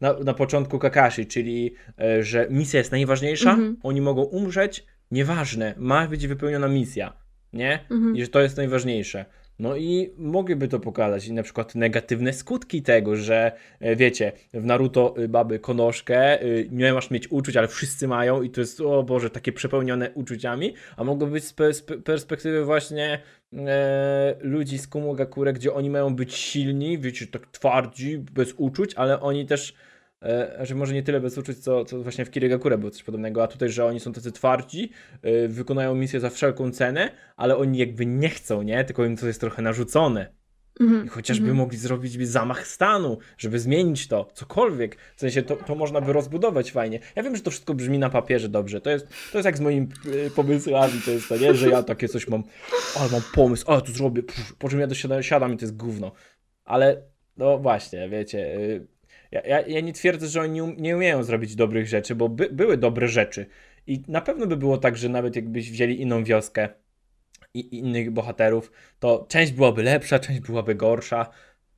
na, 0.00 0.12
na 0.12 0.34
początku 0.34 0.78
Kakashi, 0.78 1.26
czyli 1.26 1.74
e, 2.00 2.22
że 2.22 2.46
misja 2.50 2.78
jest 2.78 2.92
najważniejsza, 2.92 3.50
mhm. 3.50 3.76
oni 3.82 4.00
mogą 4.00 4.22
umrzeć, 4.22 4.86
nieważne, 5.10 5.74
ma 5.76 6.06
być 6.06 6.26
wypełniona 6.26 6.68
misja, 6.68 7.12
nie? 7.52 7.86
Mhm. 7.90 8.16
I 8.16 8.22
że 8.22 8.28
to 8.28 8.40
jest 8.40 8.56
najważniejsze. 8.56 9.24
No 9.58 9.76
i 9.76 10.10
mogliby 10.18 10.68
to 10.68 10.80
pokazać 10.80 11.26
i 11.26 11.32
na 11.32 11.42
przykład 11.42 11.74
negatywne 11.74 12.32
skutki 12.32 12.82
tego, 12.82 13.16
że 13.16 13.52
e, 13.80 13.96
wiecie, 13.96 14.32
w 14.54 14.64
Naruto 14.64 15.14
y, 15.18 15.28
baby 15.28 15.58
konoszkę, 15.58 16.42
y, 16.42 16.68
nie 16.70 16.92
masz 16.92 17.10
mieć 17.10 17.30
uczuć, 17.30 17.56
ale 17.56 17.68
wszyscy 17.68 18.08
mają 18.08 18.42
i 18.42 18.50
to 18.50 18.60
jest, 18.60 18.80
o 18.80 19.02
Boże, 19.02 19.30
takie 19.30 19.52
przepełnione 19.52 20.10
uczuciami, 20.10 20.74
a 20.96 21.04
mogło 21.04 21.26
być 21.28 21.44
z 21.44 21.54
perspektywy 22.04 22.64
właśnie 22.64 23.22
e, 23.52 24.36
ludzi 24.40 24.78
z 24.78 24.88
Kumogakure, 24.88 25.52
gdzie 25.52 25.74
oni 25.74 25.90
mają 25.90 26.16
być 26.16 26.34
silni, 26.34 26.98
wiecie, 26.98 27.26
tak 27.26 27.46
twardzi, 27.46 28.18
bez 28.18 28.54
uczuć, 28.56 28.94
ale 28.94 29.20
oni 29.20 29.46
też 29.46 29.74
że 30.60 30.74
może 30.74 30.94
nie 30.94 31.02
tyle 31.02 31.20
bez 31.20 31.38
uczuć, 31.38 31.58
co, 31.58 31.84
co 31.84 32.02
właśnie 32.02 32.24
w 32.24 32.30
Kirigakure 32.30 32.78
było 32.78 32.90
coś 32.90 33.02
podobnego, 33.02 33.42
a 33.42 33.48
tutaj, 33.48 33.68
że 33.68 33.84
oni 33.84 34.00
są 34.00 34.12
tacy 34.12 34.32
twardzi, 34.32 34.90
yy, 35.22 35.48
wykonają 35.48 35.94
misję 35.94 36.20
za 36.20 36.30
wszelką 36.30 36.70
cenę, 36.70 37.10
ale 37.36 37.56
oni 37.56 37.78
jakby 37.78 38.06
nie 38.06 38.28
chcą, 38.28 38.62
nie? 38.62 38.84
Tylko 38.84 39.04
im 39.04 39.16
to 39.16 39.26
jest 39.26 39.40
trochę 39.40 39.62
narzucone. 39.62 40.36
-hmm. 40.80 41.06
I 41.06 41.08
chociażby 41.08 41.44
mm 41.44 41.56
-hmm. 41.56 41.58
mogli 41.58 41.78
zrobić 41.78 42.28
zamach 42.28 42.66
stanu, 42.66 43.18
żeby 43.38 43.60
zmienić 43.60 44.08
to, 44.08 44.28
cokolwiek. 44.34 44.96
W 45.16 45.20
sensie 45.20 45.42
to, 45.42 45.56
to 45.56 45.74
można 45.74 46.00
by 46.00 46.12
rozbudować 46.12 46.72
fajnie. 46.72 47.00
Ja 47.16 47.22
wiem, 47.22 47.36
że 47.36 47.42
to 47.42 47.50
wszystko 47.50 47.74
brzmi 47.74 47.98
na 47.98 48.10
papierze 48.10 48.48
dobrze. 48.48 48.80
To 48.80 48.90
jest, 48.90 49.08
to 49.32 49.38
jest 49.38 49.46
jak 49.46 49.56
z 49.56 49.60
moimi 49.60 49.88
y, 50.06 50.30
pomysłami, 50.30 51.00
to 51.04 51.10
jest 51.10 51.28
to, 51.28 51.36
nie? 51.36 51.54
Że 51.54 51.70
ja 51.70 51.82
takie 51.82 52.08
coś 52.08 52.28
mam, 52.28 52.42
ale 53.00 53.10
mam 53.10 53.22
pomysł, 53.34 53.70
ale 53.70 53.82
to 53.82 53.92
zrobię, 53.92 54.22
pff, 54.22 54.54
po 54.54 54.68
czym 54.68 54.80
ja 54.80 54.86
dosiadam 54.86 55.22
siadam 55.22 55.54
i 55.54 55.56
to 55.56 55.64
jest 55.64 55.76
gówno. 55.76 56.12
Ale 56.64 57.02
no 57.36 57.58
właśnie, 57.58 58.08
wiecie, 58.08 58.56
y, 58.56 58.86
ja, 59.32 59.60
ja, 59.60 59.80
nie 59.80 59.92
twierdzę, 59.92 60.28
że 60.28 60.40
oni 60.40 60.60
nie 60.78 60.96
umieją 60.96 61.22
zrobić 61.22 61.56
dobrych 61.56 61.86
rzeczy, 61.86 62.14
bo 62.14 62.28
by, 62.28 62.48
były 62.52 62.76
dobre 62.76 63.08
rzeczy. 63.08 63.46
I 63.86 64.02
na 64.08 64.20
pewno 64.20 64.46
by 64.46 64.56
było 64.56 64.78
tak, 64.78 64.96
że 64.96 65.08
nawet 65.08 65.36
jakbyś 65.36 65.70
wzięli 65.70 66.00
inną 66.00 66.24
wioskę 66.24 66.68
i 67.54 67.78
innych 67.78 68.10
bohaterów, 68.10 68.72
to 68.98 69.26
część 69.28 69.52
byłaby 69.52 69.82
lepsza, 69.82 70.18
część 70.18 70.40
byłaby 70.40 70.74
gorsza, 70.74 71.30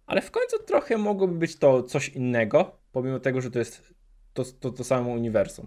ale 0.07 0.23
w 0.23 0.31
końcu 0.31 0.59
trochę 0.67 0.99
mogłoby 0.99 1.35
być 1.35 1.57
to 1.57 1.83
coś 1.83 2.09
innego, 2.09 2.79
pomimo 2.93 3.21
tego, 3.21 3.41
że 3.41 3.51
to 3.51 3.59
jest 3.59 3.95
to, 4.35 4.45
to, 4.61 4.71
to 4.71 4.85
samo 4.85 5.11
uniwersum. 5.11 5.67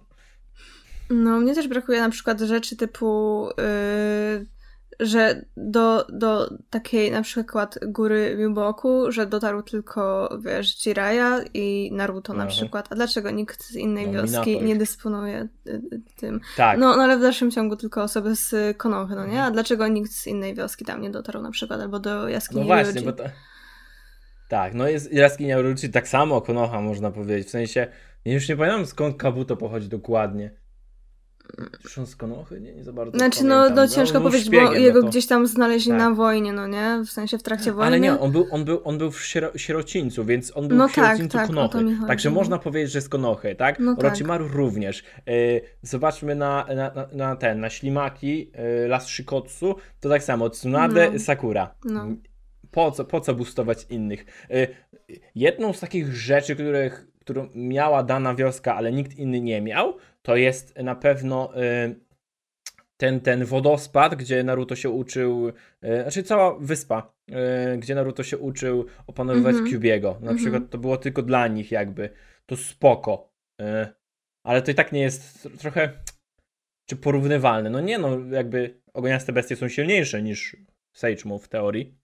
No, 1.10 1.40
mnie 1.40 1.56
też 1.56 1.68
brakuje 1.68 2.00
na 2.00 2.10
przykład 2.10 2.40
rzeczy 2.40 2.76
typu. 2.76 3.48
Yy 3.58 4.61
że 5.02 5.46
do, 5.58 6.06
do 6.10 6.54
takiej 6.70 7.12
na 7.12 7.22
przykład 7.22 7.80
góry 7.88 8.36
Miuboku, 8.40 9.12
że 9.12 9.26
dotarł 9.26 9.62
tylko, 9.62 10.30
wiesz, 10.46 10.78
Jiraya 10.78 11.44
i 11.54 11.90
Naruto 11.94 12.34
na 12.34 12.46
przykład. 12.46 12.88
A 12.92 12.96
dlaczego 12.96 13.32
nikt 13.32 13.64
z 13.64 13.76
innej 13.76 14.08
no, 14.08 14.14
wioski 14.14 14.62
nie 14.62 14.76
dysponuje 14.76 15.48
y, 15.68 15.72
y, 15.72 16.02
tym? 16.16 16.40
Tak. 16.58 16.80
No, 16.80 16.98
no 16.98 17.04
ale 17.04 17.18
w 17.18 17.22
dalszym 17.22 17.52
ciągu 17.52 17.76
tylko 17.76 18.04
osoby 18.04 18.36
z 18.36 18.78
Konochy, 18.78 19.16
no 19.16 19.22
nie? 19.22 19.32
Mhm. 19.32 19.48
A 19.48 19.52
dlaczego 19.52 19.88
nikt 19.88 20.12
z 20.12 20.28
innej 20.28 20.56
wioski 20.56 20.86
tam 20.86 21.02
nie 21.02 21.10
dotarł 21.10 21.42
na 21.42 21.52
przykład? 21.52 21.82
Albo 21.82 22.00
do 22.00 22.30
jaskini 22.30 22.62
No 22.62 22.68
właśnie, 22.68 23.02
bo 23.02 23.14
to... 23.14 23.24
Tak, 24.50 24.74
no 24.74 24.88
jest 24.88 25.14
jaskinia 25.14 25.62
Ryuji 25.62 25.90
tak 25.90 26.08
samo 26.08 26.42
Konoha 26.42 26.82
można 26.82 27.12
powiedzieć, 27.12 27.48
w 27.48 27.52
sensie, 27.52 27.88
ja 28.26 28.34
już 28.34 28.50
nie 28.50 28.58
pamiętam 28.58 28.86
skąd 28.86 29.18
Kabuto 29.18 29.58
pochodzi 29.58 29.90
dokładnie. 29.90 30.61
Czy 31.90 32.02
on 32.02 32.08
z 32.08 32.16
Konochy? 32.16 32.62
Nie, 32.62 32.74
nie 32.74 32.84
za 32.84 32.94
bardzo 32.94 33.18
Znaczy, 33.18 33.44
no, 33.44 33.70
no 33.70 33.88
ciężko 33.88 34.20
był 34.20 34.30
powiedzieć, 34.30 34.50
bo 34.50 34.58
szpiegiem, 34.66 34.84
jego 34.84 35.00
no 35.00 35.04
to- 35.06 35.10
gdzieś 35.10 35.28
tam 35.28 35.48
znaleźli 35.48 35.92
Tak. 35.92 36.00
na 36.00 36.12
wojnie, 36.12 36.54
no 36.54 36.68
nie? 36.68 37.02
W 37.06 37.10
sensie 37.12 37.38
w 37.38 37.44
trakcie 37.44 37.72
wojny. 37.72 37.88
Ale 37.88 38.00
nie, 38.00 38.20
on 38.20 38.32
był, 38.32 38.48
on 38.52 38.66
był, 38.66 38.82
on 38.84 38.98
był 38.98 39.12
w 39.12 39.26
siero, 39.26 39.58
sierocińcu, 39.58 40.26
więc 40.26 40.58
on 40.58 40.68
był 40.68 40.78
No 40.78 40.88
w 40.88 40.94
tak, 40.96 41.06
sierocińcu 41.06 41.38
tak, 41.38 41.48
to 41.48 41.54
Konochy. 41.54 42.08
Także 42.08 42.30
można 42.30 42.60
powiedzieć, 42.60 42.92
że 42.92 43.02
z 43.02 43.10
Konochy, 43.10 43.56
tak? 43.56 43.80
No 43.80 43.96
tak. 43.96 44.06
Orochimaru 44.06 44.48
również. 44.48 45.04
Yy, 45.28 45.62
zobaczmy 45.82 46.36
na, 46.36 46.66
na, 46.76 47.08
na, 47.14 47.36
ten, 47.36 47.60
na 47.60 47.70
ślimaki, 47.70 48.52
yy, 48.82 48.88
Las 48.88 49.08
Shikotsu, 49.08 49.76
to 50.00 50.10
tak 50.10 50.24
samo, 50.24 50.50
Tsunade, 50.50 51.10
No. 51.14 51.20
Sakura. 51.20 51.76
No. 51.86 52.08
Po 52.72 52.92
co, 52.92 53.06
po 53.06 53.22
co 53.22 53.34
boostować 53.34 53.86
innych? 53.90 54.26
Yy, 54.50 54.68
jedną 55.36 55.74
z 55.74 55.80
takich 55.80 56.14
rzeczy, 56.14 56.56
których, 56.56 57.08
którą 57.20 57.50
miała 57.56 58.04
dana 58.04 58.36
wioska, 58.36 58.76
ale 58.76 58.92
nikt 58.92 59.18
inny 59.18 59.42
nie 59.42 59.62
miał, 59.62 59.98
to 60.22 60.36
jest 60.36 60.78
na 60.78 60.96
pewno 60.96 61.52
yy, 61.56 61.96
ten, 62.98 63.20
ten 63.20 63.46
wodospad, 63.46 64.16
gdzie 64.16 64.44
Naruto 64.44 64.76
się 64.76 64.90
uczył, 64.90 65.46
yy, 65.82 66.02
znaczy 66.02 66.24
cała 66.24 66.60
wyspa, 66.60 67.14
yy, 67.28 67.36
gdzie 67.78 67.96
Naruto 67.96 68.24
się 68.24 68.38
uczył 68.38 68.86
opanowywać 69.08 69.54
Mhm. 69.56 69.72
Kyubiego. 69.72 70.10
Na 70.12 70.18
Mhm. 70.18 70.38
przykład 70.38 70.70
to 70.70 70.78
było 70.78 70.98
tylko 70.98 71.22
dla 71.22 71.48
nich 71.48 71.72
jakby. 71.72 72.10
To 72.46 72.58
spoko. 72.58 73.32
Ale 74.44 74.62
to 74.62 74.72
i 74.72 74.76
tak 74.76 74.92
nie 74.92 75.02
jest 75.02 75.46
tr- 75.46 75.58
trochę 75.58 76.00
czy 76.90 76.96
porównywalne. 76.96 77.70
No 77.70 77.80
nie 77.80 77.98
no, 77.98 78.20
jakby 78.32 78.82
ogoniaste 78.94 79.34
bestie 79.34 79.56
są 79.56 79.68
silniejsze 79.70 80.22
niż 80.22 80.58
Sage 80.94 81.26
Move 81.26 81.44
w 81.44 81.48
teorii. 81.48 81.98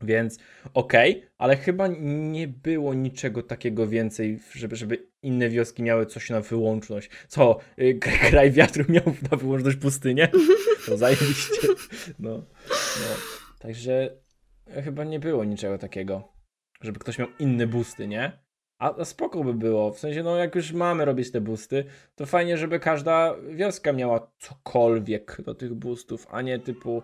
Więc 0.00 0.38
okej, 0.74 1.26
ale 1.38 1.56
chyba 1.56 1.88
nie 2.32 2.48
było 2.48 2.94
niczego 2.94 3.42
takiego 3.42 3.86
więcej, 3.88 4.40
żeby, 4.54 4.76
żeby 4.76 5.09
inne 5.22 5.48
wioski 5.48 5.82
miały 5.82 6.06
coś 6.06 6.30
na 6.30 6.40
wyłączność. 6.40 7.10
Co, 7.28 7.58
y, 7.78 7.98
kraj 8.30 8.50
wiatru 8.50 8.84
miał 8.88 9.14
na 9.30 9.36
wyłączność 9.36 9.76
pustynię? 9.76 10.28
To 10.86 10.96
zajebiście. 10.98 11.68
No, 12.18 12.30
no. 12.30 13.16
Także 13.58 14.16
chyba 14.84 15.04
nie 15.04 15.20
było 15.20 15.44
niczego 15.44 15.78
takiego, 15.78 16.32
żeby 16.80 16.98
ktoś 16.98 17.18
miał 17.18 17.28
inne 17.38 17.66
boosty, 17.66 18.08
nie? 18.08 18.32
A, 18.78 18.96
a 18.96 19.04
spoko 19.04 19.44
by 19.44 19.54
było, 19.54 19.92
w 19.92 19.98
sensie, 19.98 20.22
no 20.22 20.36
jak 20.36 20.54
już 20.54 20.72
mamy 20.72 21.04
robić 21.04 21.30
te 21.30 21.40
boosty, 21.40 21.84
to 22.14 22.26
fajnie, 22.26 22.58
żeby 22.58 22.80
każda 22.80 23.34
wioska 23.50 23.92
miała 23.92 24.32
cokolwiek 24.38 25.42
do 25.42 25.54
tych 25.54 25.74
boostów, 25.74 26.26
a 26.30 26.42
nie 26.42 26.58
typu 26.58 27.02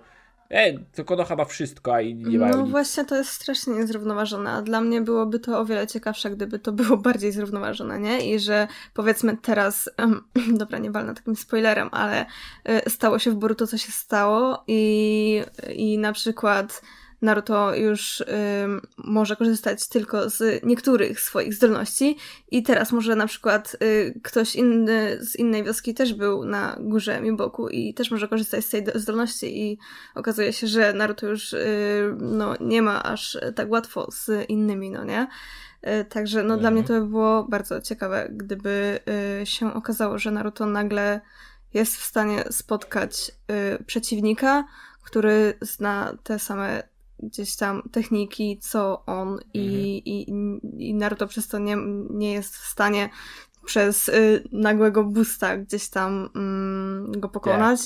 Tylko 0.92 1.16
to 1.16 1.24
chyba 1.24 1.44
wszystko, 1.44 1.94
a 1.94 2.00
i 2.00 2.14
nie 2.14 2.38
mają 2.38 2.56
No 2.56 2.62
nic. 2.62 2.70
właśnie 2.70 3.04
to 3.04 3.16
jest 3.16 3.30
strasznie 3.30 3.74
niezrównoważone, 3.74 4.50
a 4.50 4.62
dla 4.62 4.80
mnie 4.80 5.00
byłoby 5.00 5.38
to 5.40 5.58
o 5.60 5.64
wiele 5.64 5.86
ciekawsze, 5.86 6.30
gdyby 6.30 6.58
to 6.58 6.72
było 6.72 6.96
bardziej 7.08 7.32
zrównoważone, 7.32 8.00
nie? 8.00 8.34
I 8.34 8.38
że 8.38 8.68
powiedzmy 8.94 9.36
teraz, 9.36 9.90
em, 9.96 10.24
dobra, 10.58 10.78
nie 10.78 10.90
walnę 10.90 11.14
takim 11.14 11.36
spoilerem, 11.36 11.88
ale 11.92 12.26
y, 12.86 12.90
stało 12.90 13.18
się 13.18 13.30
w 13.30 13.34
Boruto, 13.34 13.66
co 13.66 13.78
się 13.78 13.92
stało 13.92 14.64
i, 14.66 15.42
i 15.74 15.98
na 15.98 16.12
przykład 16.12 16.82
Naruto 17.22 17.74
już 17.74 18.20
ym, 18.64 18.80
może 18.98 19.36
korzystać 19.36 19.88
tylko 19.88 20.30
z 20.30 20.64
niektórych 20.64 21.20
swoich 21.20 21.54
zdolności 21.54 22.16
i 22.50 22.62
teraz 22.62 22.92
może 22.92 23.16
na 23.16 23.26
przykład 23.26 23.76
y, 23.82 24.20
ktoś 24.24 24.56
inny 24.56 25.18
z 25.20 25.36
innej 25.36 25.64
wioski 25.64 25.94
też 25.94 26.14
był 26.14 26.44
na 26.44 26.76
górze 26.80 27.20
Miboku 27.20 27.68
i 27.68 27.94
też 27.94 28.10
może 28.10 28.28
korzystać 28.28 28.64
z 28.64 28.68
tej 28.70 28.84
do- 28.84 28.98
zdolności 28.98 29.62
i 29.62 29.78
okazuje 30.14 30.52
się, 30.52 30.66
że 30.66 30.92
Naruto 30.92 31.26
już 31.26 31.52
y, 31.52 32.16
no, 32.20 32.54
nie 32.60 32.82
ma 32.82 33.02
aż 33.02 33.38
tak 33.54 33.70
łatwo 33.70 34.10
z 34.10 34.50
innymi, 34.50 34.90
no 34.90 35.04
nie? 35.04 35.28
Y, 35.86 36.04
Także 36.04 36.42
no, 36.42 36.56
dla 36.56 36.68
Mhm. 36.68 36.74
mnie 36.74 36.84
to 36.84 36.92
by 36.92 37.06
było 37.06 37.44
bardzo 37.44 37.80
ciekawe, 37.80 38.28
gdyby 38.32 38.98
y, 39.42 39.46
się 39.46 39.74
okazało, 39.74 40.18
że 40.18 40.30
Naruto 40.30 40.66
nagle 40.66 41.20
jest 41.74 41.96
w 41.96 42.04
stanie 42.04 42.44
spotkać 42.50 43.30
y, 43.80 43.84
przeciwnika, 43.84 44.64
który 45.02 45.54
zna 45.60 46.12
te 46.22 46.38
same 46.38 46.82
gdzieś 47.18 47.56
tam 47.56 47.82
techniki, 47.92 48.58
co 48.58 49.04
on 49.06 49.38
i, 49.54 50.02
i, 50.04 50.30
i 50.88 50.94
Naruto 50.94 51.26
przez 51.26 51.48
to 51.48 51.58
nie, 51.58 51.76
nie 52.10 52.32
jest 52.32 52.56
w 52.56 52.66
stanie 52.66 53.10
przez 53.64 54.08
y, 54.08 54.48
nagłego 54.52 55.04
boosta 55.04 55.56
gdzieś 55.56 55.88
tam 55.88 56.28
mm, 56.34 57.20
go 57.20 57.28
pokonać, 57.28 57.80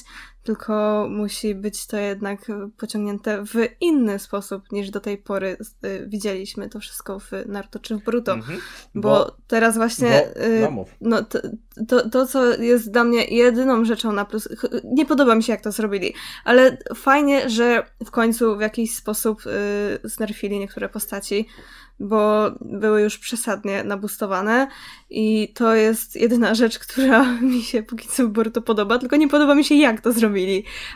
tylko 0.51 1.07
musi 1.11 1.55
być 1.55 1.87
to 1.87 1.97
jednak 1.97 2.41
pociągnięte 2.77 3.45
w 3.45 3.55
inny 3.81 4.19
sposób 4.19 4.73
niż 4.73 4.91
do 4.91 5.01
tej 5.01 5.19
pory 5.19 5.57
y, 5.85 6.07
widzieliśmy 6.07 6.69
to 6.69 6.81
wszystko 6.81 7.21
w 7.21 7.31
Naruto 7.47 7.79
czy 7.79 7.97
w 7.97 8.05
Boruto. 8.05 8.33
Mhm. 8.33 8.61
Bo, 8.95 9.37
teraz 9.47 9.77
właśnie 9.77 10.33
bo, 10.35 10.43
y, 10.43 10.61
no 10.61 10.85
no, 11.01 11.23
to, 11.23 11.39
to, 11.89 12.11
to, 12.11 12.27
co 12.27 12.55
jest 12.63 12.91
dla 12.91 13.05
mnie 13.05 13.25
jedyną 13.25 13.85
rzeczą 13.85 14.13
na 14.13 14.25
plus, 14.25 14.49
nie 14.85 15.07
podoba 15.07 15.35
mi 15.35 15.43
się, 15.43 15.53
jak 15.53 15.61
to 15.61 15.73
zrobili, 15.73 16.15
ale 16.45 16.79
fajnie, 16.95 17.51
że 17.51 17.87
w 18.05 18.11
końcu 18.11 18.57
w 18.57 18.61
jakiś 18.61 18.95
sposób 18.95 19.43
y, 19.47 20.09
znerfili 20.09 20.59
niektóre 20.59 20.89
postaci, 20.89 21.47
bo 22.01 22.51
były 22.61 23.03
już 23.03 23.19
przesadnie 23.19 23.85
nabustowane 23.85 24.69
i 25.11 25.53
to 25.55 25.75
jest 25.75 26.17
jedyna 26.17 26.55
rzecz, 26.55 26.79
która 26.79 27.33
mi 27.53 27.63
się 27.63 27.83
póki 27.83 28.09
co 28.09 28.27
w 28.27 28.31
Boruto 28.31 28.63
podoba, 28.63 28.99
tylko 28.99 29.17
nie 29.17 29.29
podoba 29.29 29.55
mi 29.55 29.65
się, 29.65 29.75
jak 29.75 30.01
to 30.01 30.13
zrobili, 30.13 30.40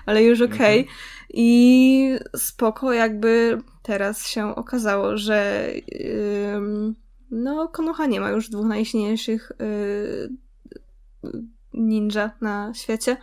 ale 0.06 0.22
już 0.22 0.40
okej. 0.40 0.78
Mhm. 0.78 0.96
I 1.30 2.18
spoko, 2.36 2.92
jakby 2.92 3.58
teraz 3.82 4.26
się 4.26 4.54
okazało, 4.54 5.16
że 5.16 5.68
ym, 6.54 6.94
no, 7.30 7.68
Konoha 7.68 8.06
nie 8.06 8.20
ma 8.20 8.30
już 8.30 8.50
dwóch 8.50 8.66
najsilniejszych 8.66 9.52
y, 9.60 10.28
ninja 11.74 12.30
na 12.40 12.74
świecie, 12.74 13.16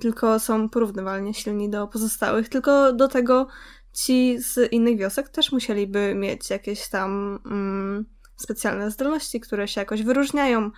tylko 0.00 0.38
są 0.38 0.68
porównywalnie 0.68 1.34
silni 1.34 1.70
do 1.70 1.86
pozostałych. 1.86 2.48
Tylko 2.48 2.92
do 2.92 3.08
tego 3.08 3.46
ci 3.92 4.38
z 4.38 4.72
innych 4.72 4.98
wiosek 4.98 5.28
też 5.28 5.52
musieliby 5.52 6.14
mieć 6.14 6.50
jakieś 6.50 6.88
tam 6.88 7.38
mm, 7.46 8.04
specjalne 8.36 8.90
zdolności, 8.90 9.40
które 9.40 9.68
się 9.68 9.80
jakoś 9.80 10.02
wyróżniają. 10.02 10.70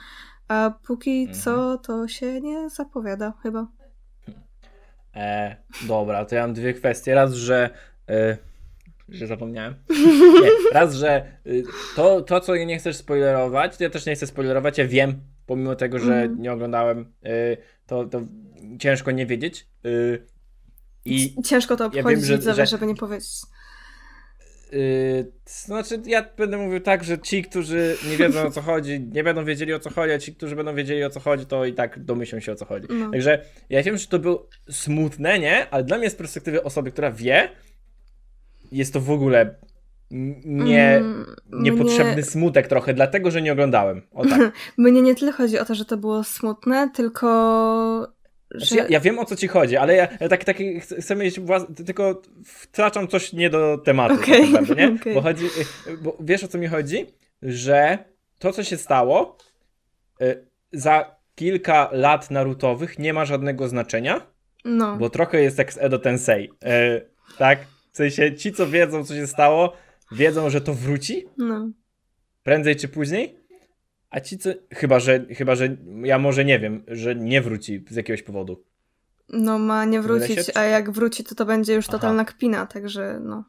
A 0.49 0.70
póki 0.87 1.20
Mhm. 1.20 1.41
co 1.41 1.78
to 1.78 2.09
się 2.09 2.41
nie 2.41 2.70
zapowiada 2.70 3.33
chyba. 3.43 3.66
E, 5.17 5.57
dobra, 5.89 6.25
to 6.25 6.35
ja 6.35 6.43
mam 6.43 6.55
dwie 6.55 6.75
kwestie. 6.75 7.15
Raz, 7.15 7.33
że. 7.35 7.71
E, 8.09 8.37
że 9.09 9.27
zapomniałem. 9.27 9.75
Nie, 10.43 10.51
raz, 10.73 10.95
że 10.95 11.27
y, 11.47 11.65
to, 11.97 12.21
to, 12.21 12.41
co 12.41 12.57
nie 12.57 12.79
chcesz 12.79 12.97
spoilerować, 12.97 13.81
ja 13.81 13.91
też 13.91 14.07
nie 14.07 14.15
chcę 14.15 14.27
spoilerować. 14.27 14.79
Ja 14.79 14.87
wiem, 14.87 15.21
pomimo 15.47 15.75
tego, 15.75 15.99
że 15.99 16.15
Mhm. 16.15 16.43
nie 16.43 16.53
oglądałem, 16.53 17.13
y, 17.27 17.57
to, 17.87 18.05
to 18.05 18.21
ciężko 18.79 19.11
nie 19.11 19.27
wiedzieć. 19.27 19.67
Y, 19.87 20.27
I 21.05 21.43
Ciężko 21.43 21.77
to 21.77 21.85
ja 21.85 21.89
obchodzić 22.01 22.29
wiem, 22.29 22.43
że- 22.43 22.55
że- 22.55 22.67
żeby 22.67 22.87
nie 22.87 22.95
powiedzieć. 22.95 23.29
Yy, 24.73 25.33
znaczy, 25.47 26.03
ja 26.07 26.25
będę 26.37 26.59
mówił 26.59 26.81
tak, 26.81 27.05
że 27.05 27.18
ci, 27.18 27.43
którzy 27.43 27.97
nie 28.11 28.16
wiedzą 28.16 28.47
o 28.47 28.51
co 28.51 28.62
chodzi, 28.62 29.01
nie 29.12 29.25
będą 29.25 29.45
wiedzieli 29.45 29.75
o 29.75 29.79
co 29.79 29.91
chodzi, 29.91 30.12
a 30.12 30.18
ci, 30.18 30.35
którzy 30.35 30.57
będą 30.57 30.75
wiedzieli 30.75 31.05
o 31.05 31.11
co 31.11 31.21
chodzi, 31.21 31.47
to 31.47 31.64
i 31.64 31.75
tak 31.75 32.05
domyślą 32.05 32.41
się 32.41 32.53
o 32.53 32.55
co 32.55 32.64
chodzi. 32.64 32.87
No. 32.91 33.11
Także 33.11 33.45
ja 33.71 33.83
wiem, 33.83 33.99
że 33.99 34.07
to 34.07 34.18
było 34.18 34.49
smutne, 34.71 35.39
nie? 35.39 35.71
Ale 35.71 35.85
dla 35.85 35.99
mnie 35.99 36.11
z 36.11 36.14
perspektywy 36.14 36.62
osoby, 36.62 36.91
która 36.91 37.11
wie, 37.11 37.49
jest 38.73 38.93
to 38.93 39.01
w 39.01 39.11
ogóle 39.11 39.55
nie, 40.11 40.97
Mm, 40.97 41.27
niepotrzebny 41.53 42.12
Mnie, 42.12 42.23
smutek 42.23 42.68
trochę, 42.68 42.95
dlatego, 42.95 43.31
że 43.31 43.43
nie 43.43 43.53
oglądałem. 43.53 44.03
O 44.12 44.27
tak. 44.27 44.53
mnie 44.79 45.03
nie 45.03 45.14
tyle 45.14 45.33
chodzi 45.33 45.59
o 45.59 45.64
to, 45.64 45.75
że 45.75 45.85
to 45.85 45.97
było 45.97 46.25
smutne, 46.25 46.91
tylko. 46.95 48.20
Znaczy, 48.55 48.77
ja, 48.77 48.87
ja 48.89 49.01
wiem 49.01 49.19
o 49.19 49.25
co 49.25 49.37
ci 49.37 49.49
chodzi, 49.49 49.77
ale 49.77 49.97
ja, 49.97 50.09
ja 50.21 50.29
tak, 50.29 50.45
tak 50.45 50.57
chcę 50.99 51.17
mieć 51.17 51.41
włas... 51.41 51.63
tylko 51.87 52.23
wtraczam 52.45 53.09
coś 53.09 53.33
nie 53.33 53.51
do 53.51 53.79
tematu. 53.79 54.15
Okej, 54.15 54.41
tak 54.41 54.51
naprawdę, 54.51 54.75
nie? 54.75 54.95
okej. 55.01 55.15
Bo 55.15 55.21
chodzi, 55.21 55.47
bo 56.03 56.17
wiesz 56.21 56.45
o 56.45 56.49
co 56.49 56.59
mi 56.59 56.67
chodzi? 56.67 57.07
Że 57.43 57.99
to 58.39 58.53
co 58.53 58.65
się 58.65 58.77
stało 58.77 59.37
y, 60.23 60.47
za 60.73 61.17
kilka 61.35 61.89
lat 61.93 62.31
narutowych 62.31 62.99
nie 62.99 63.13
ma 63.13 63.25
żadnego 63.25 63.69
znaczenia, 63.69 64.27
No. 64.65 64.97
bo 64.97 65.11
trochę 65.11 65.43
jest 65.43 65.59
jak 65.59 65.73
z 65.73 65.79
Edo 65.79 65.99
Tensei. 65.99 66.45
Y, 66.45 67.11
tak? 67.39 67.59
W 67.93 67.97
sensie 67.97 68.35
ci 68.35 68.53
co 68.53 68.67
wiedzą 68.67 69.05
co 69.05 69.15
się 69.15 69.27
stało, 69.27 69.73
wiedzą, 70.13 70.51
że 70.51 70.61
to 70.61 70.75
wróci 70.75 71.27
no. 71.37 71.71
prędzej 72.43 72.77
czy 72.77 72.89
później. 72.89 73.39
A 74.11 74.21
ci 74.21 74.39
co. 74.39 74.51
Chyba, 74.75 75.01
że, 75.01 75.27
chyba, 75.27 75.55
że 75.55 75.77
ja 76.03 76.19
może 76.19 76.45
nie 76.45 76.59
wiem, 76.59 76.85
że 76.89 77.15
nie 77.15 77.41
wróci 77.41 77.85
z 77.91 77.97
jakiegoś 77.97 78.23
powodu. 78.23 78.65
No 79.29 79.59
ma 79.59 79.85
nie 79.85 80.01
wrócić, 80.01 80.39
a 80.55 80.65
jak 80.65 80.91
wróci, 80.91 81.25
to 81.25 81.35
to 81.35 81.47
będzie 81.47 81.75
już 81.75 81.89
Aha. 81.89 81.99
totalna 81.99 82.25
kpina, 82.25 82.67
także 82.67 83.21
no. 83.25 83.45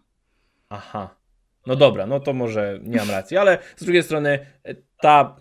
Aha. 0.70 1.16
No 1.68 1.76
dobra, 1.76 2.05
no 2.05 2.20
to 2.20 2.34
może 2.34 2.80
nie 2.84 2.97
mam 2.97 3.09
racji, 3.09 3.38
ale 3.38 3.57
z 3.76 3.84
drugiej 3.84 4.03
strony 4.03 4.39
e, 4.64 4.76
ta 5.01 5.36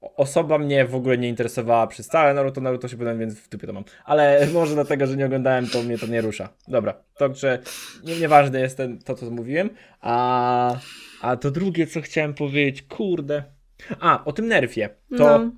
osoba 0.00 0.58
mnie 0.58 0.84
w 0.84 0.94
ogóle 0.94 1.18
nie 1.18 1.28
interesowała 1.28 1.86
przez 1.86 2.06
całe 2.06 2.34
Naruto, 2.34 2.60
Naruto 2.60 2.88
się 2.88 2.96
pytam, 2.96 3.18
więc 3.18 3.38
w 3.38 3.48
typie 3.48 3.66
to 3.66 3.72
mam. 3.72 3.84
Ale 4.04 4.46
może 4.52 4.74
dlatego, 4.74 5.06
że 5.06 5.16
nie 5.16 5.26
oglądałem, 5.26 5.66
to 5.66 5.82
mnie 5.82 5.98
to 5.98 6.06
nie 6.06 6.20
rusza. 6.20 6.48
Dobra, 6.68 6.94
także 7.16 7.58
nie, 8.04 8.20
nieważne 8.20 8.60
jest 8.60 8.76
ten, 8.76 8.98
to, 8.98 9.14
co 9.14 9.30
mówiłem. 9.30 9.70
A, 10.00 10.76
a 11.20 11.36
to 11.36 11.50
drugie, 11.50 11.86
co 11.86 12.00
chciałem 12.00 12.34
powiedzieć, 12.34 12.82
kurde. 12.82 13.57
A, 14.00 14.24
o 14.24 14.32
tym 14.32 14.48
nerfie. 14.48 14.88
To 15.18 15.38
No. 15.38 15.50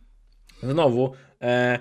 znowu, 0.62 1.12
e, 1.42 1.78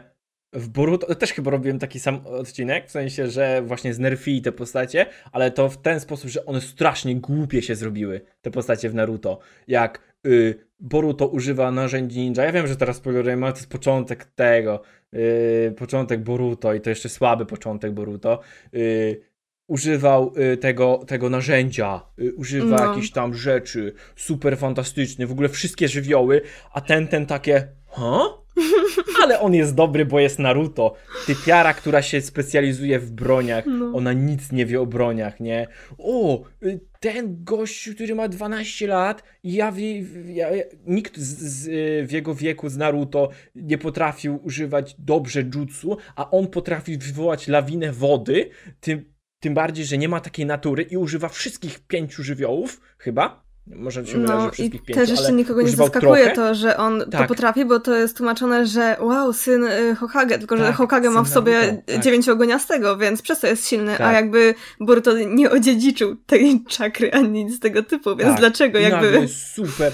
w 0.54 0.70
Boruto 0.70 1.16
też 1.16 1.34
chyba 1.34 1.52
robiłem 1.52 1.80
taki 1.80 2.00
sam 2.00 2.28
odcinek, 2.28 2.88
w 2.88 2.92
sensie, 2.92 3.28
że 3.30 3.62
właśnie 3.62 3.94
znerfili 3.94 4.42
te 4.42 4.52
postacie, 4.52 5.06
ale 5.32 5.52
to 5.52 5.70
w 5.70 5.82
ten 5.82 6.00
sposób, 6.00 6.30
że 6.30 6.46
one 6.46 6.62
strasznie 6.62 7.16
głupie 7.16 7.62
się 7.62 7.76
zrobiły, 7.76 8.22
te 8.42 8.52
postacie 8.52 8.90
w 8.90 8.96
Naruto. 8.96 9.40
Jak 9.68 10.16
y, 10.28 10.66
Boruto 10.80 11.28
używa 11.28 11.72
narzędzi 11.72 12.20
ninja. 12.20 12.44
Ja 12.44 12.52
wiem, 12.52 12.68
że 12.68 12.76
teraz 12.76 12.96
spoilerujemy, 12.98 13.46
ale 13.46 13.54
to 13.54 13.60
jest 13.60 13.72
początek 13.72 14.26
tego, 14.26 14.82
y, 15.14 15.74
początek 15.78 16.24
Boruto 16.24 16.74
i 16.74 16.82
to 16.82 16.90
jeszcze 16.90 17.10
słaby 17.10 17.46
początek 17.46 17.92
Boruto. 17.94 18.40
Y, 18.76 19.22
używał 19.70 20.34
y, 20.54 20.58
tego, 20.58 21.04
tego 21.08 21.30
narzędzia, 21.30 22.02
y, 22.20 22.34
używa 22.34 22.78
No. 22.78 22.90
jakichś 22.90 23.12
tam 23.12 23.34
rzeczy, 23.34 23.94
super 24.16 24.58
fantastyczny, 24.58 25.28
w 25.28 25.32
ogóle 25.32 25.50
wszystkie 25.50 25.88
żywioły, 25.88 26.42
a 26.74 26.82
ten, 26.82 27.08
ten 27.08 27.26
takie, 27.26 27.68
ha? 27.88 28.20
Ale 29.24 29.40
on 29.40 29.54
jest 29.54 29.76
dobry, 29.76 30.06
bo 30.06 30.20
jest 30.20 30.40
Naruto. 30.40 30.96
Typiara, 31.26 31.74
która 31.74 32.02
się 32.02 32.22
specjalizuje 32.22 33.00
w 33.00 33.12
broniach. 33.12 33.66
No. 33.66 33.92
Ona 33.96 34.14
nic 34.14 34.52
nie 34.52 34.66
wie 34.66 34.82
o 34.82 34.86
broniach, 34.86 35.40
nie? 35.40 35.68
O, 35.98 36.44
y, 36.64 36.80
ten 37.00 37.44
gościu, 37.44 37.94
który 37.96 38.16
ma 38.16 38.28
12 38.28 38.88
lat, 38.88 39.24
ja, 39.44 39.72
wie, 39.72 40.00
ja 40.34 40.56
ja- 40.56 40.64
nikt 40.88 41.18
z, 41.18 41.38
z, 41.44 41.68
w 42.10 42.12
jego 42.12 42.36
wieku 42.36 42.70
z 42.70 42.78
Naruto 42.78 43.30
nie 43.56 43.78
potrafił 43.78 44.40
używać 44.44 44.96
dobrze 45.00 45.44
jutsu, 45.56 45.98
a 46.16 46.32
on 46.32 46.48
potrafi 46.48 46.98
wywołać 46.98 47.48
lawinę 47.48 47.92
wody, 47.92 48.50
tym, 48.82 49.06
tym 49.40 49.54
bardziej, 49.54 49.86
że 49.86 49.98
nie 49.98 50.10
ma 50.10 50.20
takiej 50.20 50.46
natury 50.46 50.84
i 50.84 50.98
używa 50.98 51.30
wszystkich 51.30 51.80
pięciu 51.80 52.24
żywiołów, 52.24 52.82
chyba. 52.98 53.44
Może 53.68 54.06
się 54.06 54.18
wydaje, 54.20 54.40
że 54.40 54.46
No 54.46 54.50
i 54.50 54.52
wszystkich 54.52 54.84
pięciu, 54.84 55.02
też 55.02 55.10
jeszcze 55.10 55.26
ale 55.28 55.36
nikogo 55.36 55.62
nie 55.62 55.70
zaskakuje 55.70 56.24
trochę. 56.24 56.36
to, 56.36 56.56
że 56.56 56.78
on 56.78 57.00
to 57.00 57.06
Tak. 57.06 57.28
potrafi, 57.28 57.66
bo 57.66 57.80
to 57.80 57.96
jest 57.96 58.18
tłumaczone, 58.18 58.66
że 58.66 58.98
wow, 59.02 59.34
syn 59.34 59.64
y, 59.64 59.96
Hokage, 59.96 60.40
tylko 60.40 60.58
że 60.58 60.64
Tak, 60.64 60.76
Hokage 60.76 61.10
ma 61.10 61.24
w 61.24 61.30
sobie 61.30 61.82
tak. 61.86 62.00
dziewięciogoniastego, 62.04 62.98
więc 62.98 63.22
przez 63.22 63.40
to 63.40 63.48
jest 63.48 63.68
silny, 63.68 63.94
a 63.94 63.98
Tak. 63.98 64.14
jakby 64.14 64.56
Boruto 64.80 65.18
nie 65.18 65.52
odziedziczył 65.52 66.16
tej 66.16 66.64
czakry 66.78 67.12
ani 67.14 67.46
nic 67.46 67.60
tego 67.60 67.84
typu, 67.84 68.10
więc 68.16 68.30
Tak. 68.30 68.40
dlaczego 68.40 68.80
jakby... 68.80 69.12
nagle 69.12 69.28
super. 69.28 69.94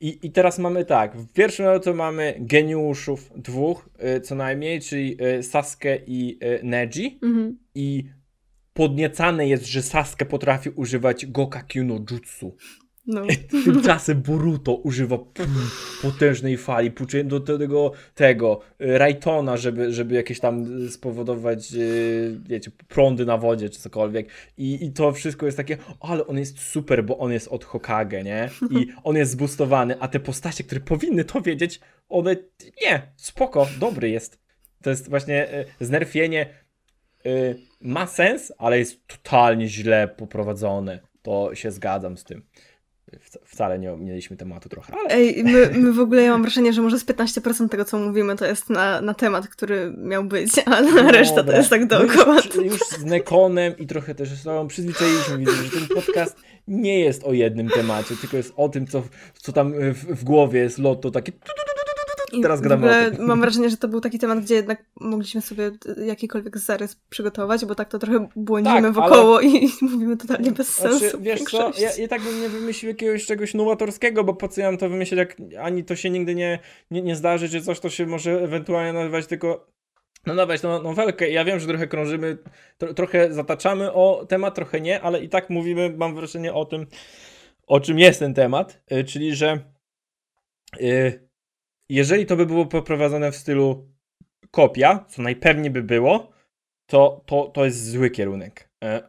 I, 0.00 0.18
I 0.22 0.30
teraz 0.32 0.58
mamy 0.58 0.84
tak, 0.84 1.16
w 1.16 1.32
pierwszym 1.32 1.66
to 1.84 1.94
mamy 1.94 2.34
geniuszów 2.38 3.30
dwóch, 3.36 3.88
y, 4.16 4.20
co 4.20 4.34
najmniej, 4.34 4.80
czyli 4.80 5.16
y, 5.38 5.42
Sasuke 5.42 5.98
i 6.06 6.38
Neji. 6.62 7.18
Mhm. 7.22 7.58
I 7.74 8.04
podniecane 8.72 9.48
jest, 9.48 9.66
że 9.66 9.82
Sasuke 9.82 10.26
potrafi 10.26 10.70
używać 10.70 11.26
Gokakyu 11.26 11.84
no 11.84 11.94
Jutsu. 12.10 12.56
No. 13.06 13.22
Tymczasem 13.64 14.22
Boruto 14.22 14.74
używa 14.74 15.18
potężnej 16.02 16.56
fali, 16.56 16.92
do 17.24 17.40
tego, 17.40 17.92
tego 18.14 18.60
y, 18.80 18.98
Raitona, 18.98 19.56
żeby, 19.56 19.92
żeby 19.92 20.14
jakieś 20.14 20.40
tam 20.40 20.66
spowodować, 20.90 21.74
y, 21.74 22.40
wiecie, 22.48 22.70
prądy 22.88 23.26
na 23.26 23.38
wodzie 23.38 23.70
czy 23.70 23.80
cokolwiek. 23.80 24.28
I, 24.56 24.84
I 24.84 24.92
to 24.92 25.12
wszystko 25.12 25.46
jest 25.46 25.56
takie, 25.56 25.76
ale 26.00 26.26
on 26.26 26.38
jest 26.38 26.60
super, 26.60 27.04
bo 27.04 27.18
on 27.18 27.32
jest 27.32 27.48
od 27.48 27.64
Hokage, 27.64 28.22
nie? 28.24 28.50
I 28.70 28.86
on 29.04 29.16
jest 29.16 29.32
zboostowany, 29.32 30.00
a 30.00 30.08
te 30.08 30.20
postacie, 30.20 30.64
które 30.64 30.80
powinny 30.80 31.24
to 31.24 31.40
wiedzieć, 31.40 31.80
one 32.08 32.36
nie, 32.82 33.12
spoko, 33.16 33.66
dobry 33.80 34.10
jest. 34.10 34.40
To 34.82 34.90
jest 34.90 35.10
właśnie 35.10 35.54
y, 35.54 35.64
znerfienie 35.80 36.46
y, 37.26 37.56
ma 37.80 38.06
sens, 38.06 38.52
ale 38.58 38.78
jest 38.78 39.06
totalnie 39.06 39.68
źle 39.68 40.08
poprowadzone. 40.08 41.00
To 41.22 41.54
się 41.54 41.70
zgadzam 41.70 42.16
z 42.16 42.24
tym. 42.24 42.42
Wca- 43.18 43.38
Wcale 43.44 43.78
nie 43.78 43.96
mieliśmy 43.96 44.36
tematu 44.36 44.68
trochę, 44.68 44.92
ale 44.94 45.10
Ej, 45.10 45.44
my, 45.44 45.70
my 45.74 45.92
w 45.92 46.00
ogóle, 46.00 46.22
ja 46.22 46.30
mam 46.30 46.42
wrażenie, 46.42 46.72
że 46.72 46.82
może 46.82 46.98
z 46.98 47.04
15% 47.04 47.68
tego, 47.68 47.84
co 47.84 47.98
mówimy, 47.98 48.36
to 48.36 48.46
jest 48.46 48.70
na, 48.70 49.00
na 49.00 49.14
temat, 49.14 49.48
który 49.48 49.92
miał 49.96 50.24
być, 50.24 50.50
a 50.66 50.80
na 50.80 51.12
reszta 51.12 51.44
to 51.44 51.52
jest 51.52 51.70
tak 51.70 51.80
My 51.80 51.86
dookoła. 51.86 52.36
Już, 52.36 52.54
już 52.54 52.78
z 52.78 53.04
Nekonem 53.04 53.78
i 53.78 53.86
trochę 53.86 54.14
też 54.14 54.28
z 54.28 54.42
tobą 54.42 54.68
przyzwyczailiśmy, 54.68 55.38
widzę, 55.38 55.52
że 55.52 55.70
ten 55.70 55.88
podcast 55.94 56.36
nie 56.68 57.00
jest 57.00 57.24
o 57.24 57.32
jednym 57.32 57.68
temacie, 57.68 58.14
tylko 58.20 58.36
jest 58.36 58.52
o 58.56 58.68
tym, 58.68 58.86
co, 58.86 59.02
co 59.34 59.52
tam 59.52 59.72
w, 59.72 60.20
w 60.20 60.24
głowie 60.24 60.60
jest 60.60 60.78
lotto, 60.78 61.10
takie 61.10 61.32
I 62.32 62.40
Teraz 62.40 62.60
gadamy 62.60 62.86
ogóle 62.86 63.08
o 63.08 63.10
tym. 63.10 63.26
Mam 63.26 63.40
wrażenie, 63.40 63.70
że 63.70 63.76
to 63.76 63.88
był 63.88 64.00
taki 64.00 64.18
temat, 64.18 64.40
gdzie 64.40 64.54
jednak 64.54 64.84
mogliśmy 65.00 65.40
sobie 65.40 65.70
jakikolwiek 66.06 66.58
zarys 66.58 66.96
przygotować, 67.10 67.64
bo 67.64 67.74
tak 67.74 67.88
to 67.88 67.98
trochę 67.98 68.28
błądzimy 68.36 68.82
Tak, 68.82 68.92
wokoło 68.92 69.40
i 69.40 69.70
mówimy 69.82 70.16
totalnie 70.16 70.52
bez 70.52 70.74
sensu. 70.74 70.98
Znaczy, 70.98 71.18
w 71.18 71.22
wiesz 71.22 71.42
co, 71.42 71.72
ja, 71.78 71.90
ja 71.98 72.08
tak 72.08 72.22
bym 72.22 72.40
nie 72.40 72.48
wymyślił 72.48 72.88
jakiegoś 72.88 73.26
czegoś 73.26 73.54
nowatorskiego, 73.54 74.24
bo 74.24 74.34
po 74.34 74.48
co 74.48 74.60
ja 74.60 74.66
mam 74.66 74.78
to 74.78 74.88
wymyślić, 74.88 75.18
jak 75.18 75.36
ani 75.60 75.84
to 75.84 75.96
się 75.96 76.10
nigdy 76.10 76.34
nie, 76.34 76.58
nie, 76.90 77.02
nie 77.02 77.16
zdarzy, 77.16 77.48
czy 77.48 77.60
coś, 77.60 77.80
to 77.80 77.90
się 77.90 78.06
może 78.06 78.42
ewentualnie 78.42 78.92
nazywać 78.92 79.26
tylko 79.26 79.66
nadawać 80.26 80.62
no, 80.62 80.82
nowelkę. 80.82 81.30
Ja 81.30 81.44
wiem, 81.44 81.60
że 81.60 81.66
trochę 81.66 81.86
krążymy, 81.86 82.38
tro, 82.78 82.94
trochę 82.94 83.32
zataczamy 83.32 83.92
o 83.92 84.26
temat, 84.28 84.54
trochę 84.54 84.80
nie, 84.80 85.00
ale 85.00 85.20
i 85.20 85.28
tak 85.28 85.50
mówimy, 85.50 85.94
mam 85.96 86.14
wrażenie 86.14 86.54
o 86.54 86.64
tym, 86.64 86.86
o 87.66 87.80
czym 87.80 87.98
jest 87.98 88.18
ten 88.18 88.34
temat, 88.34 88.82
y, 88.92 89.04
czyli 89.04 89.34
że 89.34 89.58
y, 90.80 91.29
jeżeli 91.94 92.26
to 92.26 92.36
by 92.36 92.46
było 92.46 92.66
poprowadzone 92.66 93.32
w 93.32 93.36
stylu 93.36 93.88
kopia, 94.50 95.04
co 95.08 95.22
najpewniej 95.22 95.70
by 95.70 95.82
było, 95.82 96.30
to, 96.86 97.24
to, 97.26 97.46
to 97.46 97.64
jest 97.64 97.90
zły 97.90 98.10
kierunek. 98.10 98.70
E, 98.84 99.02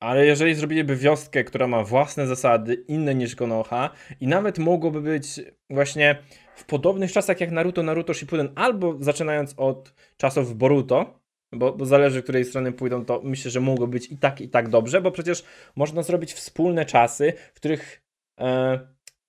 Ale 0.00 0.26
jeżeli 0.26 0.54
zrobiliby 0.54 0.96
wioskę, 0.96 1.44
która 1.44 1.66
ma 1.66 1.84
własne 1.84 2.26
zasady, 2.26 2.74
inne 2.74 3.14
niż 3.14 3.36
Konoha 3.36 3.90
i 4.20 4.26
nawet 4.26 4.58
mogłoby 4.58 5.00
być 5.00 5.40
właśnie 5.70 6.16
w 6.56 6.64
podobnych 6.64 7.12
czasach 7.12 7.40
jak 7.40 7.50
Naruto, 7.50 7.82
Naruto 7.82 8.14
Shippuden, 8.14 8.48
albo 8.54 8.96
zaczynając 9.00 9.54
od 9.56 9.94
czasów 10.16 10.56
Boruto, 10.56 11.20
bo, 11.52 11.72
bo 11.72 11.86
zależy, 11.86 12.22
której 12.22 12.44
strony 12.44 12.72
pójdą, 12.72 13.04
to 13.04 13.20
myślę, 13.24 13.50
że 13.50 13.60
mogło 13.60 13.86
być 13.86 14.10
i 14.10 14.18
tak, 14.18 14.40
i 14.40 14.48
tak 14.48 14.68
dobrze, 14.68 15.00
bo 15.00 15.10
przecież 15.10 15.44
można 15.76 16.02
zrobić 16.02 16.32
wspólne 16.32 16.84
czasy, 16.84 17.32
w 17.54 17.56
których 17.56 18.02
e, 18.40 18.78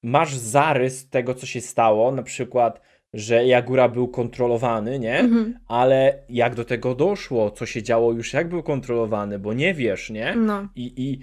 masz 0.04 0.36
zarys 0.36 1.10
tego, 1.10 1.34
co 1.34 1.46
się 1.46 1.62
stało, 1.62 2.12
na 2.12 2.24
przykład, 2.24 2.82
że 3.16 3.46
Jagura 3.46 3.90
był 3.90 4.08
kontrolowany, 4.08 5.00
nie? 5.00 5.20
Mhm. 5.20 5.60
ale 5.68 6.24
jak 6.30 6.56
do 6.56 6.66
tego 6.66 6.96
doszło, 6.96 7.52
co 7.52 7.66
się 7.66 7.84
działo 7.84 8.14
już, 8.14 8.34
jak 8.34 8.50
był 8.50 8.64
kontrolowany, 8.64 9.40
bo 9.40 9.54
nie 9.54 9.74
wiesz, 9.74 10.10
nie? 10.10 10.36
No. 10.36 10.68
I, 10.76 10.94
i 10.98 11.20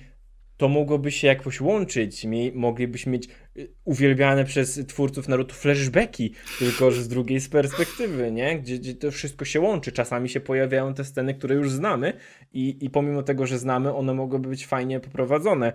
to 0.57 0.69
mogłoby 0.69 1.11
się 1.11 1.27
jakoś 1.27 1.61
łączyć. 1.61 2.25
Mi, 2.25 2.53
moglibyśmy 2.55 3.13
mieć 3.13 3.29
y, 3.57 3.73
uwielbiane 3.85 4.45
przez 4.45 4.81
twórców 4.87 5.29
Naruto 5.29 5.55
flashbacki, 5.55 6.35
tylko 6.59 6.91
że 6.91 7.03
z 7.03 7.09
drugiej 7.09 7.41
z 7.41 7.49
perspektywy, 7.49 8.33
nie? 8.33 8.59
Gdzie, 8.59 8.79
gdzie 8.79 8.95
to 8.95 9.11
wszystko 9.11 9.45
się 9.45 9.61
łączy. 9.61 9.93
Czasami 9.93 10.29
się 10.29 10.41
pojawiają 10.41 10.95
te 10.95 11.05
sceny, 11.05 11.35
które 11.35 11.55
już 11.55 11.71
znamy 11.71 12.13
i, 12.53 12.79
i 12.81 12.91
pomimo 12.91 13.23
tego, 13.23 13.47
że 13.47 13.59
znamy, 13.59 13.95
one 13.95 14.15
mogłyby 14.15 14.49
być 14.49 14.67
fajnie 14.67 15.01
poprowadzone. 15.01 15.73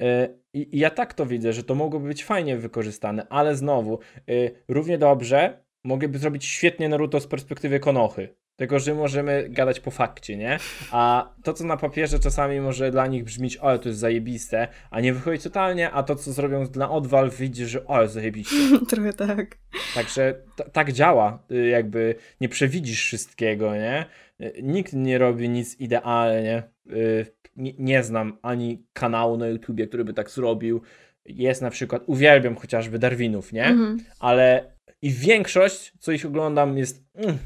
E, 0.00 0.28
I, 0.52 0.78
ja 0.78 0.90
tak 0.90 1.14
to 1.14 1.26
widzę, 1.26 1.52
że 1.52 1.64
to 1.64 1.74
mogłoby 1.74 2.08
być 2.08 2.24
fajnie 2.24 2.56
wykorzystane, 2.56 3.26
ale 3.28 3.56
znowu, 3.56 3.98
y, 4.30 4.50
równie 4.68 4.98
dobrze 4.98 5.64
mogliby 5.84 6.18
zrobić 6.18 6.44
świetnie 6.44 6.88
Naruto 6.88 7.20
z 7.20 7.26
perspektywy 7.26 7.80
Konochy. 7.80 8.37
Tylko, 8.58 8.78
że 8.78 8.94
możemy 8.94 9.48
gadać 9.48 9.80
po 9.80 9.90
fakcie, 9.90 10.36
nie? 10.36 10.58
A 10.90 11.32
to, 11.42 11.52
co 11.52 11.64
na 11.64 11.76
papierze 11.76 12.18
czasami 12.18 12.60
może 12.60 12.90
dla 12.90 13.06
nich 13.06 13.24
brzmieć, 13.24 13.56
ale 13.56 13.78
to 13.78 13.88
jest 13.88 14.00
zajebiste, 14.00 14.68
a 14.90 15.00
nie 15.00 15.12
wychodzi 15.12 15.42
totalnie, 15.42 15.90
a 15.90 16.02
to, 16.02 16.16
co 16.16 16.32
zrobią 16.32 16.66
dla 16.66 16.90
odwal, 16.90 17.30
wyjdzie, 17.30 17.66
że 17.66 17.84
ale 17.88 18.08
zajebiście. 18.08 18.56
Trochę 18.90 19.12
tak. 19.12 19.58
Także 19.94 20.34
tak 20.72 20.92
działa, 20.92 21.42
y, 21.52 21.68
jakby 21.68 22.14
nie 22.40 22.48
przewidzisz 22.48 23.04
wszystkiego, 23.04 23.74
nie? 23.74 24.06
Y, 24.40 24.60
Nikt 24.62 24.92
nie 24.92 25.18
robi 25.18 25.48
nic 25.48 25.80
idealnie. 25.80 26.62
Y, 26.92 27.26
Nie, 27.56 27.72
nie 27.78 28.02
znam 28.02 28.38
ani 28.42 28.86
kanału 28.92 29.36
na 29.36 29.46
YouTubie, 29.46 29.86
który 29.86 30.04
by 30.04 30.14
tak 30.14 30.30
zrobił. 30.30 30.82
Jest 31.24 31.62
na 31.62 31.70
przykład, 31.70 32.02
uwielbiam 32.06 32.56
chociażby 32.56 32.98
Darwinów, 32.98 33.52
nie? 33.52 33.64
Mhm. 33.64 33.98
ale 34.20 34.72
i 35.02 35.10
większość, 35.10 35.92
co 35.98 36.12
ich 36.12 36.26
oglądam, 36.26 36.78
jest. 36.78 37.04
Mm, 37.14 37.38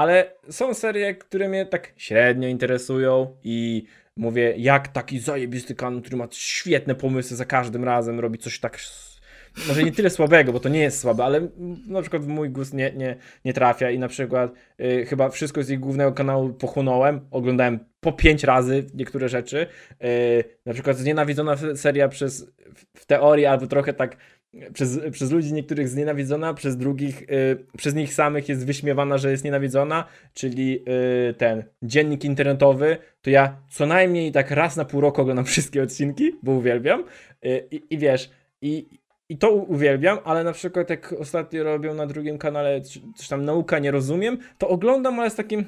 ale 0.00 0.32
są 0.50 0.74
serie, 0.74 1.14
które 1.14 1.48
mnie 1.48 1.66
tak 1.66 1.92
średnio 1.96 2.48
interesują 2.48 3.36
i 3.44 3.84
mówię, 4.16 4.54
jak 4.56 4.88
taki 4.88 5.18
zajebisty 5.18 5.74
kanał, 5.74 6.00
który 6.00 6.16
ma 6.16 6.28
świetne 6.30 6.94
pomysły 6.94 7.36
za 7.36 7.44
każdym 7.44 7.84
razem, 7.84 8.20
robi 8.20 8.38
coś 8.38 8.60
tak. 8.60 8.78
Może 9.68 9.82
nie 9.82 9.92
tyle 9.92 10.10
słabego, 10.10 10.52
bo 10.52 10.60
to 10.60 10.68
nie 10.68 10.80
jest 10.80 11.00
słabe, 11.00 11.24
ale 11.24 11.48
na 11.86 12.00
przykład 12.00 12.24
w 12.24 12.28
mój 12.28 12.50
gust 12.50 12.74
nie, 12.74 12.92
nie, 12.92 13.16
nie 13.44 13.52
trafia 13.52 13.90
i 13.90 13.98
na 13.98 14.08
przykład 14.08 14.52
y, 14.80 15.06
chyba 15.06 15.28
wszystko 15.28 15.62
z 15.62 15.70
ich 15.70 15.80
głównego 15.80 16.12
kanału 16.12 16.52
pochłonąłem, 16.52 17.20
oglądałem 17.30 17.78
po 18.00 18.12
pięć 18.12 18.44
razy 18.44 18.86
niektóre 18.94 19.28
rzeczy. 19.28 19.66
Y, 20.04 20.44
na 20.66 20.72
przykład 20.72 20.96
znienawidzona 20.96 21.56
seria 21.74 22.08
przez 22.08 22.52
w 22.96 23.06
teorii 23.06 23.46
albo 23.46 23.66
trochę 23.66 23.92
tak 23.92 24.16
przez, 24.72 25.00
przez 25.12 25.30
ludzi 25.30 25.52
niektórych 25.52 25.88
znienawidzona, 25.88 26.54
przez 26.54 26.76
drugich, 26.76 27.22
y, 27.22 27.66
przez 27.76 27.94
nich 27.94 28.14
samych 28.14 28.48
jest 28.48 28.66
wyśmiewana, 28.66 29.18
że 29.18 29.30
jest 29.30 29.44
nienawidzona, 29.44 30.04
czyli 30.34 30.84
y, 31.30 31.34
ten 31.34 31.64
dziennik 31.82 32.24
internetowy, 32.24 32.96
to 33.22 33.30
ja 33.30 33.56
co 33.70 33.86
najmniej 33.86 34.32
tak 34.32 34.50
raz 34.50 34.76
na 34.76 34.84
pół 34.84 35.00
roku 35.00 35.20
oglądam 35.22 35.44
wszystkie 35.54 35.82
odcinki, 35.82 36.32
bo 36.42 36.52
uwielbiam 36.52 37.04
y, 37.44 37.68
i, 37.70 37.94
i 37.94 37.98
wiesz, 37.98 38.30
i, 38.62 38.86
i 39.28 39.38
to 39.38 39.50
uwielbiam, 39.52 40.18
ale 40.24 40.44
na 40.44 40.52
przykład 40.52 40.90
jak 40.90 41.14
ostatnio 41.18 41.64
robią 41.64 41.94
na 41.94 42.06
drugim 42.06 42.38
kanale 42.38 42.80
coś 43.16 43.28
tam 43.28 43.44
nauka 43.44 43.78
nie 43.78 43.90
rozumiem, 43.90 44.38
to 44.58 44.68
oglądam, 44.68 45.20
ale 45.20 45.30
z 45.30 45.34
takim 45.34 45.64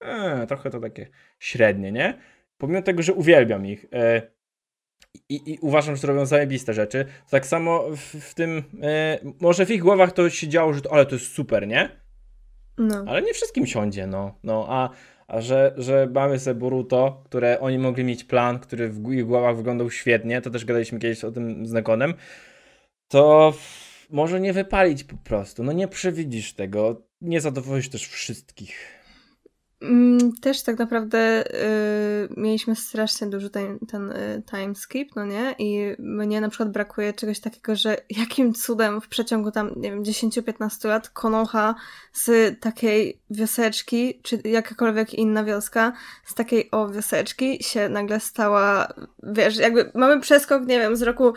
e, 0.00 0.46
trochę 0.46 0.70
to 0.70 0.80
takie 0.80 1.06
średnie, 1.38 1.92
nie? 1.92 2.18
Pomimo 2.58 2.82
tego, 2.82 3.02
że 3.02 3.12
uwielbiam 3.12 3.66
ich 3.66 3.86
e, 3.92 4.22
i, 5.28 5.52
i, 5.52 5.58
uważam, 5.60 5.96
że 5.96 6.06
robią 6.06 6.26
zajebiste 6.26 6.74
rzeczy, 6.74 7.06
tak 7.30 7.46
samo 7.46 7.84
w, 7.90 8.00
w 8.00 8.34
tym, 8.34 8.62
e, 8.82 9.18
może 9.40 9.66
w 9.66 9.70
ich 9.70 9.82
głowach 9.82 10.12
to 10.12 10.30
się 10.30 10.48
działo, 10.48 10.74
że 10.74 10.80
to, 10.80 10.92
ale 10.92 11.06
to 11.06 11.14
jest 11.14 11.32
super, 11.32 11.68
nie? 11.68 11.88
No. 12.78 13.04
Ale 13.08 13.22
nie 13.22 13.34
wszystkim 13.34 13.66
siądzie, 13.66 14.06
no. 14.06 14.38
no 14.42 14.66
a 14.68 14.90
a 15.26 15.40
że, 15.40 15.74
że 15.76 16.08
mamy 16.14 16.38
sobie 16.38 16.60
Boruto, 16.60 17.22
które 17.24 17.60
oni 17.60 17.78
mogli 17.78 18.04
mieć 18.04 18.24
plan, 18.24 18.58
który 18.58 18.88
w 18.88 19.12
ich 19.12 19.26
głowach 19.26 19.56
wyglądał 19.56 19.90
świetnie, 19.90 20.40
to 20.40 20.50
też 20.50 20.64
gadaliśmy 20.64 20.98
kiedyś 20.98 21.24
o 21.24 21.32
tym 21.32 21.66
z 21.66 21.72
Nekonem, 21.72 22.14
to 23.08 23.54
może 24.10 24.40
nie 24.40 24.52
wypalić 24.52 25.04
po 25.04 25.16
prostu. 25.16 25.64
No 25.64 25.72
nie 25.72 25.88
przewidzisz 25.88 26.54
tego. 26.54 27.02
Nie 27.20 27.40
zadowolisz 27.40 27.88
też 27.88 28.08
wszystkich. 28.08 28.93
Mm, 29.82 30.32
też 30.32 30.62
tak 30.62 30.78
naprawdę 30.78 31.44
y, 31.46 32.28
mieliśmy 32.36 32.76
strasznie 32.76 33.26
duży 33.26 33.50
ten, 33.50 33.78
ten 33.78 34.10
y, 34.10 34.42
time 34.50 34.74
skip, 34.74 35.16
no 35.16 35.24
nie? 35.24 35.54
I 35.58 35.96
mnie 35.98 36.40
na 36.40 36.48
przykład 36.48 36.70
brakuje 36.70 37.12
czegoś 37.12 37.40
takiego, 37.40 37.76
że 37.76 37.96
jakim 38.20 38.54
cudem 38.54 39.00
w 39.00 39.08
przeciągu 39.08 39.50
tam, 39.50 39.70
nie 39.76 39.90
wiem, 39.90 40.02
10-15 40.02 40.88
lat 40.88 41.08
Konoha 41.08 41.74
z 42.12 42.60
takiej 42.60 43.20
wioseczki, 43.30 44.20
czy 44.22 44.40
jakakolwiek 44.44 45.14
inna 45.14 45.44
wioska, 45.44 45.92
z 46.24 46.34
takiej 46.34 46.70
o 46.70 46.88
wioseczki 46.88 47.62
się 47.62 47.88
nagle 47.88 48.20
stała, 48.20 48.94
wiesz, 49.22 49.56
jakby 49.56 49.90
mamy 49.94 50.20
przeskok, 50.20 50.66
nie 50.66 50.78
wiem, 50.78 50.96
z 50.96 51.02
roku 51.02 51.32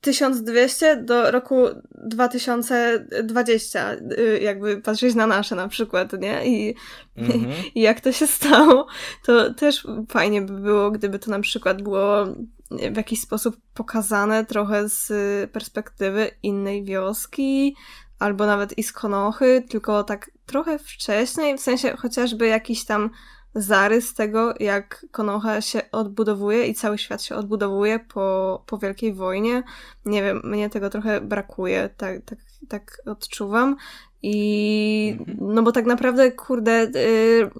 1200 0.00 0.92
y, 0.92 1.02
do 1.02 1.30
roku 1.30 1.56
2020, 1.94 3.92
y, 3.92 4.40
jakby 4.42 4.76
patrzeć 4.80 5.14
na 5.14 5.26
nasze 5.26 5.54
na 5.54 5.68
przykład, 5.68 6.12
nie? 6.12 6.46
I, 6.46 6.74
mm-hmm. 7.18 7.52
I 7.74 7.80
jak 7.80 8.00
to 8.00 8.12
się 8.12 8.26
stało, 8.26 8.86
to 9.24 9.54
też 9.54 9.86
fajnie 10.08 10.42
by 10.42 10.60
było, 10.60 10.90
gdyby 10.90 11.18
to 11.18 11.30
na 11.30 11.40
przykład 11.40 11.82
było 11.82 12.26
w 12.70 12.96
jakiś 12.96 13.20
sposób 13.20 13.56
pokazane 13.74 14.44
trochę 14.44 14.88
z 14.88 15.12
perspektywy 15.50 16.30
innej 16.42 16.84
wioski, 16.84 17.76
albo 18.18 18.46
nawet 18.46 18.78
i 18.78 18.82
z 18.82 18.92
Konochy, 18.92 19.64
tylko 19.68 20.04
tak 20.04 20.30
trochę 20.46 20.78
wcześniej, 20.78 21.58
w 21.58 21.60
sensie 21.60 21.96
chociażby 21.96 22.46
jakiś 22.46 22.84
tam 22.84 23.10
zarys 23.54 24.14
tego, 24.14 24.54
jak 24.60 25.06
Konoha 25.10 25.60
się 25.60 25.90
odbudowuje 25.92 26.66
i 26.66 26.74
cały 26.74 26.98
świat 26.98 27.22
się 27.22 27.34
odbudowuje 27.34 27.98
po, 27.98 28.62
po 28.66 28.78
Wielkiej 28.78 29.14
Wojnie. 29.14 29.62
Nie 30.04 30.22
wiem, 30.22 30.40
mnie 30.44 30.70
tego 30.70 30.90
trochę 30.90 31.20
brakuje, 31.20 31.90
tak, 31.96 32.24
tak, 32.24 32.38
tak 32.68 33.02
odczuwam. 33.06 33.76
I 34.22 35.16
mhm. 35.18 35.54
no 35.54 35.62
bo 35.62 35.72
tak 35.72 35.86
naprawdę, 35.86 36.32
kurde, 36.32 36.82
y, 36.96 37.50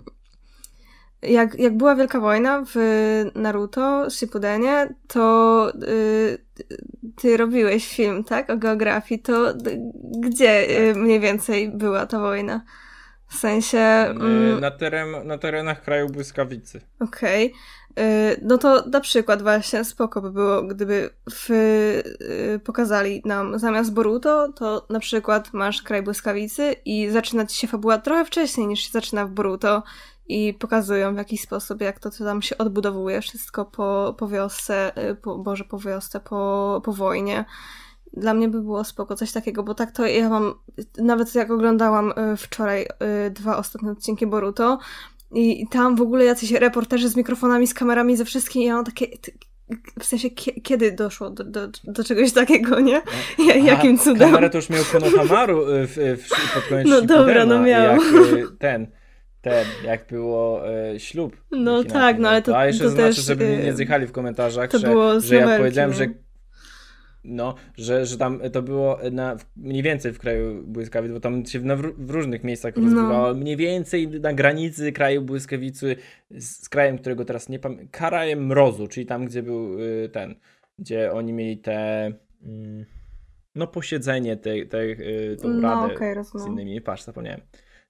jak, 1.23 1.59
jak 1.59 1.77
była 1.77 1.95
Wielka 1.95 2.21
Wojna 2.21 2.65
w 2.75 2.77
Naruto, 3.35 4.11
Shippudenie, 4.11 4.95
to 5.09 5.73
y, 5.89 6.39
ty 7.17 7.37
robiłeś 7.37 7.89
film, 7.89 8.25
tak, 8.25 8.51
o 8.51 8.57
geografii, 8.57 9.23
to 9.23 9.55
gdzie 10.21 10.81
y, 10.89 10.93
tak. 10.95 11.03
mniej 11.03 11.21
więcej 11.21 11.69
była 11.69 12.07
ta 12.07 12.21
wojna? 12.21 12.65
W 13.31 13.37
sensie. 13.37 13.79
Mm, 13.79 14.61
na, 14.61 14.71
teren, 14.71 15.27
na 15.27 15.39
terenach 15.39 15.83
kraju 15.83 16.09
błyskawicy. 16.09 16.81
Okej. 17.01 17.47
Okay. 17.47 17.61
No 18.43 18.59
to 18.59 18.85
na 18.87 19.01
przykład 19.01 19.43
właśnie 19.43 19.85
spoko 19.85 20.23
by 20.23 20.31
było, 20.31 20.63
gdyby 20.63 21.11
w, 21.31 21.51
y, 21.51 22.61
pokazali 22.65 23.23
nam 23.25 23.59
zamiast 23.59 23.93
Boruto, 23.93 24.53
to 24.53 24.87
na 24.91 25.01
przykład 25.01 25.53
masz 25.53 25.83
kraj 25.83 26.03
błyskawicy 26.03 26.77
i 26.85 27.11
zaczyna 27.11 27.47
ci 27.47 27.57
się 27.57 27.69
fabuła 27.69 27.99
trochę 27.99 28.25
wcześniej 28.25 28.67
niż 28.67 28.81
się 28.81 28.91
zaczyna 28.93 29.27
w 29.27 29.31
Boruto 29.31 29.83
i 30.29 30.55
pokazują 30.55 31.15
w 31.15 31.19
jakiś 31.19 31.41
sposób, 31.41 31.81
jak 31.81 31.99
to, 31.99 32.11
to 32.11 32.25
tam 32.25 32.43
się 32.43 32.59
odbudowuje 32.59 33.21
wszystko 33.21 33.65
po, 33.65 34.15
po 34.19 34.29
wiosce, 34.29 34.93
po, 35.23 35.39
Boże, 35.39 35.65
po 35.65 35.79
wiosce, 35.79 36.21
po, 36.21 36.83
po 36.85 36.93
wojnie 36.93 37.45
dla 38.13 38.35
mnie 38.35 38.49
by 38.49 38.63
było 38.63 38.85
spoko 38.85 39.17
coś 39.17 39.33
takiego, 39.33 39.63
bo 39.63 39.75
tak 39.75 39.93
to 39.93 40.07
ja 40.07 40.29
mam, 40.29 40.55
nawet 40.99 41.35
jak 41.35 41.51
oglądałam 41.51 42.13
y, 42.33 42.37
wczoraj 42.37 42.83
y, 43.27 43.31
dwa 43.31 43.57
ostatnie 43.57 43.91
odcinki 43.91 44.27
Boruto 44.27 44.79
i 45.31 45.67
tam 45.71 45.97
w 45.97 46.01
ogóle 46.01 46.25
jacyś 46.25 46.53
reporterzy 46.53 47.09
z 47.09 47.17
mikrofonami, 47.17 47.67
z 47.67 47.75
kamerami, 47.75 48.17
ze 48.17 48.25
wszystkim 48.25 48.63
i 48.63 48.65
ja 48.65 48.75
mam 48.75 48.85
takie, 48.85 49.07
w 50.01 50.05
sensie 50.05 50.31
kiedy 50.63 50.93
doszło 50.93 51.31
do, 51.31 51.45
do, 51.45 51.69
do 51.85 52.05
czegoś 52.05 52.33
takiego, 52.33 52.81
nie? 52.81 53.03
No. 53.39 53.45
Jakim 53.65 53.99
cudem? 53.99 54.31
Kamerę 54.31 54.51
to 54.51 54.59
już 54.59 54.71
miał 54.71 54.85
Konohamaru 54.93 55.69
y, 55.69 55.87
w, 55.87 55.97
w, 55.97 56.55
pod 56.55 56.65
koniec 56.69 56.89
No 56.89 57.03
dobra, 57.03 57.47
no 57.47 57.63
miał. 57.63 57.95
Jak, 57.95 58.03
ten 58.59 58.87
ten, 59.41 59.67
jak 59.85 60.07
było 60.07 60.69
e, 60.69 61.01
ślub. 61.01 61.37
No 61.51 61.85
tak, 61.85 62.19
no 62.19 62.29
ale 62.29 62.43
to, 62.43 62.59
A 62.59 62.67
jeszcze 62.67 62.85
to 62.85 62.91
znaczy, 62.91 63.17
też, 63.17 63.25
żeby 63.25 63.57
nie 63.65 63.73
zjechali 63.73 64.07
w 64.07 64.13
komentarzach, 64.13 64.71
że, 64.73 65.21
że 65.21 65.37
ja 65.37 65.59
powiedziałem, 65.59 65.93
że 65.93 66.07
no, 67.25 67.55
że, 67.77 68.07
że 68.07 68.19
tam 68.19 68.41
to 68.53 68.63
było 68.63 68.99
na, 69.13 69.37
mniej 69.57 69.83
więcej 69.83 70.13
w 70.13 70.19
kraju 70.19 70.63
błyskawic, 70.67 71.13
bo 71.13 71.21
tam 71.21 71.47
się 71.47 71.61
w, 71.61 71.65
w 71.99 72.11
różnych 72.11 72.45
miejscach 72.45 72.77
no. 72.77 72.83
rozgrywało. 72.83 73.35
Mniej 73.35 73.57
więcej 73.57 74.09
na 74.09 74.33
granicy 74.33 74.93
kraju 74.93 75.23
błyskawicy 75.23 75.97
z, 76.31 76.65
z 76.65 76.69
krajem, 76.69 76.99
którego 76.99 77.25
teraz 77.25 77.49
nie 77.49 77.59
pamiętam. 77.59 77.89
Karajem 77.91 78.47
Mrozu, 78.47 78.89
czyli 78.89 79.07
tam, 79.07 79.25
gdzie 79.25 79.43
był 79.43 79.81
y, 79.81 80.09
ten, 80.13 80.35
gdzie 80.79 81.13
oni 81.13 81.33
mieli 81.33 81.59
te. 81.59 82.09
Y, 82.47 82.87
no, 83.55 83.67
posiedzenie 83.67 84.37
tej, 84.37 84.69
te, 84.69 84.83
y, 84.83 85.37
tą 85.43 85.49
no, 85.49 85.63
radę 85.63 85.95
okay, 85.95 86.25
z 86.25 86.47
innymi. 86.47 86.81
Patrz, 86.81 87.03
zapomniałem. 87.03 87.41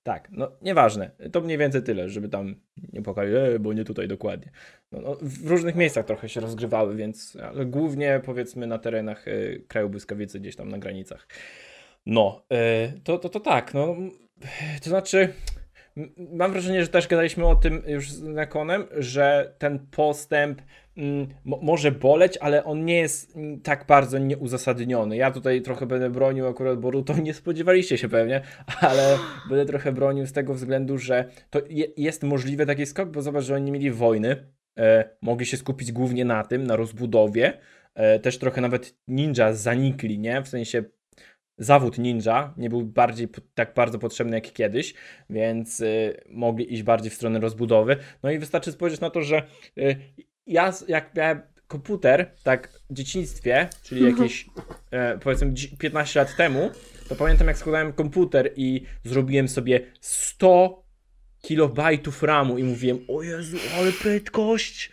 Tak, 0.03 0.29
no 0.33 0.53
nieważne. 0.63 1.11
To 1.33 1.41
mniej 1.41 1.59
więcej 1.59 1.83
tyle, 1.83 2.09
żeby 2.09 2.29
tam 2.29 2.55
nie 2.93 3.03
pokazać, 3.03 3.35
e, 3.35 3.59
bo 3.59 3.73
nie 3.73 3.85
tutaj 3.85 4.09
dokładnie. 4.09 4.51
No, 4.93 5.01
no, 5.01 5.17
w 5.23 5.47
różnych 5.47 5.75
miejscach 5.75 6.07
trochę 6.07 6.29
się 6.29 6.41
rozgrywały, 6.41 6.97
więc 6.97 7.37
ale 7.37 7.67
głównie 7.67 8.21
powiedzmy 8.25 8.67
na 8.67 8.79
terenach 8.79 9.29
y, 9.29 9.65
kraju 9.69 9.89
błyskawicy, 9.89 10.41
gdzieś 10.41 10.57
tam 10.57 10.69
na 10.69 10.79
granicach. 10.79 11.27
No, 12.07 12.47
y, 12.53 13.01
to, 13.01 13.19
to, 13.19 13.29
to 13.29 13.41
tak, 13.41 13.75
no. 13.75 13.97
To 14.83 14.91
znaczy, 14.91 15.33
mam 16.17 16.53
wrażenie, 16.53 16.83
że 16.83 16.89
też 16.89 17.09
gadaliśmy 17.09 17.47
o 17.47 17.57
tym 17.57 17.83
już 17.87 18.11
z 18.11 18.23
Nekonem, 18.23 18.87
że 18.99 19.55
ten 19.59 19.87
postęp 19.91 20.63
może 21.45 21.93
boleć, 21.93 22.39
ale 22.39 22.65
on 22.65 22.85
nie 22.85 22.99
jest 22.99 23.37
mm, 23.37 23.61
tak 23.61 23.87
bardzo 23.87 24.19
nieuzasadniony. 24.19 25.17
Ja 25.17 25.31
tutaj 25.31 25.63
trochę 25.63 25.87
będę 25.87 26.11
bronił 26.11 26.47
akurat 26.47 26.81
Boruto, 26.81 27.15
nie 27.23 27.35
spodziewaliście 27.35 27.99
się 27.99 28.09
pewnie, 28.09 28.41
ale 28.81 29.19
będę 29.49 29.67
trochę 29.67 29.93
bronił 29.93 30.27
z 30.27 30.33
tego 30.33 30.55
względu, 30.55 30.99
że 30.99 31.25
to 31.51 31.61
je, 31.69 31.87
jest 31.97 32.23
możliwy 32.23 32.67
taki 32.67 32.87
skok, 32.87 33.11
bo 33.11 33.23
zobacz, 33.23 33.45
że 33.45 33.55
oni 33.55 33.73
mieli 33.73 33.91
wojny, 33.91 34.37
e, 34.79 35.11
mogli 35.23 35.47
się 35.47 35.57
skupić 35.57 35.93
głównie 35.93 36.25
na 36.25 36.45
tym, 36.45 36.65
na 36.65 36.77
rozbudowie, 36.77 37.59
e, 37.95 38.19
też 38.19 38.39
trochę 38.39 38.61
nawet 38.61 38.95
ninja 39.09 39.53
zanikli, 39.53 40.19
nie? 40.19 40.43
W 40.43 40.49
sensie 40.49 40.85
zawód 41.61 41.99
ninja 41.99 42.55
nie 42.57 42.71
był 42.71 42.83
bardziej 42.83 43.29
tak 43.55 43.75
bardzo 43.75 43.99
potrzebny 43.99 44.37
jak 44.37 44.53
kiedyś, 44.53 44.95
więc 45.31 45.81
y, 45.81 46.21
mogli 46.29 46.75
iść 46.75 46.83
bardziej 46.83 47.11
w 47.11 47.15
stronę 47.15 47.41
rozbudowy. 47.41 47.97
No 48.23 48.31
i 48.31 48.39
wystarczy 48.39 48.73
spojrzeć 48.73 49.01
na 49.01 49.11
to, 49.11 49.23
że 49.23 49.43
y, 49.79 49.97
ja 50.47 50.73
jak 50.89 51.15
miałem 51.15 51.43
komputer, 51.67 52.31
tak 52.43 52.81
w 52.91 52.95
dzieciństwie, 52.95 53.69
czyli 53.83 54.01
mhm. 54.01 54.17
jakieś 54.17 54.47
y, 54.47 55.19
powiedzmy 55.21 55.53
15 55.79 56.21
lat 56.21 56.37
temu, 56.37 56.71
to 57.09 57.17
pamiętam 57.17 57.47
jak 57.47 57.59
składałem 57.59 57.93
komputer 57.93 58.51
i 58.57 58.87
zrobiłem 59.05 59.49
sobie 59.49 59.81
100 60.01 60.83
kilobajtów 61.43 62.23
RAMu 62.23 62.59
i 62.59 62.65
mówiłem, 62.65 62.99
o 63.09 63.23
Jezu, 63.23 63.57
ale 63.79 63.93
prędkość! 63.93 64.91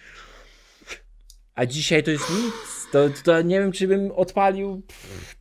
A 1.56 1.66
dzisiaj 1.66 2.04
to 2.04 2.12
jest 2.12 2.30
nic 2.30 2.77
to, 2.92 3.10
to 3.24 3.42
nie 3.42 3.60
wiem, 3.60 3.72
czy 3.72 3.88
bym 3.88 4.12
odpalił 4.12 4.82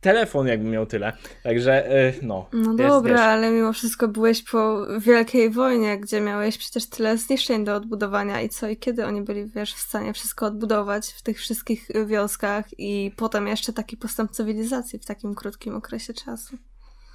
telefon, 0.01 0.47
jakbym 0.47 0.71
miał 0.71 0.85
tyle. 0.85 1.13
Także, 1.43 1.91
y, 2.07 2.13
no. 2.21 2.49
No 2.53 2.69
jest, 2.69 2.77
dobra, 2.77 3.13
wiesz. 3.13 3.21
ale 3.21 3.51
mimo 3.51 3.73
wszystko 3.73 4.07
byłeś 4.07 4.43
po 4.43 4.87
Wielkiej 4.99 5.49
Wojnie, 5.49 5.99
gdzie 5.99 6.21
miałeś 6.21 6.57
przecież 6.57 6.89
tyle 6.89 7.17
zniszczeń 7.17 7.65
do 7.65 7.75
odbudowania 7.75 8.41
i 8.41 8.49
co, 8.49 8.67
i 8.67 8.77
kiedy 8.77 9.05
oni 9.05 9.21
byli, 9.21 9.45
wiesz, 9.45 9.73
w 9.73 9.79
stanie 9.79 10.13
wszystko 10.13 10.45
odbudować 10.45 11.07
w 11.07 11.21
tych 11.21 11.37
wszystkich 11.37 11.87
wioskach 12.05 12.65
i 12.77 13.11
potem 13.15 13.47
jeszcze 13.47 13.73
taki 13.73 13.97
postęp 13.97 14.31
cywilizacji 14.31 14.99
w 14.99 15.05
takim 15.05 15.35
krótkim 15.35 15.75
okresie 15.75 16.13
czasu. 16.13 16.57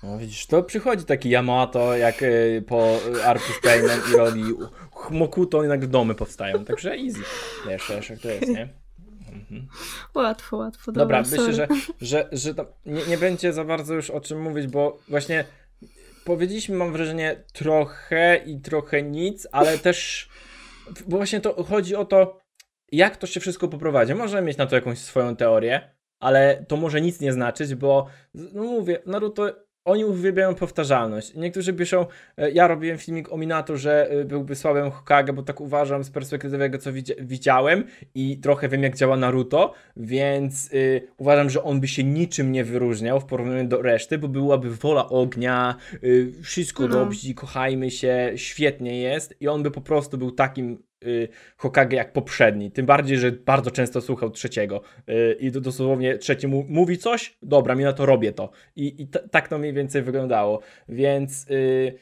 No 0.03 0.19
widzisz, 0.19 0.47
to 0.47 0.63
przychodzi 0.63 1.05
taki 1.05 1.31
Yamato, 1.31 1.97
jak 1.97 2.23
y, 2.23 2.65
po 2.69 2.99
Arku 3.25 3.53
Painem 3.63 4.01
i 4.13 4.17
robi 4.17 4.45
Mokuto 5.11 5.65
i 5.65 5.69
nagle 5.69 5.89
domy 5.89 6.15
powstają, 6.15 6.65
także 6.65 6.91
easy. 6.91 7.23
Wiesz, 7.69 7.91
wiesz 7.91 8.11
jak 8.11 8.19
to 8.19 8.29
jest, 8.29 8.49
nie? 8.49 8.82
Mhm. 9.33 9.69
Łatwo, 10.15 10.57
łatwo. 10.57 10.93
Dobra, 10.93 11.23
dobra 11.23 11.39
myślę, 11.39 11.53
że, 11.53 11.69
że, 12.01 12.29
że 12.33 12.55
nie, 12.87 13.07
nie 13.07 13.19
będzie 13.19 13.53
za 13.53 13.65
bardzo 13.65 13.95
już 13.95 14.11
o 14.11 14.21
czym 14.21 14.43
mówić, 14.43 14.67
bo 14.67 14.99
właśnie 15.09 15.45
powiedzieliśmy, 16.25 16.77
mam 16.77 16.93
wrażenie, 16.93 17.45
trochę 17.53 18.37
i 18.47 18.61
trochę 18.61 19.03
nic, 19.03 19.49
ale 19.53 19.79
też 19.79 20.29
bo 21.07 21.17
właśnie 21.17 21.41
to 21.41 21.65
chodzi 21.65 21.97
o 21.97 22.05
to, 22.05 22.41
jak 22.93 23.17
to 23.17 23.27
się 23.27 23.41
wszystko 23.41 23.69
poprowadzi. 23.69 24.15
Możemy 24.15 24.47
mieć 24.47 24.57
na 24.57 24.67
to 24.67 24.77
jakąś 24.77 24.99
swoją 24.99 25.37
teorię, 25.37 25.95
ale 26.21 26.65
to 26.69 26.77
może 26.77 27.01
nic 27.01 27.21
nie 27.21 27.33
znaczyć, 27.33 27.75
bo 27.75 28.07
no 28.35 28.63
mówię, 28.63 28.99
Naruto 29.07 29.53
oni 29.85 30.05
uwielbiają 30.05 30.55
powtarzalność. 30.55 31.35
Niektórzy 31.35 31.73
piszą, 31.73 32.07
e, 32.37 32.51
ja 32.51 32.69
robiłem 32.69 32.99
filmik 32.99 33.33
o 33.33 33.37
Minato, 33.37 33.77
że 33.77 34.11
e, 34.11 34.25
byłby 34.25 34.57
słabym 34.57 34.91
Hokage, 34.91 35.33
bo 35.33 35.43
tak 35.43 35.61
uważam 35.61 36.05
z 36.05 36.11
perspektywy 36.11 36.59
tego, 36.59 36.79
co 36.79 36.91
widziałem 37.21 37.85
i 38.15 38.39
trochę 38.39 38.69
wiem, 38.69 38.83
jak 38.83 38.97
działa 38.97 39.17
Naruto, 39.17 39.75
więc 39.97 40.73
y, 40.73 41.09
uważam, 41.17 41.51
że 41.51 41.63
on 41.63 41.81
by 41.81 41.89
się 41.89 42.05
niczym 42.05 42.53
nie 42.53 42.65
wyróżniał 42.65 43.21
w 43.21 43.25
porównaniu 43.25 43.69
do 43.69 43.83
reszty, 43.83 44.19
bo 44.19 44.29
byłaby 44.29 44.71
wola 44.71 45.09
ognia, 45.09 45.77
y, 46.05 46.33
wszystko 46.43 46.83
no. 46.83 46.89
dobrze, 46.89 47.35
kochajmy 47.35 47.91
się, 47.91 48.33
świetnie 48.37 49.01
jest 49.01 49.35
i 49.41 49.49
on 49.49 49.63
by 49.63 49.71
po 49.71 49.81
prostu 49.81 50.19
był 50.19 50.31
takim 50.31 50.83
Hokage 51.57 51.97
jak 51.97 52.13
poprzedni. 52.13 52.71
Tym 52.71 52.87
bardziej, 52.87 53.19
że 53.19 53.33
bardzo 53.33 53.71
często 53.71 54.01
słuchał 54.01 54.31
trzeciego. 54.31 54.83
Y, 55.09 55.37
I 55.41 55.51
dosłownie 55.51 56.19
trzeci 56.19 56.49
mu, 56.49 56.65
mówi 56.69 56.99
coś, 56.99 57.39
dobra, 57.43 57.75
mi 57.75 57.85
na 57.85 57.93
to 57.93 58.07
robię 58.07 58.33
to. 58.33 58.51
I, 58.77 59.03
i 59.03 59.09
tak 59.09 59.49
to 59.49 59.59
mniej 59.59 59.73
więcej 59.73 60.03
wyglądało. 60.03 60.61
Więc 60.89 61.51
y, 61.51 61.99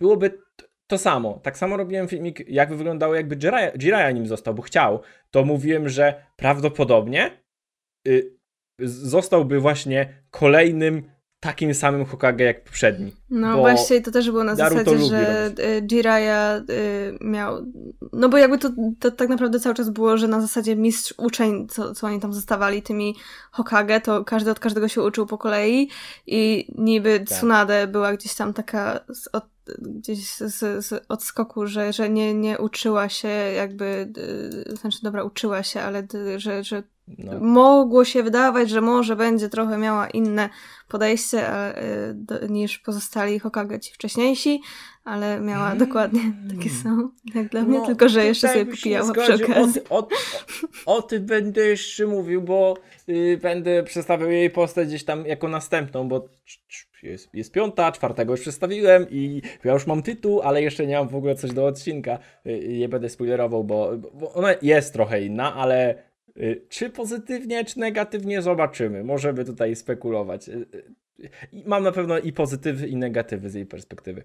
byłoby 0.00 0.38
to 0.86 0.98
samo. 0.98 1.40
Tak 1.42 1.58
samo 1.58 1.76
robiłem 1.76 2.08
filmik, 2.08 2.48
jakby 2.48 2.76
wyglądało, 2.76 3.14
jakby 3.14 3.36
Jiraiya, 3.78 4.14
nim 4.14 4.26
został, 4.26 4.54
bo 4.54 4.62
chciał. 4.62 5.00
To 5.30 5.44
mówiłem, 5.44 5.88
że 5.88 6.24
prawdopodobnie 6.36 7.30
y, 8.08 8.36
zostałby 8.80 9.60
właśnie 9.60 10.22
kolejnym 10.30 11.13
takim 11.44 11.74
samym 11.74 12.04
Hokage 12.04 12.44
jak 12.44 12.64
poprzedni. 12.64 13.12
No 13.30 13.58
właśnie, 13.58 14.00
to 14.00 14.10
też 14.10 14.30
było 14.30 14.44
na 14.44 14.54
Naruto 14.54 14.84
zasadzie, 14.84 15.06
że 15.06 15.52
y, 15.78 15.82
Jiraiya 15.82 16.64
y, 16.70 17.18
miał... 17.20 17.66
No 18.12 18.28
bo 18.28 18.38
jakby 18.38 18.58
to, 18.58 18.70
to 19.00 19.10
tak 19.10 19.28
naprawdę 19.28 19.60
cały 19.60 19.74
czas 19.74 19.90
było, 19.90 20.18
że 20.18 20.28
na 20.28 20.40
zasadzie 20.40 20.76
mistrz 20.76 21.14
uczeń, 21.18 21.68
co, 21.68 21.94
co 21.94 22.06
oni 22.06 22.20
tam 22.20 22.32
zostawali 22.32 22.82
tymi 22.82 23.16
Hokage, 23.50 24.00
to 24.00 24.24
każdy 24.24 24.50
od 24.50 24.60
każdego 24.60 24.88
się 24.88 25.02
uczył 25.02 25.26
po 25.26 25.38
kolei 25.38 25.90
i 26.26 26.66
niby 26.78 27.18
tak. 27.20 27.28
Tsunade 27.28 27.86
była 27.86 28.12
gdzieś 28.12 28.34
tam 28.34 28.52
taka 28.52 29.00
z, 29.08 29.28
od, 29.32 29.44
gdzieś 29.78 30.34
z, 30.34 30.84
z 30.86 31.04
odskoku, 31.08 31.66
że, 31.66 31.92
że 31.92 32.10
nie, 32.10 32.34
nie 32.34 32.58
uczyła 32.58 33.08
się 33.08 33.28
jakby, 33.56 34.12
znaczy 34.80 34.98
dobra, 35.02 35.24
uczyła 35.24 35.62
się, 35.62 35.80
ale 35.80 36.06
że, 36.36 36.64
że 36.64 36.82
no. 37.08 37.40
Mogło 37.40 38.04
się 38.04 38.22
wydawać, 38.22 38.70
że 38.70 38.80
może 38.80 39.16
będzie 39.16 39.48
trochę 39.48 39.78
miała 39.78 40.08
inne 40.08 40.48
podejście 40.88 41.72
y, 41.78 42.14
do, 42.14 42.46
niż 42.46 42.78
pozostali 42.78 43.38
Hokage 43.38 43.80
ci 43.80 43.94
wcześniejsi, 43.94 44.60
ale 45.04 45.40
miała 45.40 45.66
mm. 45.66 45.78
dokładnie 45.78 46.20
takie 46.56 46.70
samo 46.70 47.10
jak 47.34 47.48
dla 47.48 47.62
mnie, 47.62 47.78
no, 47.78 47.86
tylko 47.86 48.08
że 48.08 48.24
jeszcze 48.24 48.48
sobie 48.48 48.66
popijała 48.66 49.12
przy 49.12 49.34
okazji. 49.34 49.82
O, 49.90 49.98
o, 49.98 50.08
o, 50.86 50.96
o 50.96 51.02
tym 51.02 51.26
będę 51.26 51.66
jeszcze 51.66 52.06
mówił, 52.06 52.42
bo 52.42 52.76
y, 53.08 53.38
będę 53.42 53.82
przedstawiał 53.82 54.30
jej 54.30 54.50
postać 54.50 54.88
gdzieś 54.88 55.04
tam 55.04 55.26
jako 55.26 55.48
następną, 55.48 56.08
bo 56.08 56.28
jest, 57.02 57.34
jest 57.34 57.52
piąta, 57.52 57.92
czwartego 57.92 58.32
już 58.32 58.40
przedstawiłem 58.40 59.06
i 59.10 59.42
ja 59.64 59.72
już 59.72 59.86
mam 59.86 60.02
tytuł, 60.02 60.40
ale 60.42 60.62
jeszcze 60.62 60.86
nie 60.86 60.98
mam 60.98 61.08
w 61.08 61.14
ogóle 61.14 61.34
coś 61.34 61.52
do 61.52 61.66
odcinka. 61.66 62.18
Y, 62.46 62.68
nie 62.78 62.88
będę 62.88 63.08
spoilerował, 63.08 63.64
bo, 63.64 63.92
bo 64.14 64.32
ona 64.32 64.48
jest 64.62 64.92
trochę 64.92 65.22
inna, 65.22 65.54
ale 65.54 65.94
Y, 65.94 66.13
czy 66.68 66.90
pozytywnie, 66.90 67.64
czy 67.64 67.78
negatywnie 67.78 68.42
zobaczymy. 68.42 69.04
Możemy 69.04 69.44
tutaj 69.44 69.76
spekulować. 69.76 70.48
Y, 70.48 70.52
y, 70.52 71.62
mam 71.66 71.82
na 71.82 71.92
pewno 71.92 72.18
i 72.18 72.32
pozytywy, 72.32 72.86
i 72.86 72.96
negatywy 72.96 73.50
z 73.50 73.54
jej 73.54 73.66
perspektywy. 73.66 74.24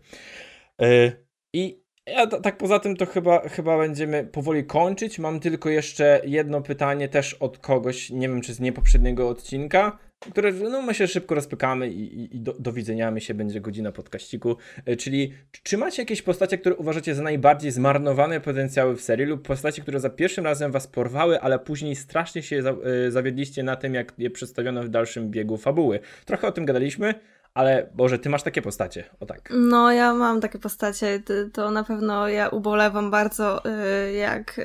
I 1.54 1.84
ja 2.06 2.28
tak 2.28 2.58
poza 2.58 2.80
tym 2.80 2.96
to 2.96 3.06
chyba, 3.06 3.50
chyba 3.50 3.78
będziemy 3.78 4.24
powoli 4.24 4.66
kończyć. 4.66 5.20
Mam 5.20 5.40
tylko 5.40 5.70
jeszcze 5.70 6.22
jedno 6.26 6.62
pytanie 6.62 7.10
też 7.10 7.34
od 7.34 7.58
kogoś, 7.58 8.10
nie 8.10 8.30
wiem 8.30 8.42
czy 8.42 8.54
z 8.54 8.60
niepoprzedniego 8.60 9.30
odcinka 9.30 9.98
które 10.20 10.52
no, 10.52 10.82
my 10.82 10.94
się 10.94 11.08
szybko 11.08 11.36
rozpykamy 11.36 11.90
i, 11.90 12.20
i, 12.20 12.36
i 12.36 12.40
do, 12.40 12.54
do 12.54 12.74
widzenia 12.74 13.12
mi 13.12 13.22
się 13.22 13.34
będzie 13.34 13.62
godzina 13.62 13.92
podkaściku. 13.92 14.58
E, 14.86 14.96
czyli 14.96 15.34
czy 15.64 15.78
macie 15.78 16.02
jakieś 16.02 16.22
postacie, 16.22 16.58
które 16.58 16.76
uważacie 16.76 17.16
za 17.16 17.24
najbardziej 17.24 17.72
zmarnowane 17.72 18.42
potencjały 18.42 18.96
w 18.96 19.02
serii 19.02 19.26
lub 19.26 19.48
postacie, 19.48 19.82
które 19.82 20.00
za 20.00 20.10
pierwszym 20.10 20.46
razem 20.46 20.72
was 20.72 20.88
porwały, 20.88 21.42
ale 21.42 21.60
później 21.60 21.96
strasznie 21.96 22.44
się 22.44 22.62
za, 22.62 22.76
y, 23.08 23.12
zawiedliście 23.12 23.64
na 23.64 23.76
tym, 23.76 23.94
jak 23.94 24.14
je 24.18 24.30
przedstawiono 24.30 24.84
w 24.84 24.90
dalszym 24.90 25.32
biegu 25.32 25.58
fabuły? 25.58 26.00
Trochę 26.26 26.48
o 26.48 26.52
tym 26.52 26.66
gadaliśmy, 26.66 27.14
ale 27.54 27.90
Boże, 27.94 28.20
ty 28.20 28.30
masz 28.30 28.44
takie 28.44 28.62
postacie, 28.62 29.04
o 29.20 29.26
tak. 29.26 29.50
No, 29.56 29.92
ja 29.92 30.14
mam 30.14 30.42
takie 30.42 30.60
postacie, 30.60 31.22
to 31.54 31.72
na 31.72 31.84
pewno 31.84 32.28
ja 32.28 32.50
ubolewam 32.50 33.12
bardzo, 33.12 33.64
y, 33.66 34.14
jak, 34.14 34.62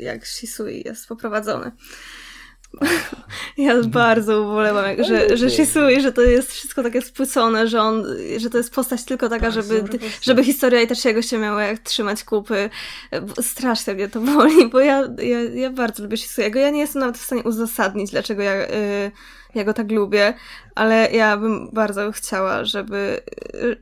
jak 0.00 0.26
Shisui 0.26 0.82
jest 0.86 1.08
poprowadzony. 1.08 1.72
Ja 3.56 3.82
bardzo 3.82 4.42
ubolewam, 4.42 4.84
że, 4.98 5.36
że 5.36 5.50
Shisui, 5.50 6.00
że 6.00 6.12
to 6.12 6.22
jest 6.22 6.52
wszystko 6.52 6.82
takie 6.82 7.02
spłycone, 7.02 7.68
że 7.68 7.80
on, 7.80 8.04
że 8.36 8.50
to 8.50 8.58
jest 8.58 8.74
postać 8.74 9.04
tylko 9.04 9.28
taka, 9.28 9.50
żeby, 9.50 9.84
żeby 10.22 10.44
historia 10.44 10.80
i 10.80 10.86
też 10.86 11.04
jego 11.04 11.22
się 11.22 11.38
miała 11.38 11.62
jak 11.62 11.78
trzymać 11.78 12.24
kupy. 12.24 12.70
Strasznie 13.40 13.94
mnie 13.94 14.08
to 14.08 14.20
boli, 14.20 14.68
bo 14.68 14.80
ja, 14.80 15.02
ja, 15.22 15.42
ja 15.42 15.70
bardzo 15.70 16.02
lubię 16.02 16.16
Shisuiego. 16.16 16.58
Ja 16.58 16.70
nie 16.70 16.80
jestem 16.80 17.00
nawet 17.00 17.18
w 17.18 17.24
stanie 17.24 17.42
uzasadnić, 17.42 18.10
dlaczego 18.10 18.42
ja, 18.42 18.54
y, 18.54 19.10
ja 19.54 19.64
go 19.64 19.72
tak 19.74 19.90
lubię, 19.90 20.34
ale 20.74 21.10
ja 21.12 21.36
bym 21.36 21.70
bardzo 21.72 22.12
chciała, 22.12 22.64
żeby 22.64 23.20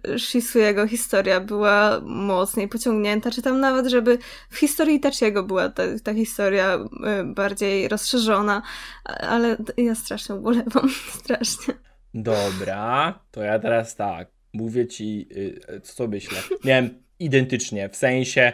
y, 0.08 0.18
Shisuiego 0.18 0.86
historia 0.86 1.40
była 1.40 2.00
mocniej 2.04 2.68
pociągnięta, 2.68 3.30
czy 3.30 3.42
tam 3.42 3.60
nawet, 3.60 3.86
żeby 3.86 4.18
w 4.50 4.58
historii 4.58 5.00
Tachiego 5.00 5.42
była 5.42 5.68
ta, 5.68 5.82
ta 6.04 6.14
historia 6.14 6.74
y, 6.74 7.24
bardziej 7.24 7.88
rozszerzona, 7.88 8.62
ale 9.04 9.56
ja 9.76 9.94
strasznie 9.94 10.34
ubolewam, 10.34 10.88
strasznie. 11.20 11.74
Dobra, 12.14 13.18
to 13.30 13.42
ja 13.42 13.58
teraz 13.58 13.96
tak, 13.96 14.28
mówię 14.52 14.86
ci, 14.86 15.28
y, 15.36 15.80
co 15.80 16.08
myślę. 16.08 16.38
Miałem 16.64 17.02
identycznie, 17.18 17.88
w 17.88 17.96
sensie 17.96 18.52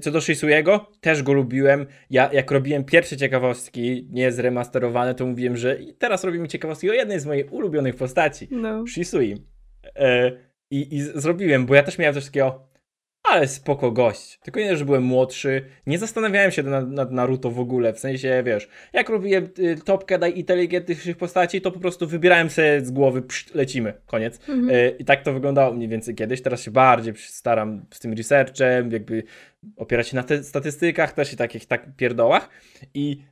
co 0.00 0.10
do 0.10 0.20
Shisuiego, 0.20 0.90
też 1.00 1.22
go 1.22 1.32
lubiłem. 1.32 1.86
Ja 2.10 2.30
jak 2.32 2.50
robiłem 2.50 2.84
pierwsze 2.84 3.16
ciekawostki, 3.16 4.08
nie 4.10 4.32
zremasterowane, 4.32 5.14
to 5.14 5.26
mówiłem, 5.26 5.56
że 5.56 5.78
teraz 5.98 6.24
robimy 6.24 6.48
ciekawostki 6.48 6.90
o 6.90 6.92
jednej 6.92 7.20
z 7.20 7.26
moich 7.26 7.52
ulubionych 7.52 7.96
postaci. 7.96 8.48
No. 8.50 8.86
Shisui. 8.86 9.36
E, 9.96 10.32
i, 10.70 10.96
I 10.96 11.02
zrobiłem, 11.02 11.66
bo 11.66 11.74
ja 11.74 11.82
też 11.82 11.98
miałem 11.98 12.14
coś 12.14 12.24
takiego, 12.24 12.68
ale 13.24 13.48
spoko 13.48 13.90
gość. 13.90 14.38
Tylko 14.38 14.60
nie, 14.60 14.76
że 14.76 14.84
byłem 14.84 15.02
młodszy, 15.02 15.64
nie 15.86 15.98
zastanawiałem 15.98 16.50
się 16.50 16.62
nad, 16.62 16.88
nad 16.90 17.12
Naruto 17.12 17.50
w 17.50 17.60
ogóle, 17.60 17.92
w 17.92 17.98
sensie, 17.98 18.42
wiesz, 18.46 18.68
jak 18.92 19.08
robiłem 19.08 19.48
y, 19.58 19.76
topkę 19.84 20.18
daj 20.18 20.38
inteligentnych 20.38 21.16
postaci, 21.16 21.60
to 21.60 21.72
po 21.72 21.80
prostu 21.80 22.06
wybierałem 22.06 22.50
sobie 22.50 22.84
z 22.84 22.90
głowy, 22.90 23.22
psz, 23.22 23.54
lecimy, 23.54 23.94
koniec. 24.06 24.48
Mhm. 24.48 24.70
Y, 24.70 24.96
I 24.98 25.04
tak 25.04 25.22
to 25.22 25.32
wyglądało 25.32 25.74
mniej 25.74 25.88
więcej 25.88 26.14
kiedyś, 26.14 26.42
teraz 26.42 26.62
się 26.62 26.70
bardziej 26.70 27.14
staram 27.16 27.86
z 27.90 28.00
tym 28.00 28.12
researchem, 28.12 28.90
jakby 28.90 29.22
opierać 29.76 30.08
się 30.08 30.16
na 30.16 30.22
te 30.22 30.44
statystykach 30.44 31.12
też 31.12 31.32
i 31.32 31.36
takich 31.36 31.66
tak 31.66 31.96
pierdołach. 31.96 32.48
I 32.94 33.22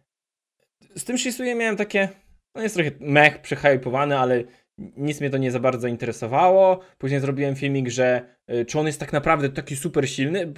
z 0.95 1.05
tym 1.05 1.19
Shisuye 1.19 1.55
miałem 1.55 1.77
takie, 1.77 2.09
no 2.55 2.63
jest 2.63 2.75
trochę 2.75 2.91
mech, 3.01 3.41
przehypowany, 3.41 4.19
ale 4.19 4.45
nic 4.79 5.21
mnie 5.21 5.31
to 5.31 5.39
nie 5.39 5.51
za 5.51 5.61
bardzo 5.61 5.89
interesowało. 5.89 6.81
Później 6.99 7.21
zrobiłem 7.21 7.57
filmik, 7.57 7.89
że 7.89 8.37
y, 8.51 8.65
czy 8.65 8.79
on 8.79 8.87
jest 8.87 9.01
tak 9.01 9.13
naprawdę 9.13 9.49
taki 9.49 9.77
super 9.77 10.09
silny, 10.09 10.53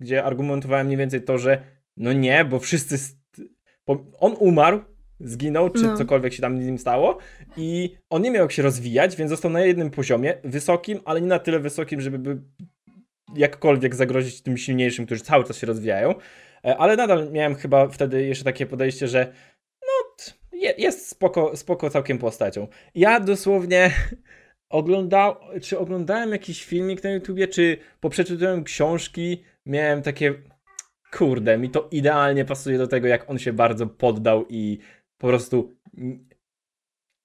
gdzie 0.00 0.24
argumentowałem 0.24 0.86
mniej 0.86 0.98
więcej 0.98 1.22
to, 1.22 1.38
że 1.38 1.62
no 1.96 2.12
nie, 2.12 2.44
bo 2.44 2.58
wszyscy. 2.58 2.96
On 4.18 4.36
umarł, 4.38 4.80
zginął, 5.20 5.70
czy 5.70 5.82
no. 5.82 5.96
cokolwiek 5.96 6.32
się 6.32 6.42
tam 6.42 6.62
z 6.62 6.66
nim 6.66 6.78
stało 6.78 7.18
i 7.56 7.96
on 8.10 8.22
nie 8.22 8.30
miał 8.30 8.42
jak 8.42 8.52
się 8.52 8.62
rozwijać, 8.62 9.16
więc 9.16 9.30
został 9.30 9.50
na 9.50 9.60
jednym 9.60 9.90
poziomie, 9.90 10.34
wysokim, 10.44 11.00
ale 11.04 11.20
nie 11.20 11.26
na 11.26 11.38
tyle 11.38 11.60
wysokim, 11.60 12.00
żeby 12.00 12.42
jakkolwiek 13.34 13.94
zagrozić 13.94 14.42
tym 14.42 14.56
silniejszym, 14.56 15.06
którzy 15.06 15.20
cały 15.20 15.44
czas 15.44 15.58
się 15.58 15.66
rozwijają. 15.66 16.14
E, 16.64 16.76
ale 16.76 16.96
nadal 16.96 17.30
miałem 17.32 17.54
chyba 17.54 17.88
wtedy 17.88 18.26
jeszcze 18.26 18.44
takie 18.44 18.66
podejście, 18.66 19.08
że 19.08 19.32
jest 20.78 21.08
spoko, 21.08 21.56
spoko 21.56 21.90
całkiem 21.90 22.18
postacią. 22.18 22.68
Ja 22.94 23.20
dosłownie 23.20 23.90
oglądał, 24.70 25.36
czy 25.62 25.78
oglądałem 25.78 26.30
jakiś 26.30 26.64
filmik 26.64 27.04
na 27.04 27.10
YouTubie, 27.10 27.48
czy 27.48 27.78
po 28.00 28.10
przeczytaniu 28.10 28.64
książki 28.64 29.42
miałem 29.66 30.02
takie 30.02 30.34
kurde, 31.12 31.58
mi 31.58 31.70
to 31.70 31.88
idealnie 31.90 32.44
pasuje 32.44 32.78
do 32.78 32.86
tego, 32.86 33.08
jak 33.08 33.30
on 33.30 33.38
się 33.38 33.52
bardzo 33.52 33.86
poddał 33.86 34.46
i 34.48 34.78
po 35.18 35.28
prostu 35.28 35.76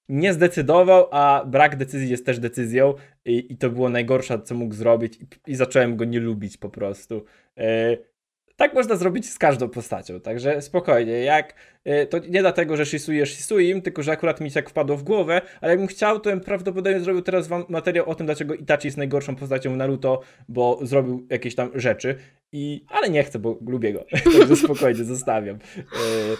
nie 0.09 0.33
zdecydował, 0.33 1.07
a 1.11 1.45
brak 1.45 1.75
decyzji 1.75 2.09
jest 2.09 2.25
też 2.25 2.39
decyzją 2.39 2.93
i, 3.25 3.53
i 3.53 3.57
to 3.57 3.69
było 3.69 3.89
najgorsze, 3.89 4.41
co 4.41 4.55
mógł 4.55 4.73
zrobić 4.73 5.17
i, 5.21 5.51
i 5.51 5.55
zacząłem 5.55 5.97
go 5.97 6.05
nie 6.05 6.19
lubić 6.19 6.57
po 6.57 6.69
prostu. 6.69 7.25
Yy, 7.57 8.14
tak 8.55 8.73
można 8.73 8.95
zrobić 8.95 9.29
z 9.29 9.37
każdą 9.37 9.69
postacią, 9.69 10.19
także 10.19 10.61
spokojnie. 10.61 11.13
Jak 11.13 11.53
y, 11.87 12.07
to 12.07 12.19
nie 12.19 12.41
dlatego, 12.41 12.77
że 12.77 12.85
Shisui 12.85 13.25
Shisuim, 13.25 13.81
tylko 13.81 14.03
że 14.03 14.11
akurat 14.11 14.41
mi 14.41 14.51
tak 14.51 14.69
wpadło 14.69 14.97
w 14.97 15.03
głowę, 15.03 15.41
ale 15.61 15.71
jakbym 15.71 15.87
chciał, 15.87 16.19
to 16.19 16.29
bym 16.29 16.41
prawdopodobnie 16.41 16.99
zrobił 16.99 17.21
teraz 17.21 17.47
wam 17.47 17.65
materiał 17.69 18.09
o 18.09 18.15
tym, 18.15 18.25
dlaczego 18.25 18.53
Itachi 18.53 18.87
jest 18.87 18.97
najgorszą 18.97 19.35
postacią 19.35 19.73
w 19.73 19.77
Naruto, 19.77 20.21
bo 20.49 20.79
zrobił 20.81 21.27
jakieś 21.29 21.55
tam 21.55 21.71
rzeczy. 21.75 22.15
I 22.51 22.85
ale 22.89 23.09
nie 23.09 23.23
chcę, 23.23 23.39
bo 23.39 23.57
lubię 23.67 23.93
go. 23.93 24.05
także 24.39 24.55
spokojnie 24.55 25.03
zostawiam. 25.03 25.55
Y, 25.55 26.37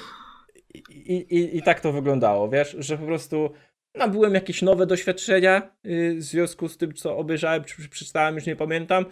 i, 0.90 1.14
i, 1.14 1.58
I 1.58 1.62
tak 1.64 1.80
to 1.80 1.92
wyglądało, 1.92 2.50
wiesz, 2.50 2.76
że 2.80 2.98
po 2.98 3.06
prostu 3.06 3.50
nabyłem 3.96 4.34
jakieś 4.34 4.62
nowe 4.62 4.86
doświadczenia 4.86 5.72
yy, 5.84 6.16
w 6.16 6.24
związku 6.24 6.70
z 6.70 6.78
tym, 6.78 6.94
co 6.94 7.18
obejrzałem, 7.18 7.64
czy 7.64 7.90
przeczytałem, 7.90 8.36
już 8.36 8.46
nie 8.46 8.56
pamiętam. 8.56 9.06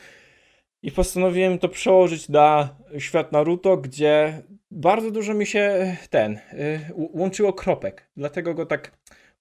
I 0.84 0.92
postanowiłem 0.92 1.60
to 1.60 1.70
przełożyć 1.70 2.30
na 2.30 2.70
świat 2.98 3.32
Naruto, 3.32 3.78
gdzie 3.78 4.44
bardzo 4.72 5.12
dużo 5.12 5.34
mi 5.34 5.46
się 5.46 5.96
ten 6.10 6.32
yy, 6.34 6.80
łączyło 6.98 7.54
kropek. 7.54 8.08
Dlatego 8.18 8.54
go 8.54 8.66
tak. 8.66 8.92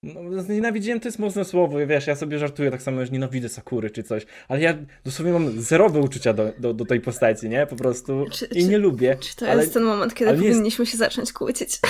No, 0.03 0.21
nienawidziłem 0.49 1.01
to 1.01 1.09
jest 1.09 1.19
mocne 1.19 1.45
słowo, 1.45 1.87
wiesz, 1.87 2.07
ja 2.07 2.17
sobie 2.17 2.39
żartuję 2.39 2.71
tak 2.71 2.83
samo, 2.83 3.07
że 3.07 3.13
nienawidzę 3.13 3.49
Sakury 3.49 3.91
czy 3.91 4.03
coś, 4.03 4.27
ale 4.49 4.61
ja 4.61 4.75
dosłownie 5.05 5.33
mam 5.33 5.61
zerowe 5.61 6.01
uczucia 6.01 6.33
do, 6.33 6.53
do, 6.59 6.75
do 6.75 6.85
tej 6.85 7.01
postaci, 7.01 7.49
nie? 7.49 7.67
Po 7.67 7.77
prostu 7.77 8.27
czy, 8.33 8.47
i 8.47 8.65
nie 8.65 8.79
lubię. 8.79 9.17
Czy 9.21 9.37
to 9.37 9.49
ale, 9.49 9.61
jest 9.61 9.75
ten 9.75 9.83
moment, 9.83 10.15
kiedy 10.15 10.35
powinniśmy 10.35 10.83
jest... 10.83 10.93
się 10.93 10.99
zacząć 10.99 11.33
kłócić? 11.33 11.79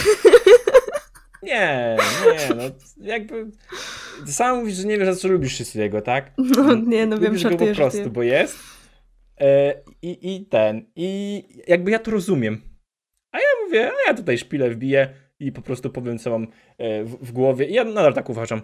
Nie, 1.43 1.97
nie, 2.27 2.55
no 2.55 2.63
jakby 3.01 3.47
ty 4.27 4.33
sam 4.33 4.59
mówisz, 4.59 4.75
że 4.75 4.85
nie 4.85 4.99
wiesz, 4.99 5.19
co 5.19 5.29
lubisz 5.29 5.57
Shisuyego, 5.57 6.01
tak? 6.01 6.31
No 6.39 6.75
nie, 6.75 7.07
no 7.07 7.19
wiem, 7.19 7.39
że 7.39 7.51
go 7.51 7.57
po 7.57 7.67
prostu, 7.67 8.11
bo 8.11 8.23
jest. 8.23 8.59
E, 9.43 9.75
i, 10.03 10.35
I 10.35 10.47
ten, 10.47 10.87
i 10.97 11.43
jakby 11.69 11.91
ja 11.91 11.99
to 11.99 12.11
rozumiem. 12.11 12.61
A 13.33 13.39
ja 13.39 13.47
mówię, 13.65 13.91
a 13.91 14.09
ja 14.09 14.15
tutaj 14.15 14.39
szpilę 14.39 14.71
wbiję 14.71 15.09
i 15.41 15.53
po 15.53 15.63
prostu 15.63 15.91
powiem, 15.91 16.19
co 16.19 16.31
mam 16.31 16.47
e, 16.79 17.05
w, 17.05 17.27
w 17.27 17.33
głowie. 17.33 17.67
I 17.67 17.75
ja 17.75 17.85
nadal 17.85 18.15
tak 18.15 18.31
uważam. 18.31 18.61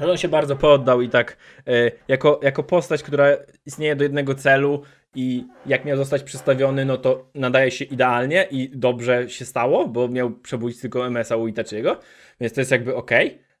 Że 0.00 0.10
on 0.10 0.16
się 0.16 0.28
bardzo 0.28 0.56
poddał 0.56 1.00
i 1.00 1.08
tak 1.08 1.36
e, 1.66 1.90
jako, 2.08 2.40
jako 2.42 2.62
postać, 2.62 3.02
która 3.02 3.26
istnieje 3.66 3.96
do 3.96 4.02
jednego 4.02 4.34
celu 4.34 4.82
i 5.14 5.44
jak 5.66 5.84
miał 5.84 5.96
zostać 5.96 6.22
przedstawiony, 6.22 6.84
no 6.84 6.96
to 6.96 7.30
nadaje 7.34 7.70
się 7.70 7.84
idealnie 7.84 8.46
i 8.50 8.70
dobrze 8.74 9.30
się 9.30 9.44
stało, 9.44 9.88
bo 9.88 10.08
miał 10.08 10.30
przebudzić 10.30 10.80
tylko 10.80 11.06
MS-a 11.06 11.36
u 11.36 11.48
Itachiego, 11.48 12.00
więc 12.40 12.52
to 12.52 12.60
jest 12.60 12.70
jakby 12.70 12.96
ok, 12.96 13.10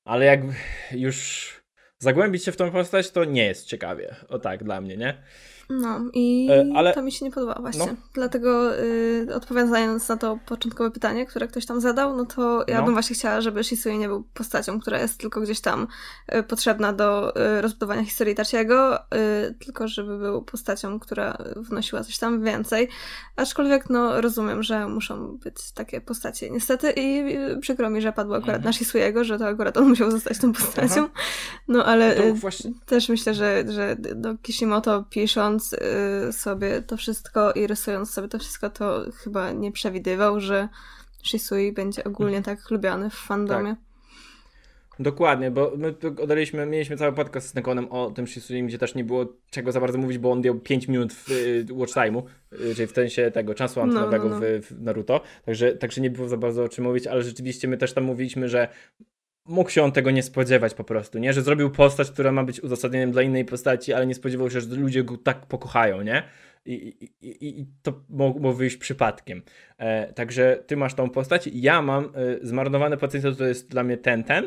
ale 0.04 0.24
jak 0.24 0.40
już 0.92 1.48
zagłębić 1.98 2.44
się 2.44 2.52
w 2.52 2.56
tą 2.56 2.70
postać, 2.70 3.10
to 3.10 3.24
nie 3.24 3.44
jest 3.44 3.66
ciekawie. 3.66 4.14
O 4.28 4.38
tak, 4.38 4.64
dla 4.64 4.80
mnie, 4.80 4.96
nie? 4.96 5.22
No 5.70 6.00
i 6.12 6.48
e, 6.50 6.72
ale... 6.74 6.94
to 6.94 7.02
mi 7.02 7.12
się 7.12 7.24
nie 7.24 7.30
podoba 7.30 7.54
właśnie. 7.60 7.86
No. 7.86 7.96
Dlatego 8.14 8.78
y, 8.78 9.26
odpowiadając 9.34 10.08
na 10.08 10.16
to 10.16 10.38
początkowe 10.46 10.90
pytanie, 10.90 11.26
które 11.26 11.48
ktoś 11.48 11.66
tam 11.66 11.80
zadał, 11.80 12.16
no 12.16 12.26
to 12.26 12.64
ja 12.68 12.78
no. 12.78 12.84
bym 12.84 12.92
właśnie 12.92 13.16
chciała, 13.16 13.40
żeby 13.40 13.64
Shisui 13.64 13.98
nie 13.98 14.08
był 14.08 14.24
postacią, 14.34 14.80
która 14.80 14.98
jest 14.98 15.18
tylko 15.18 15.40
gdzieś 15.40 15.60
tam 15.60 15.86
y, 16.34 16.42
potrzebna 16.42 16.92
do 16.92 17.36
y, 17.36 17.60
rozbudowania 17.60 18.04
historii 18.04 18.34
Tachiego, 18.34 18.98
y, 18.98 19.54
tylko 19.64 19.88
żeby 19.88 20.18
był 20.18 20.42
postacią, 20.42 21.00
która 21.00 21.38
wnosiła 21.56 22.04
coś 22.04 22.18
tam 22.18 22.44
więcej. 22.44 22.88
Aczkolwiek 23.36 23.90
no 23.90 24.20
rozumiem, 24.20 24.62
że 24.62 24.88
muszą 24.88 25.38
być 25.44 25.72
takie 25.72 26.00
postacie 26.00 26.50
niestety 26.50 26.90
i 26.90 27.36
y, 27.36 27.58
przykro 27.60 27.90
mi, 27.90 28.00
że 28.00 28.12
padło 28.12 28.36
akurat 28.36 28.56
mhm. 28.56 28.64
na 28.64 28.72
Shisuiego, 28.72 29.24
że 29.24 29.38
to 29.38 29.46
akurat 29.46 29.76
on 29.76 29.88
musiał 29.88 30.10
zostać 30.10 30.38
tą 30.38 30.52
postacią. 30.52 31.00
Aha. 31.00 31.24
No 31.68 31.84
ale 31.84 32.16
no 32.28 32.34
właśnie... 32.34 32.72
też 32.86 33.08
myślę, 33.08 33.34
że, 33.34 33.64
że 33.68 33.96
do 33.96 34.38
Kishimoto 34.38 35.04
pisząc 35.10 35.59
y, 36.28 36.32
sobie 36.32 36.82
to 36.82 36.96
wszystko 36.96 37.52
i 37.52 37.66
rysując 37.66 38.10
sobie 38.10 38.28
to 38.28 38.38
wszystko, 38.38 38.70
to 38.70 39.04
chyba 39.14 39.52
nie 39.52 39.72
przewidywał, 39.72 40.40
że 40.40 40.68
Shisui 41.22 41.72
będzie 41.72 42.04
ogólnie 42.04 42.36
mhm. 42.36 42.56
tak 42.56 42.70
lubiany 42.70 43.10
w 43.10 43.14
fandomie. 43.14 43.70
Tak. 43.70 43.90
Dokładnie, 45.00 45.50
bo 45.50 45.72
my 45.76 45.94
oddaliśmy, 46.22 46.66
mieliśmy 46.66 46.96
cały 46.96 47.12
podcast 47.12 47.48
z 47.48 47.54
Nekonem 47.54 47.88
o 47.92 48.10
tym 48.10 48.26
Shisui, 48.26 48.62
gdzie 48.62 48.78
też 48.78 48.94
nie 48.94 49.04
było 49.04 49.26
czego 49.50 49.72
za 49.72 49.80
bardzo 49.80 49.98
mówić, 49.98 50.18
bo 50.18 50.32
on 50.32 50.40
miał 50.40 50.54
5 50.54 50.88
minut 50.88 51.12
w 51.12 51.30
y, 51.30 51.66
watch 51.70 51.92
time'u, 51.92 52.22
y, 52.52 52.74
czyli 52.74 52.86
w 52.86 52.90
sensie 52.90 53.30
tego 53.30 53.54
czasu 53.54 53.80
antenowego 53.80 54.28
no, 54.28 54.34
no, 54.34 54.40
no. 54.40 54.46
W, 54.60 54.66
w, 54.66 54.82
Naruto, 54.82 55.20
także, 55.44 55.76
także 55.76 56.00
nie 56.00 56.10
było 56.10 56.28
za 56.28 56.36
bardzo 56.36 56.64
o 56.64 56.68
czym 56.68 56.84
mówić, 56.84 57.06
ale 57.06 57.22
rzeczywiście 57.22 57.68
my 57.68 57.76
też 57.76 57.92
tam 57.92 58.04
mówiliśmy, 58.04 58.48
że 58.48 58.68
mógł 59.46 59.70
się 59.70 59.82
on 59.82 59.92
tego 59.92 60.10
nie 60.10 60.22
spodziewać 60.22 60.74
po 60.74 60.84
prostu, 60.84 61.18
nie? 61.18 61.32
Że 61.32 61.42
zrobił 61.42 61.70
postać, 61.70 62.10
która 62.10 62.32
ma 62.32 62.44
być 62.44 62.60
uzasadnieniem 62.60 63.12
dla 63.12 63.22
innej 63.22 63.44
postaci, 63.44 63.92
ale 63.92 64.06
nie 64.06 64.14
spodziewał 64.14 64.50
się, 64.50 64.60
że 64.60 64.76
ludzie 64.76 65.04
go 65.04 65.16
tak 65.16 65.46
pokochają, 65.46 66.02
nie? 66.02 66.22
I, 66.64 66.72
i, 67.20 67.26
i, 67.26 67.60
i 67.60 67.66
to 67.82 68.04
mogło 68.08 68.52
wyjść 68.52 68.76
przypadkiem. 68.76 69.42
E, 69.78 70.12
także 70.12 70.62
ty 70.66 70.76
masz 70.76 70.94
tą 70.94 71.10
postać. 71.10 71.50
Ja 71.52 71.82
mam 71.82 72.04
e, 72.04 72.08
zmarnowany 72.42 72.96
potencjał, 72.96 73.34
to 73.34 73.44
jest 73.44 73.70
dla 73.70 73.84
mnie 73.84 73.96
ten, 73.96 74.24
ten. 74.24 74.44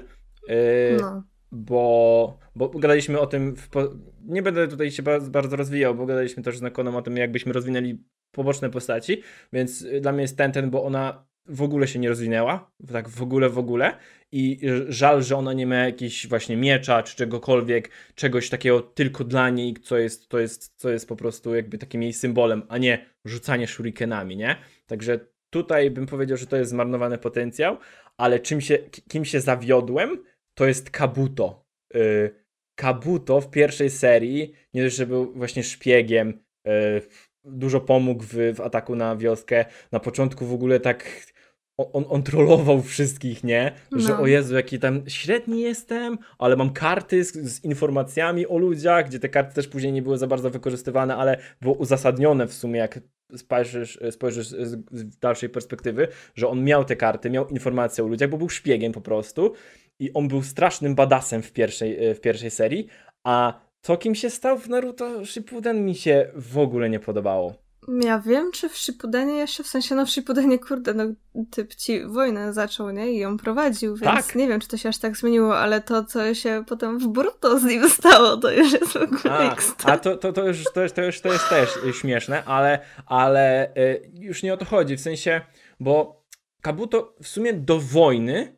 E, 0.50 0.54
no. 1.02 1.24
Bo, 1.52 2.38
bo 2.56 2.70
gadaliśmy 2.70 3.20
o 3.20 3.28
tym, 3.28 3.56
po... 3.72 3.90
nie 4.26 4.42
będę 4.42 4.68
tutaj 4.68 4.92
się 4.92 5.04
bardzo 5.30 5.56
rozwijał, 5.56 5.96
bo 5.96 6.06
gadaliśmy 6.06 6.44
też 6.44 6.58
z 6.58 6.62
Nakonem 6.62 6.96
o 6.96 7.02
tym, 7.02 7.18
jakbyśmy 7.18 7.54
rozwinęli 7.54 8.04
poboczne 8.32 8.70
postaci, 8.70 9.22
więc 9.54 9.86
dla 10.02 10.12
mnie 10.12 10.22
jest 10.22 10.38
ten, 10.38 10.52
ten, 10.52 10.70
bo 10.70 10.84
ona 10.84 11.26
w 11.46 11.62
ogóle 11.62 11.88
się 11.88 12.00
nie 12.00 12.10
rozwinęła, 12.10 12.72
tak 12.92 13.10
w 13.10 13.22
ogóle, 13.22 13.50
w 13.50 13.58
ogóle 13.58 13.98
i 14.36 14.60
żal, 14.90 15.24
że 15.24 15.38
ona 15.38 15.54
nie 15.54 15.68
ma 15.68 15.76
jakiegoś 15.76 16.28
właśnie 16.28 16.58
miecza 16.58 17.04
czy 17.04 17.16
czegokolwiek, 17.16 17.90
czegoś 18.16 18.50
takiego 18.50 18.82
tylko 18.82 19.24
dla 19.24 19.50
niej, 19.50 19.74
co 19.74 19.98
jest, 19.98 20.30
to 20.30 20.40
jest, 20.40 20.74
co 20.76 20.90
jest 20.90 21.08
po 21.08 21.16
prostu 21.16 21.56
jakby 21.56 21.78
takim 21.78 22.04
jej 22.04 22.14
symbolem, 22.14 22.64
a 22.70 22.78
nie 22.78 23.06
rzucanie 23.26 23.68
shurikenami, 23.68 24.38
nie? 24.38 24.56
Także 24.86 25.20
tutaj 25.50 25.92
bym 25.92 26.06
powiedział, 26.06 26.38
że 26.38 26.48
to 26.48 26.58
jest 26.58 26.72
zmarnowany 26.72 27.18
potencjał, 27.18 27.78
ale 28.18 28.40
czym 28.40 28.62
się, 28.62 28.78
kim 29.08 29.26
się 29.26 29.42
zawiodłem, 29.42 30.24
to 30.54 30.66
jest 30.66 30.90
Kabuto. 30.90 31.66
Yy, 31.94 32.36
Kabuto 32.76 33.42
w 33.42 33.50
pierwszej 33.50 33.90
serii, 33.90 34.54
nie 34.74 34.84
dość, 34.84 34.96
że 34.96 35.08
był 35.08 35.34
właśnie 35.34 35.64
szpiegiem, 35.64 36.44
yy, 36.66 37.02
dużo 37.44 37.82
pomógł 37.82 38.24
w, 38.24 38.36
w 38.56 38.62
ataku 38.62 38.96
na 38.96 39.16
wioskę, 39.16 39.66
na 39.92 40.00
początku 40.00 40.46
w 40.46 40.54
ogóle 40.54 40.80
tak 40.80 41.33
on, 41.78 42.06
on 42.10 42.24
trollował 42.24 42.82
wszystkich, 42.82 43.44
nie? 43.44 43.72
Że 43.92 44.10
no. 44.10 44.22
o 44.22 44.28
Jezu, 44.28 44.56
jaki 44.56 44.80
tam 44.80 45.04
średni 45.08 45.62
jestem, 45.62 46.18
ale 46.38 46.56
mam 46.56 46.74
karty 46.74 47.24
z, 47.24 47.34
z, 47.34 47.64
informacjami 47.64 48.48
o 48.48 48.58
ludziach, 48.58 49.08
gdzie 49.08 49.20
te 49.20 49.30
karty 49.30 49.56
też 49.56 49.68
później 49.68 49.94
nie 49.94 50.02
były 50.02 50.18
za 50.18 50.28
bardzo 50.28 50.50
wykorzystywane, 50.50 51.16
ale 51.16 51.38
było 51.62 51.76
uzasadnione 51.76 52.48
w 52.48 52.54
sumie, 52.54 52.80
jak 52.80 53.00
spojrzysz, 53.36 54.00
spojrzysz 54.12 54.48
z, 54.48 54.86
z 54.92 55.18
dalszej 55.18 55.50
perspektywy, 55.50 56.08
że 56.36 56.48
on 56.48 56.64
miał 56.64 56.86
te 56.86 56.96
karty, 56.96 57.30
miał 57.30 57.48
informacje 57.48 58.04
o 58.04 58.08
ludziach, 58.08 58.30
bo 58.30 58.38
był 58.38 58.50
szpiegiem 58.50 58.92
po 58.92 59.02
prostu 59.02 59.54
i 60.00 60.14
on 60.14 60.28
był 60.28 60.44
strasznym 60.44 60.96
badasem 60.96 61.42
w 61.42 61.52
pierwszej, 61.52 62.16
w 62.16 62.20
pierwszej 62.20 62.52
serii, 62.52 62.88
a 63.24 63.62
to 63.82 63.98
kim 63.98 64.16
się 64.16 64.30
stał 64.30 64.58
w 64.58 64.70
Naruto 64.70 65.26
Shippuden 65.26 65.86
mi 65.86 65.96
się 65.96 66.32
w 66.36 66.58
ogóle 66.58 66.90
nie 66.90 67.00
podobało. 67.00 67.63
Ja 68.02 68.20
wiem, 68.20 68.52
czy 68.52 68.70
w 68.70 68.78
Shippudenie 68.78 69.34
jeszcze, 69.34 69.64
w 69.64 69.68
sensie 69.68 69.96
no 69.96 70.06
w 70.06 70.10
Shippudenie, 70.10 70.60
kurde, 70.60 70.94
no 70.94 71.04
typ 71.52 71.76
ci 71.76 72.06
wojnę 72.06 72.54
zaczął, 72.54 72.92
nie? 72.92 73.12
I 73.12 73.18
ją 73.18 73.38
prowadził, 73.38 73.96
więc 73.96 74.28
tak. 74.28 74.36
nie 74.36 74.48
wiem, 74.48 74.60
czy 74.60 74.68
to 74.68 74.78
się 74.78 74.90
aż 74.90 74.98
tak 74.98 75.18
zmieniło, 75.18 75.58
ale 75.60 75.82
to, 75.82 76.06
co 76.06 76.34
się 76.34 76.64
potem 76.68 77.00
w 77.00 77.08
Boruto 77.08 77.60
z 77.60 77.64
nim 77.64 77.90
stało, 77.90 78.38
to 78.38 78.52
już 78.52 78.74
jest 78.74 78.94
w 78.94 78.96
ogóle 78.96 79.34
A, 79.34 79.56
a 79.84 79.98
to, 79.98 80.18
to, 80.18 80.34
to, 80.34 80.48
już, 80.48 80.64
to, 80.74 80.82
już, 80.82 80.92
to, 80.92 81.02
już, 81.04 81.22
to 81.22 81.34
jest 81.34 81.50
też 81.50 81.70
śmieszne, 82.02 82.46
ale, 82.46 82.80
ale 83.06 83.76
y, 83.78 84.12
już 84.14 84.44
nie 84.44 84.54
o 84.54 84.58
to 84.58 84.66
chodzi, 84.66 84.98
w 84.98 85.02
sensie, 85.02 85.42
bo 85.80 86.24
Kabuto 86.62 87.16
w 87.22 87.28
sumie 87.28 87.54
do 87.54 87.80
wojny... 87.80 88.56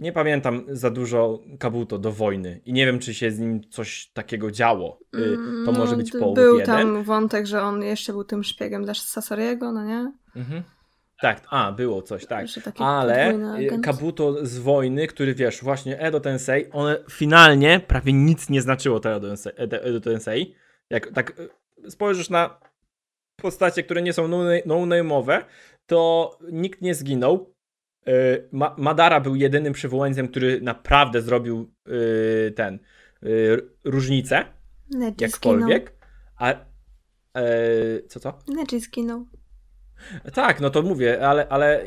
Nie 0.00 0.12
pamiętam 0.12 0.64
za 0.68 0.90
dużo 0.90 1.40
Kabuto 1.58 1.98
do 1.98 2.12
wojny 2.12 2.60
i 2.64 2.72
nie 2.72 2.86
wiem, 2.86 2.98
czy 2.98 3.14
się 3.14 3.30
z 3.30 3.38
nim 3.38 3.60
coś 3.70 4.10
takiego 4.12 4.50
działo. 4.50 4.98
Y, 5.16 5.36
to 5.66 5.72
no, 5.72 5.78
może 5.78 5.96
być 5.96 6.10
połowę 6.12 6.42
Był 6.42 6.58
jeden. 6.58 6.76
tam 6.76 7.04
wątek, 7.04 7.46
że 7.46 7.62
on 7.62 7.82
jeszcze 7.82 8.12
był 8.12 8.24
tym 8.24 8.44
szpiegiem 8.44 8.84
dla 8.84 8.94
Sasoriego, 8.94 9.72
no 9.72 9.84
nie? 9.84 10.12
Mhm. 10.36 10.62
Tak, 11.20 11.42
a, 11.50 11.72
było 11.72 12.02
coś, 12.02 12.26
tak. 12.26 12.46
Ale 12.78 13.34
y, 13.60 13.80
Kabuto 13.82 14.46
z 14.46 14.58
wojny, 14.58 15.06
który 15.06 15.34
wiesz, 15.34 15.62
właśnie 15.62 16.00
Edo 16.00 16.20
Tensei, 16.20 16.70
one 16.72 16.98
finalnie 17.10 17.80
prawie 17.86 18.12
nic 18.12 18.48
nie 18.48 18.62
znaczyło 18.62 19.00
to 19.00 19.14
Edo 19.16 19.28
Tensei. 19.28 19.52
Edo 19.56 20.00
Tensei. 20.00 20.54
Jak 20.90 21.12
tak 21.12 21.40
y, 21.84 21.90
spojrzysz 21.90 22.30
na 22.30 22.60
postacie, 23.36 23.82
które 23.82 24.02
nie 24.02 24.12
są 24.12 24.28
no-name'owe, 24.66 25.42
to 25.86 26.30
nikt 26.52 26.82
nie 26.82 26.94
zginął. 26.94 27.54
Y, 28.08 28.48
Ma 28.52 28.74
Madara 28.78 29.20
był 29.20 29.36
jedynym 29.36 29.72
przywołańcem, 29.72 30.28
który 30.28 30.60
naprawdę 30.60 31.22
zrobił 31.22 31.72
yy, 31.86 32.52
ten 32.56 32.78
yy, 33.22 33.70
różnicę. 33.84 34.44
Neji 34.90 35.14
jakkolwiek. 35.20 35.92
A 36.36 36.50
yy, 36.50 38.02
co 38.08 38.20
co? 38.20 38.38
Neji 38.48 38.80
skinął. 38.80 39.26
Tak, 40.32 40.60
no 40.60 40.70
to 40.70 40.82
mówię, 40.82 41.28
ale, 41.28 41.48
ale 41.48 41.84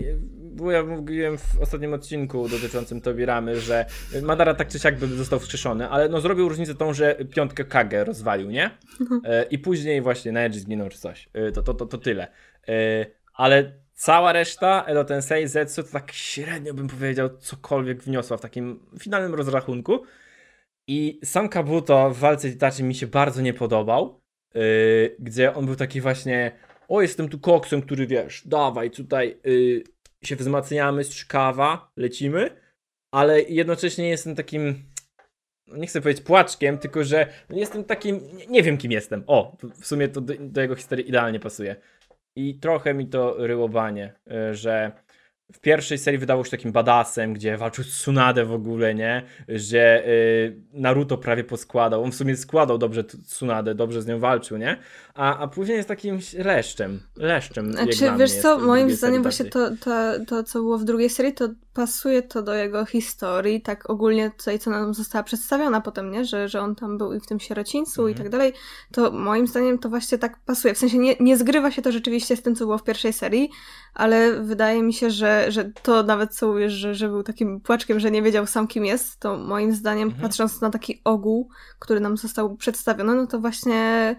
bo 0.55 0.72
ja 0.72 0.84
mówiłem 0.84 1.38
w 1.38 1.59
ostatnim 1.59 1.93
odcinku 1.93 2.49
dotyczącym 2.49 3.01
Tobiramy, 3.01 3.59
że 3.59 3.86
Madara 4.22 4.53
tak 4.53 4.68
czy 4.68 4.80
siak 4.80 4.99
by 4.99 5.07
został 5.07 5.39
wskrzeszony, 5.39 5.89
ale 5.89 6.09
no 6.09 6.22
zrobił 6.22 6.49
różnicę 6.49 6.76
tą, 6.76 6.93
że 6.93 7.16
piątkę 7.16 7.64
Kage 7.66 8.03
rozwalił, 8.03 8.51
nie? 8.51 8.72
I 9.51 9.59
później 9.59 10.01
właśnie 10.01 10.32
Neji 10.32 10.59
zginął 10.59 10.89
czy 10.89 10.97
coś. 10.97 11.30
To, 11.53 11.64
to, 11.64 11.74
to, 11.74 11.86
to 11.86 11.97
tyle. 11.97 12.28
Ale 13.34 13.83
Cała 13.94 14.34
reszta, 14.34 14.84
Edo 14.88 15.06
Tensei, 15.06 15.48
Zetsu, 15.48 15.84
to 15.84 15.89
tak 15.89 16.12
średnio 16.12 16.74
bym 16.74 16.88
powiedział, 16.88 17.38
cokolwiek 17.38 18.04
wniosła 18.04 18.38
w 18.38 18.41
takim 18.41 18.80
finalnym 19.00 19.36
rozrachunku. 19.36 20.04
I 20.88 21.20
sam 21.24 21.50
Kabuto 21.50 22.10
w 22.10 22.18
walce 22.18 22.50
Itachi 22.50 22.84
mi 22.84 22.96
się 22.96 23.08
bardzo 23.08 23.41
nie 23.41 23.54
podobał, 23.54 24.22
yy, 24.54 25.16
gdzie 25.20 25.54
on 25.54 25.66
był 25.66 25.76
taki 25.76 26.02
właśnie, 26.02 26.52
o 26.88 27.02
jestem 27.02 27.30
tu 27.30 27.39
koksem, 27.39 27.82
który 27.82 28.08
wiesz, 28.08 28.48
dawaj 28.48 28.91
tutaj, 28.91 29.38
yy, 29.44 29.84
się 30.24 30.36
wzmacniamy, 30.36 31.04
strzykawa, 31.04 31.91
lecimy, 31.98 32.50
ale 33.12 33.41
jednocześnie 33.41 34.10
jestem 34.10 34.36
takim, 34.36 34.84
no 35.68 35.78
nie 35.78 35.88
chcę 35.88 36.02
powiedzieć 36.02 36.24
płaczkiem, 36.24 36.78
tylko 36.78 37.04
że 37.04 37.28
jestem 37.50 37.84
takim, 37.84 38.20
nie, 38.34 38.48
nie 38.48 38.64
wiem 38.64 38.78
kim 38.78 38.91
jestem. 38.91 39.24
O, 39.28 39.58
w 39.82 39.88
sumie 39.88 40.08
to 40.08 40.22
do, 40.22 40.34
do 40.39 40.62
jego 40.62 40.76
historii 40.76 41.10
idealnie 41.10 41.39
pasuje. 41.39 41.76
I 42.36 42.60
trochę 42.60 42.94
mi 42.94 43.08
to 43.08 43.48
ryłobanie, 43.48 44.14
y, 44.52 44.56
że 44.56 44.92
w 45.52 45.60
pierwszej 45.60 45.98
serii 45.98 46.20
wydało 46.20 46.44
się 46.44 46.52
takim 46.52 46.72
badasem, 46.72 47.34
gdzie 47.34 47.58
walczył 47.58 47.84
z 47.84 47.88
Tsunade 47.88 48.46
w 48.46 48.54
ogóle, 48.54 48.96
nie? 48.96 49.24
Że 49.48 50.08
y, 50.08 50.62
Naruto 50.74 51.18
prawie 51.18 51.44
poskładał. 51.44 52.04
On 52.04 52.12
w 52.12 52.16
sumie 52.16 52.38
składał 52.38 52.78
dobrze 52.78 53.04
Tsunade, 53.04 53.76
dobrze 53.76 54.02
z 54.02 54.08
nią 54.08 54.20
walczył, 54.20 54.58
nie? 54.58 54.78
A, 55.14 55.38
a 55.38 55.48
później 55.48 55.78
jest 55.78 55.88
takim 55.88 56.20
leszczem. 56.38 57.00
Leszczem. 57.18 57.74
Znaczy, 57.74 58.12
wiesz 58.18 58.32
co, 58.32 58.60
moim 58.60 58.91
zdaniem 58.91 59.22
właśnie 59.22 59.46
to, 59.46 59.70
to, 59.78 60.26
to, 60.28 60.44
co 60.44 60.60
było 60.60 60.78
w 60.78 60.84
drugiej 60.84 61.10
serii, 61.10 61.34
to 61.34 61.50
pasuje 61.74 62.22
to 62.22 62.41
do 62.41 62.54
jego 62.54 62.86
historii, 62.86 63.62
tak 63.62 63.89
ogólnie 63.89 64.32
tutaj, 64.38 64.60
co 64.60 64.70
nam 64.70 64.94
została 64.94 65.24
przedstawiona 65.24 65.82
potem, 65.82 66.12
nie? 66.12 66.26
Że, 66.26 66.50
że 66.50 66.62
on 66.62 66.76
tam 66.76 66.98
był 66.98 67.14
i 67.14 67.20
w 67.20 67.26
tym 67.26 67.39
sierocińcu 67.39 68.02
mhm. 68.02 68.16
i 68.16 68.18
tak 68.18 68.30
dalej. 68.30 68.54
To 68.91 69.12
moim 69.12 69.48
zdaniem 69.48 69.80
to 69.80 69.89
właśnie 69.89 70.18
tak 70.18 70.39
pasuje. 70.46 70.74
W 70.74 70.78
sensie 70.78 70.98
nie, 70.98 71.16
nie 71.20 71.38
zgrywa 71.38 71.72
się 71.72 71.82
to 71.82 71.91
rzeczywiście 71.91 72.36
z 72.36 72.41
tym, 72.41 72.56
co 72.56 72.66
było 72.66 72.78
w 72.78 72.84
pierwszej 72.84 73.14
serii, 73.14 73.50
ale 73.94 74.41
wydaje 74.41 74.84
mi 74.84 74.94
się, 74.94 75.10
że, 75.10 75.33
że 75.50 75.72
to 75.84 76.04
nawet 76.04 76.36
co 76.36 76.48
mówisz, 76.48 76.74
że, 76.74 76.96
że 76.96 77.08
był 77.08 77.24
takim 77.24 77.62
płaczkiem, 77.62 78.00
że 78.00 78.12
nie 78.12 78.22
wiedział 78.22 78.48
sam 78.48 78.68
kim 78.68 78.86
jest, 78.86 79.20
to 79.20 79.38
moim 79.38 79.74
zdaniem, 79.74 80.08
mhm. 80.08 80.22
patrząc 80.22 80.62
na 80.62 80.70
taki 80.70 81.02
ogół, 81.04 81.50
który 81.80 82.00
nam 82.00 82.18
został 82.18 82.56
przedstawiony, 82.56 83.16
no 83.16 83.28
to 83.28 83.40
właśnie 83.40 84.16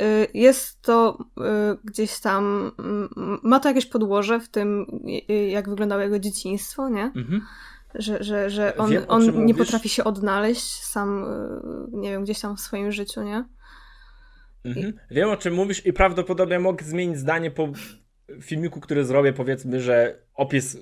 y, 0.00 0.26
jest 0.34 0.82
to 0.82 1.18
y, 1.38 1.42
gdzieś 1.84 2.20
tam, 2.20 2.72
ma 3.42 3.60
to 3.60 3.68
jakieś 3.68 3.86
podłoże 3.86 4.40
w 4.40 4.48
tym, 4.48 4.86
y, 5.30 5.34
jak 5.34 5.68
wyglądało 5.68 6.02
jego 6.02 6.18
dzieciństwo, 6.18 6.88
nie? 6.88 7.04
Mhm. 7.04 7.42
Że, 7.94 8.24
że, 8.24 8.50
że 8.50 8.76
on, 8.76 8.90
Wiem, 8.90 9.04
on 9.08 9.44
nie 9.46 9.54
potrafi 9.54 9.88
się 9.88 10.04
odnaleźć 10.04 10.84
sam, 10.84 11.26
nie 11.92 12.10
wiem, 12.10 12.24
gdzieś 12.24 12.40
tam 12.40 12.56
w 12.56 12.60
swoim 12.60 12.92
życiu, 12.92 13.22
nie? 13.22 13.44
Mhm. 14.64 14.92
Wiem 15.10 15.30
o 15.30 15.36
czym 15.36 15.54
mówisz 15.54 15.86
i 15.86 15.92
prawdopodobnie 15.92 16.58
mogę 16.58 16.84
zmienić 16.84 17.18
zdanie 17.18 17.50
po 17.50 17.68
filmiku, 18.40 18.80
który 18.80 19.04
zrobię, 19.04 19.32
powiedzmy, 19.32 19.80
że 19.80 20.18
opis 20.34 20.78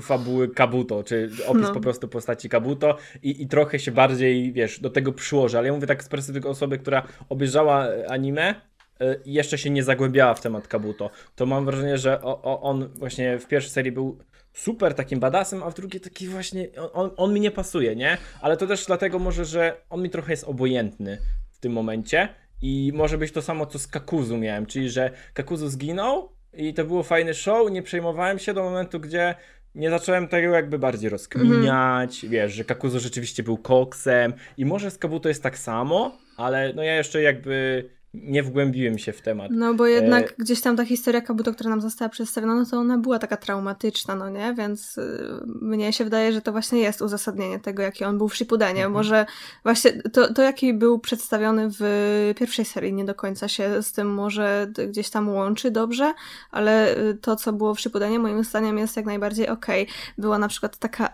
fabuły 0.00 0.48
Kabuto, 0.48 1.04
czy 1.04 1.30
opis 1.46 1.62
no. 1.62 1.74
po 1.74 1.80
prostu 1.80 2.08
postaci 2.08 2.48
Kabuto 2.48 2.96
i, 3.22 3.42
i 3.42 3.48
trochę 3.48 3.78
się 3.78 3.92
bardziej, 3.92 4.52
wiesz, 4.52 4.80
do 4.80 4.90
tego 4.90 5.12
przyłożę, 5.12 5.58
ale 5.58 5.66
ja 5.66 5.72
mówię 5.72 5.86
tak 5.86 6.04
z 6.04 6.08
perspektywy 6.08 6.48
osoby, 6.48 6.78
która 6.78 7.02
obejrzała 7.28 7.86
anime 8.08 8.54
e, 9.00 9.16
i 9.24 9.32
jeszcze 9.32 9.58
się 9.58 9.70
nie 9.70 9.82
zagłębiała 9.82 10.34
w 10.34 10.40
temat 10.40 10.68
Kabuto, 10.68 11.10
to 11.36 11.46
mam 11.46 11.64
wrażenie, 11.64 11.98
że 11.98 12.22
o, 12.22 12.42
o, 12.42 12.60
on 12.60 12.88
właśnie 12.88 13.38
w 13.38 13.46
pierwszej 13.46 13.72
serii 13.72 13.92
był 13.92 14.18
super 14.52 14.94
takim 14.94 15.20
badasem, 15.20 15.62
a 15.62 15.70
w 15.70 15.74
drugiej 15.74 16.00
taki 16.00 16.28
właśnie, 16.28 16.68
on, 16.92 17.10
on 17.16 17.34
mi 17.34 17.40
nie 17.40 17.50
pasuje, 17.50 17.96
nie? 17.96 18.18
Ale 18.40 18.56
to 18.56 18.66
też 18.66 18.86
dlatego 18.86 19.18
może, 19.18 19.44
że 19.44 19.76
on 19.90 20.02
mi 20.02 20.10
trochę 20.10 20.32
jest 20.32 20.44
obojętny 20.44 21.18
w 21.52 21.58
tym 21.58 21.72
momencie 21.72 22.28
i 22.62 22.92
może 22.94 23.18
być 23.18 23.32
to 23.32 23.42
samo, 23.42 23.66
co 23.66 23.78
z 23.78 23.86
Kakuzu 23.86 24.38
miałem, 24.38 24.66
czyli 24.66 24.90
że 24.90 25.10
Kakuzu 25.34 25.68
zginął, 25.68 26.39
i 26.52 26.74
to 26.74 26.84
było 26.84 27.02
fajny 27.02 27.34
show, 27.34 27.70
nie 27.70 27.82
przejmowałem 27.82 28.38
się 28.38 28.54
do 28.54 28.62
momentu, 28.62 29.00
gdzie 29.00 29.34
nie 29.74 29.90
zacząłem 29.90 30.28
tego 30.28 30.54
jakby 30.54 30.78
bardziej 30.78 31.10
rozkminiać, 31.10 31.60
mm 31.60 32.08
-hmm. 32.08 32.28
wiesz, 32.28 32.52
że 32.52 32.64
Kakuzo 32.64 33.00
rzeczywiście 33.00 33.42
był 33.42 33.58
koksem 33.58 34.32
i 34.56 34.64
może 34.64 34.90
z 34.90 34.98
Kabuto 34.98 35.28
jest 35.28 35.42
tak 35.42 35.58
samo, 35.58 36.18
ale 36.36 36.72
no 36.72 36.82
ja 36.82 36.96
jeszcze 36.96 37.22
jakby 37.22 37.84
nie 38.14 38.42
wgłębiłem 38.42 38.98
się 38.98 39.12
w 39.12 39.20
temat. 39.20 39.50
No 39.54 39.74
bo 39.74 39.86
jednak 39.86 40.30
e... 40.30 40.34
gdzieś 40.38 40.60
tam 40.60 40.76
ta 40.76 40.84
historia 40.84 41.20
Kabuto, 41.20 41.52
która 41.52 41.70
nam 41.70 41.80
została 41.80 42.08
przedstawiona, 42.08 42.54
no 42.54 42.66
to 42.66 42.76
ona 42.76 42.98
była 42.98 43.18
taka 43.18 43.36
traumatyczna, 43.36 44.14
no 44.14 44.30
nie? 44.30 44.54
Więc 44.54 44.98
y, 44.98 45.40
mnie 45.62 45.92
się 45.92 46.04
wydaje, 46.04 46.32
że 46.32 46.42
to 46.42 46.52
właśnie 46.52 46.80
jest 46.80 47.02
uzasadnienie 47.02 47.60
tego, 47.60 47.82
jaki 47.82 48.04
on 48.04 48.18
był 48.18 48.28
w 48.28 48.36
Shippudenie. 48.36 48.80
Mhm. 48.86 48.92
Może 48.92 49.26
właśnie 49.62 49.92
to, 49.92 50.34
to, 50.34 50.42
jaki 50.42 50.74
był 50.74 50.98
przedstawiony 50.98 51.68
w 51.80 52.32
pierwszej 52.38 52.64
serii 52.64 52.92
nie 52.92 53.04
do 53.04 53.14
końca 53.14 53.48
się 53.48 53.82
z 53.82 53.92
tym 53.92 54.14
może 54.14 54.72
gdzieś 54.88 55.10
tam 55.10 55.28
łączy 55.28 55.70
dobrze, 55.70 56.14
ale 56.50 56.98
y, 56.98 57.14
to, 57.14 57.36
co 57.36 57.52
było 57.52 57.74
w 57.74 57.80
Shippudenie 57.80 58.18
moim 58.18 58.44
zdaniem 58.44 58.78
jest 58.78 58.96
jak 58.96 59.06
najbardziej 59.06 59.48
okej. 59.48 59.82
Okay. 59.82 59.94
Była 60.18 60.38
na 60.38 60.48
przykład 60.48 60.76
taka 60.76 61.06
y, 61.06 61.10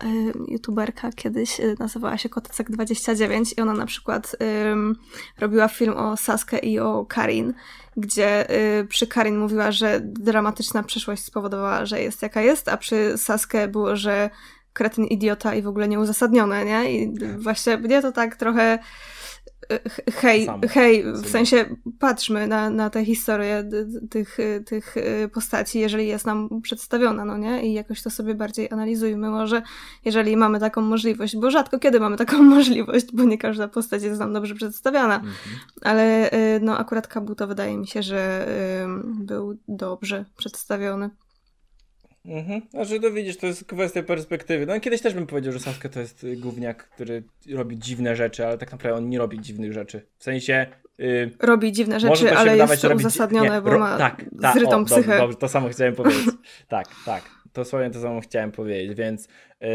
youtuberka 0.49 1.13
kiedyś, 1.13 1.61
y, 1.61 1.77
nazywała 1.79 2.19
się 2.19 2.29
Kotecek29 2.29 3.59
i 3.59 3.61
ona 3.61 3.73
na 3.73 3.87
przykład 3.87 4.37
robiła 5.39 5.69
film 5.69 5.97
o 5.97 6.17
Sasuke 6.17 6.59
i 6.59 6.79
o 6.79 6.86
o 6.87 7.07
Karin, 7.07 7.55
gdzie 7.97 8.51
y, 8.81 8.87
przy 8.87 9.07
Karin 9.07 9.39
mówiła, 9.39 9.73
że 9.73 10.01
dramatyczna 10.03 10.83
przyszłość 10.83 11.25
spowodowała, 11.25 11.87
że 11.87 12.01
jest 12.01 12.23
jaka 12.23 12.41
jest, 12.41 12.69
a 12.69 12.77
przy 12.77 13.19
Sasuke 13.19 13.69
było, 13.69 13.97
że 13.97 14.31
kretyn 14.73 15.05
idiota 15.05 15.55
i 15.55 15.63
w 15.63 15.69
ogóle 15.69 15.89
nieuzasadnione, 15.89 16.65
nie? 16.65 16.93
I 16.93 17.15
właśnie 17.39 17.77
mnie 17.77 18.03
to 18.03 18.13
tak 18.13 18.37
trochę 18.37 18.79
hej, 20.15 20.49
hej, 20.69 21.05
w 21.13 21.29
sensie 21.29 21.65
patrzmy 21.99 22.47
na, 22.47 22.71
na 22.71 22.91
tę 22.91 23.05
historię 23.05 23.69
tych, 24.11 24.39
tych 24.67 24.97
y, 24.97 25.31
postaci, 25.35 25.81
jeżeli 25.81 26.09
jest 26.09 26.27
nam 26.27 26.49
przedstawiona, 26.63 27.25
no 27.25 27.39
nie? 27.39 27.67
I 27.67 27.73
jakoś 27.73 28.03
to 28.03 28.11
sobie 28.11 28.35
bardziej 28.35 28.69
analizujmy 28.73 29.31
może, 29.31 29.63
jeżeli 30.05 30.37
mamy 30.37 30.61
taką 30.61 30.81
możliwość, 30.81 31.37
bo 31.37 31.51
rzadko 31.51 31.79
kiedy 31.79 32.01
mamy 32.01 32.17
taką 32.17 32.43
możliwość, 32.57 33.07
bo 33.13 33.25
nie 33.25 33.39
każda 33.39 33.69
postać 33.69 34.03
jest 34.03 34.21
nam 34.21 34.33
dobrze 34.33 34.55
przedstawiana, 34.55 35.15
mhm. 35.15 35.35
ale 35.83 36.33
y, 36.33 36.61
no 36.61 36.79
akurat 36.79 37.09
Kabuto 37.09 37.47
wydaje 37.47 37.77
mi 37.77 37.87
się, 37.87 38.03
że 38.03 38.47
był 39.05 39.59
dobrze 39.69 40.25
przedstawiony. 40.37 41.11
Mhm. 42.27 42.63
Znaczy, 42.71 43.01
to 43.01 43.11
widzisz, 43.11 43.37
to 43.37 43.47
jest 43.47 43.65
kwestia 43.65 44.03
perspektywy. 44.03 44.67
No 44.67 44.81
kiedyś 44.81 45.03
też 45.03 45.15
bym 45.15 45.27
powiedział, 45.27 45.53
że 45.53 45.61
Sasuke 45.61 45.89
to 45.89 46.01
jest 46.01 46.27
gówniak, 46.37 46.89
który 46.89 47.23
robi 47.55 47.79
dziwne 47.79 48.17
rzeczy, 48.17 48.47
ale 48.47 48.59
tak 48.59 48.73
naprawdę 48.73 48.99
on 48.99 49.09
nie 49.09 49.19
robi 49.19 49.41
dziwnych 49.41 49.73
rzeczy. 49.73 50.07
W 50.19 50.25
sensie... 50.25 50.67
Yy, 50.99 51.31
robi 51.39 51.73
dziwne 51.73 52.01
rzeczy, 52.01 52.37
ale 52.37 52.57
jest 52.57 52.83
to 52.83 52.95
uzasadnione, 52.95 53.51
nie, 53.51 53.61
bo 53.61 53.71
ro... 53.71 53.79
ma 53.79 53.99
tak, 53.99 54.25
ta, 54.43 54.53
zrytą 54.53 54.81
o, 54.81 54.85
psychę. 54.85 55.03
Dobrze, 55.03 55.19
dobrze, 55.19 55.37
to 55.37 55.49
samo 55.49 55.69
chciałem 55.69 55.95
powiedzieć. 56.03 56.25
tak, 56.69 56.87
tak. 57.05 57.23
To 57.53 57.65
swoje 57.65 57.91
to 57.91 58.01
samo 58.01 58.21
chciałem 58.21 58.53
powiedzieć, 58.53 58.99
więc 58.99 59.29
yy, 59.61 59.69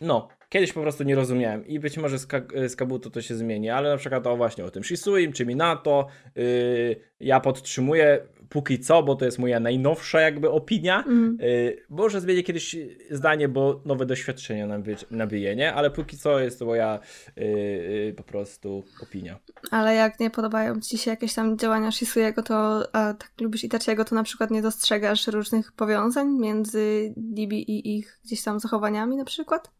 no, 0.00 0.28
kiedyś 0.48 0.72
po 0.72 0.80
prostu 0.80 1.04
nie 1.04 1.14
rozumiałem 1.14 1.66
i 1.66 1.80
być 1.80 1.98
może 1.98 2.18
z, 2.18 2.26
Ka 2.26 2.40
z 2.66 2.76
Kabuto 2.76 3.10
to 3.10 3.22
się 3.22 3.34
zmieni, 3.34 3.70
ale 3.70 3.90
na 3.90 3.96
przykład 3.96 4.26
o 4.26 4.36
właśnie 4.36 4.64
o 4.64 4.70
tym 4.70 4.84
Shisuim 4.84 5.32
czy 5.32 5.46
Minato 5.46 6.06
yy, 6.36 7.00
ja 7.20 7.40
podtrzymuję 7.40 8.18
póki 8.50 8.78
co, 8.78 9.02
bo 9.02 9.16
to 9.16 9.24
jest 9.24 9.38
moja 9.38 9.60
najnowsza 9.60 10.20
jakby 10.20 10.50
opinia. 10.50 11.04
Mm. 11.06 11.38
Y, 11.40 11.76
może 11.90 12.20
zmienię 12.20 12.42
kiedyś 12.42 12.76
zdanie, 13.10 13.48
bo 13.48 13.80
nowe 13.84 14.06
doświadczenia 14.06 14.66
naby, 14.66 14.96
nabyję, 15.10 15.56
nie? 15.56 15.74
Ale 15.74 15.90
póki 15.90 16.18
co 16.18 16.40
jest 16.40 16.58
to 16.58 16.66
moja 16.66 16.98
y, 17.38 17.42
y, 17.42 18.14
po 18.16 18.22
prostu 18.22 18.84
opinia. 19.02 19.38
Ale 19.70 19.94
jak 19.94 20.20
nie 20.20 20.30
podobają 20.30 20.80
Ci 20.80 20.98
się 20.98 21.10
jakieś 21.10 21.34
tam 21.34 21.58
działania 21.58 21.92
Shisuyego, 21.92 22.42
to 22.42 22.82
a 22.92 23.14
tak 23.14 23.32
lubisz 23.40 23.64
Itachiego, 23.64 24.04
to 24.04 24.14
na 24.14 24.22
przykład 24.22 24.50
nie 24.50 24.62
dostrzegasz 24.62 25.26
różnych 25.26 25.72
powiązań 25.72 26.28
między 26.28 27.14
Dibi 27.16 27.70
i 27.70 27.98
ich 27.98 28.20
gdzieś 28.24 28.42
tam 28.42 28.60
zachowaniami 28.60 29.16
na 29.16 29.24
przykład? 29.24 29.79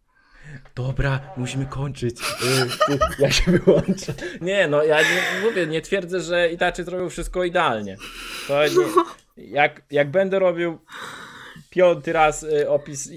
Dobra, 0.75 1.21
musimy 1.37 1.67
kończyć. 1.67 2.21
ja 3.19 3.31
się 3.31 3.53
wyłączę. 3.53 4.15
Nie, 4.41 4.69
no 4.69 4.83
ja 4.83 5.01
nie, 5.01 5.49
mówię, 5.49 5.67
nie 5.67 5.81
twierdzę, 5.81 6.21
że 6.21 6.53
Itachi 6.53 6.83
zrobił 6.85 7.11
wszystko 7.11 7.45
idealnie. 7.45 7.97
To 8.49 8.65
nie, 8.65 8.71
jak, 9.37 9.83
jak 9.91 10.11
będę 10.11 10.39
robił 10.39 10.79
piąty 11.71 12.13
raz 12.13 12.43
y, 12.43 12.71
opis 12.71 13.11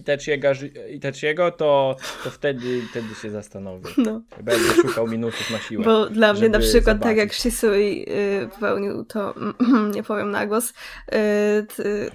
Itachiego, 0.90 1.52
to, 1.52 1.96
to 2.24 2.30
wtedy, 2.30 2.82
wtedy 2.90 3.16
się 3.16 3.30
zastanowię. 3.30 3.90
No. 3.98 4.22
Będę 4.44 4.74
szukał 4.82 5.08
minusów 5.08 5.50
na 5.50 5.60
siłę. 5.60 5.86
Bo 5.86 6.10
dla 6.10 6.34
mnie 6.34 6.50
na 6.50 6.60
przykład 6.60 6.98
zobaczyć. 6.98 7.04
tak 7.04 7.18
jak 7.18 7.34
Shisui 7.34 8.06
y, 8.10 8.50
popełnił 8.54 9.06
to, 9.06 9.34
nie 9.96 10.04
powiem 10.04 10.32
na 10.32 10.48
głos, 10.48 10.70
y, 10.70 11.66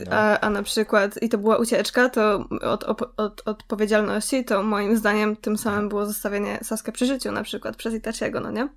no. 0.07 0.11
a, 0.11 0.41
a 0.41 0.51
na 0.51 0.63
przykład 0.63 1.23
i 1.23 1.29
to 1.29 1.39
była 1.39 1.57
ucieczka, 1.57 2.09
to 2.09 2.49
od, 2.63 2.85
od, 2.85 3.03
od 3.17 3.49
odpowiedzialności, 3.49 4.45
to 4.45 4.63
moim 4.63 4.97
zdaniem 4.97 5.37
tym 5.37 5.57
samym 5.57 5.89
było 5.89 6.07
zostawienie 6.07 6.59
Sasuke 6.63 6.93
przy 6.93 7.07
życiu 7.07 7.33
na 7.33 7.43
przykład 7.43 7.77
przez 7.77 7.95
Itachiego, 7.95 8.41
no 8.41 8.51
nie? 8.51 8.69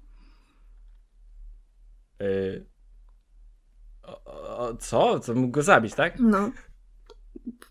Y 2.22 2.66
o, 4.26 4.74
co? 4.80 5.20
Co 5.20 5.34
mógł 5.34 5.52
go 5.52 5.64
zabić, 5.64 5.94
tak? 5.94 6.20
No 6.20 6.52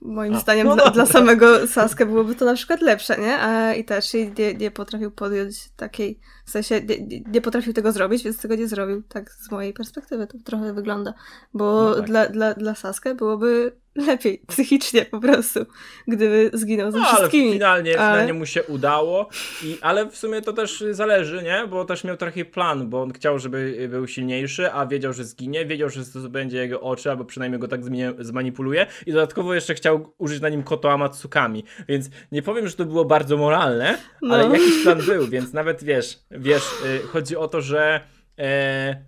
moim 0.00 0.34
A, 0.34 0.40
zdaniem 0.40 0.66
no 0.66 0.76
dla, 0.76 0.90
dla, 0.90 1.06
samego 1.06 1.66
Sasuke 1.66 2.06
byłoby 2.06 2.34
to 2.34 2.44
na 2.44 2.54
przykład 2.54 2.80
lepsze, 2.80 3.18
nie? 3.20 3.38
A 3.38 3.74
Itachi 3.74 4.32
nie, 4.38 4.54
nie 4.54 4.70
potrafił 4.70 5.10
podjąć 5.10 5.70
takiej, 5.76 6.20
w 6.44 6.50
sensie 6.50 6.80
nie, 6.80 7.20
nie, 7.20 7.40
potrafił 7.40 7.72
tego 7.72 7.92
zrobić, 7.92 8.24
więc 8.24 8.38
tego 8.38 8.54
nie 8.54 8.68
zrobił. 8.68 9.02
Tak 9.02 9.30
z 9.30 9.50
mojej 9.50 9.72
perspektywy 9.72 10.26
to 10.26 10.38
trochę 10.44 10.72
wygląda. 10.74 11.14
Bo 11.54 11.88
no 11.88 11.94
tak. 11.94 12.06
dla, 12.06 12.28
dla, 12.28 12.54
dla 12.54 12.74
Sasuke 12.74 13.14
byłoby 13.14 13.72
lepiej 13.94 14.42
psychicznie 14.48 15.04
po 15.04 15.20
prostu, 15.20 15.60
gdyby 16.08 16.50
zginął 16.52 16.90
ze 16.92 16.98
No, 16.98 17.04
ale 17.08 17.16
wszystkimi. 17.16 17.52
finalnie, 17.52 18.00
ale- 18.00 18.12
finalnie 18.12 18.32
mu 18.32 18.46
się 18.46 18.62
udało, 18.62 19.28
i, 19.64 19.78
ale 19.80 20.06
w 20.06 20.16
sumie 20.16 20.42
to 20.42 20.52
też 20.52 20.84
zależy, 20.90 21.42
nie? 21.42 21.66
Bo 21.70 21.84
też 21.84 22.04
miał 22.04 22.16
trochę 22.16 22.44
plan, 22.44 22.90
bo 22.90 23.02
on 23.02 23.12
chciał, 23.12 23.38
żeby 23.38 23.88
był 23.90 24.06
silniejszy, 24.06 24.72
a 24.72 24.86
wiedział, 24.86 25.12
że 25.12 25.24
zginie, 25.24 25.66
wiedział, 25.66 25.88
że 25.90 26.04
zdobędzie 26.04 26.56
jego 26.58 26.80
oczy, 26.80 27.10
albo 27.10 27.24
przynajmniej 27.24 27.60
go 27.60 27.68
tak 27.68 27.80
zmanipuluje 28.18 28.86
i 29.06 29.12
dodatkowo 29.12 29.54
jeszcze 29.54 29.74
chciał 29.74 30.14
użyć 30.18 30.40
na 30.40 30.48
nim 30.48 30.62
Koto 30.62 30.92
Amatsukami, 30.92 31.64
więc 31.88 32.10
nie 32.32 32.42
powiem, 32.42 32.68
że 32.68 32.76
to 32.76 32.84
było 32.84 33.04
bardzo 33.04 33.36
moralne, 33.36 33.98
No. 34.22 34.34
ale 34.34 34.48
jakiś 34.58 34.82
plan 34.82 34.98
był, 35.06 35.26
więc 35.28 35.52
nawet 35.52 35.84
wiesz, 35.84 36.18
wiesz, 36.30 36.64
y, 37.04 37.06
chodzi 37.06 37.36
o 37.36 37.48
to, 37.48 37.60
że 37.60 38.00
e, 38.38 39.04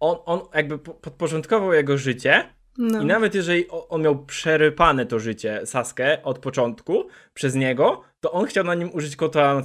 on, 0.00 0.16
on 0.26 0.40
jakby 0.54 0.78
po- 0.78 0.94
podporządkował 0.94 1.72
jego 1.72 1.98
życie, 1.98 2.44
No. 2.78 3.02
i 3.02 3.04
nawet 3.04 3.34
jeżeli 3.34 3.68
on 3.68 4.02
miał 4.02 4.24
przerypane 4.24 5.06
to 5.06 5.18
życie 5.18 5.66
Sasuke 5.66 6.22
od 6.22 6.38
początku 6.38 7.04
przez 7.34 7.54
niego, 7.54 8.02
to 8.20 8.32
on 8.32 8.46
chciał 8.46 8.64
na 8.64 8.74
nim 8.74 8.90
użyć 8.92 9.16
kota 9.16 9.62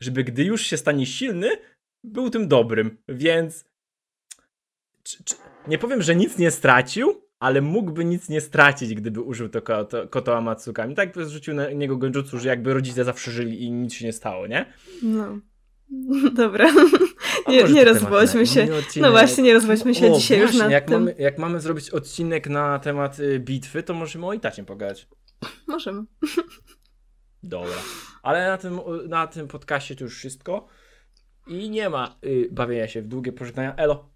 żeby 0.00 0.24
gdy 0.24 0.44
już 0.44 0.62
się 0.62 0.76
stanie 0.76 1.06
silny, 1.06 1.48
był 2.04 2.30
tym 2.30 2.48
dobrym. 2.48 2.98
Więc 3.08 3.64
czy, 5.02 5.24
czy, 5.24 5.34
nie 5.68 5.78
powiem, 5.78 6.02
że 6.02 6.16
nic 6.16 6.38
nie 6.38 6.50
stracił, 6.50 7.22
ale 7.38 7.60
mógłby 7.60 8.04
nic 8.04 8.28
nie 8.28 8.40
stracić, 8.40 8.94
gdyby 8.94 9.20
użył 9.20 9.48
to 9.48 9.62
koto, 9.62 10.08
koto 10.08 10.36
Amatsukami. 10.36 10.94
Tak 10.94 11.12
by 11.12 11.26
zrzucił 11.26 11.54
na 11.54 11.70
niego 11.70 11.96
genjutsu, 11.96 12.38
że 12.38 12.48
jakby 12.48 12.74
rodzice 12.74 13.04
zawsze 13.04 13.30
żyli 13.30 13.62
i 13.62 13.72
nic 13.72 13.94
się 13.94 14.06
nie 14.06 14.12
stało, 14.12 14.46
nie? 14.46 14.66
no. 15.02 15.38
Dobra. 16.34 16.72
Nie, 17.48 17.64
nie 17.64 17.84
na 17.84 18.46
się. 18.46 18.60
inny 18.62 18.72
No 18.72 18.78
odcinek. 18.78 19.10
właśnie, 19.10 19.44
nie 19.44 19.54
rozwoźmy 19.54 19.94
się 19.94 20.12
O, 20.12 20.16
dzisiaj 20.16 20.38
już 20.38 20.46
właśnie, 20.46 20.62
nad 20.62 20.70
jak 20.70 20.84
tym. 20.84 20.98
Mamy, 20.98 21.14
jak 21.18 21.38
mamy 21.38 21.60
zrobić 21.60 21.90
odcinek 21.90 22.48
na 22.48 22.78
temat 22.78 23.18
y, 23.18 23.40
bitwy, 23.40 23.82
to 23.82 23.94
możemy 23.94 24.26
o 24.26 24.32
Itacie 24.32 24.64
pogadać. 24.64 25.08
Możemy. 25.66 26.04
Dobra. 27.42 27.76
Ale 28.22 28.46
na 28.48 28.58
tym, 28.58 28.80
na 29.08 29.26
tym 29.26 29.48
podcaście 29.48 29.96
to 29.96 30.04
już 30.04 30.16
wszystko. 30.16 30.68
I 31.46 31.70
nie 31.70 31.90
ma 31.90 32.16
y, 32.24 32.48
bawienia 32.52 32.88
się 32.88 33.02
w 33.02 33.08
długie 33.08 33.32
pożegnania. 33.32 33.74
Elo. 33.76 34.10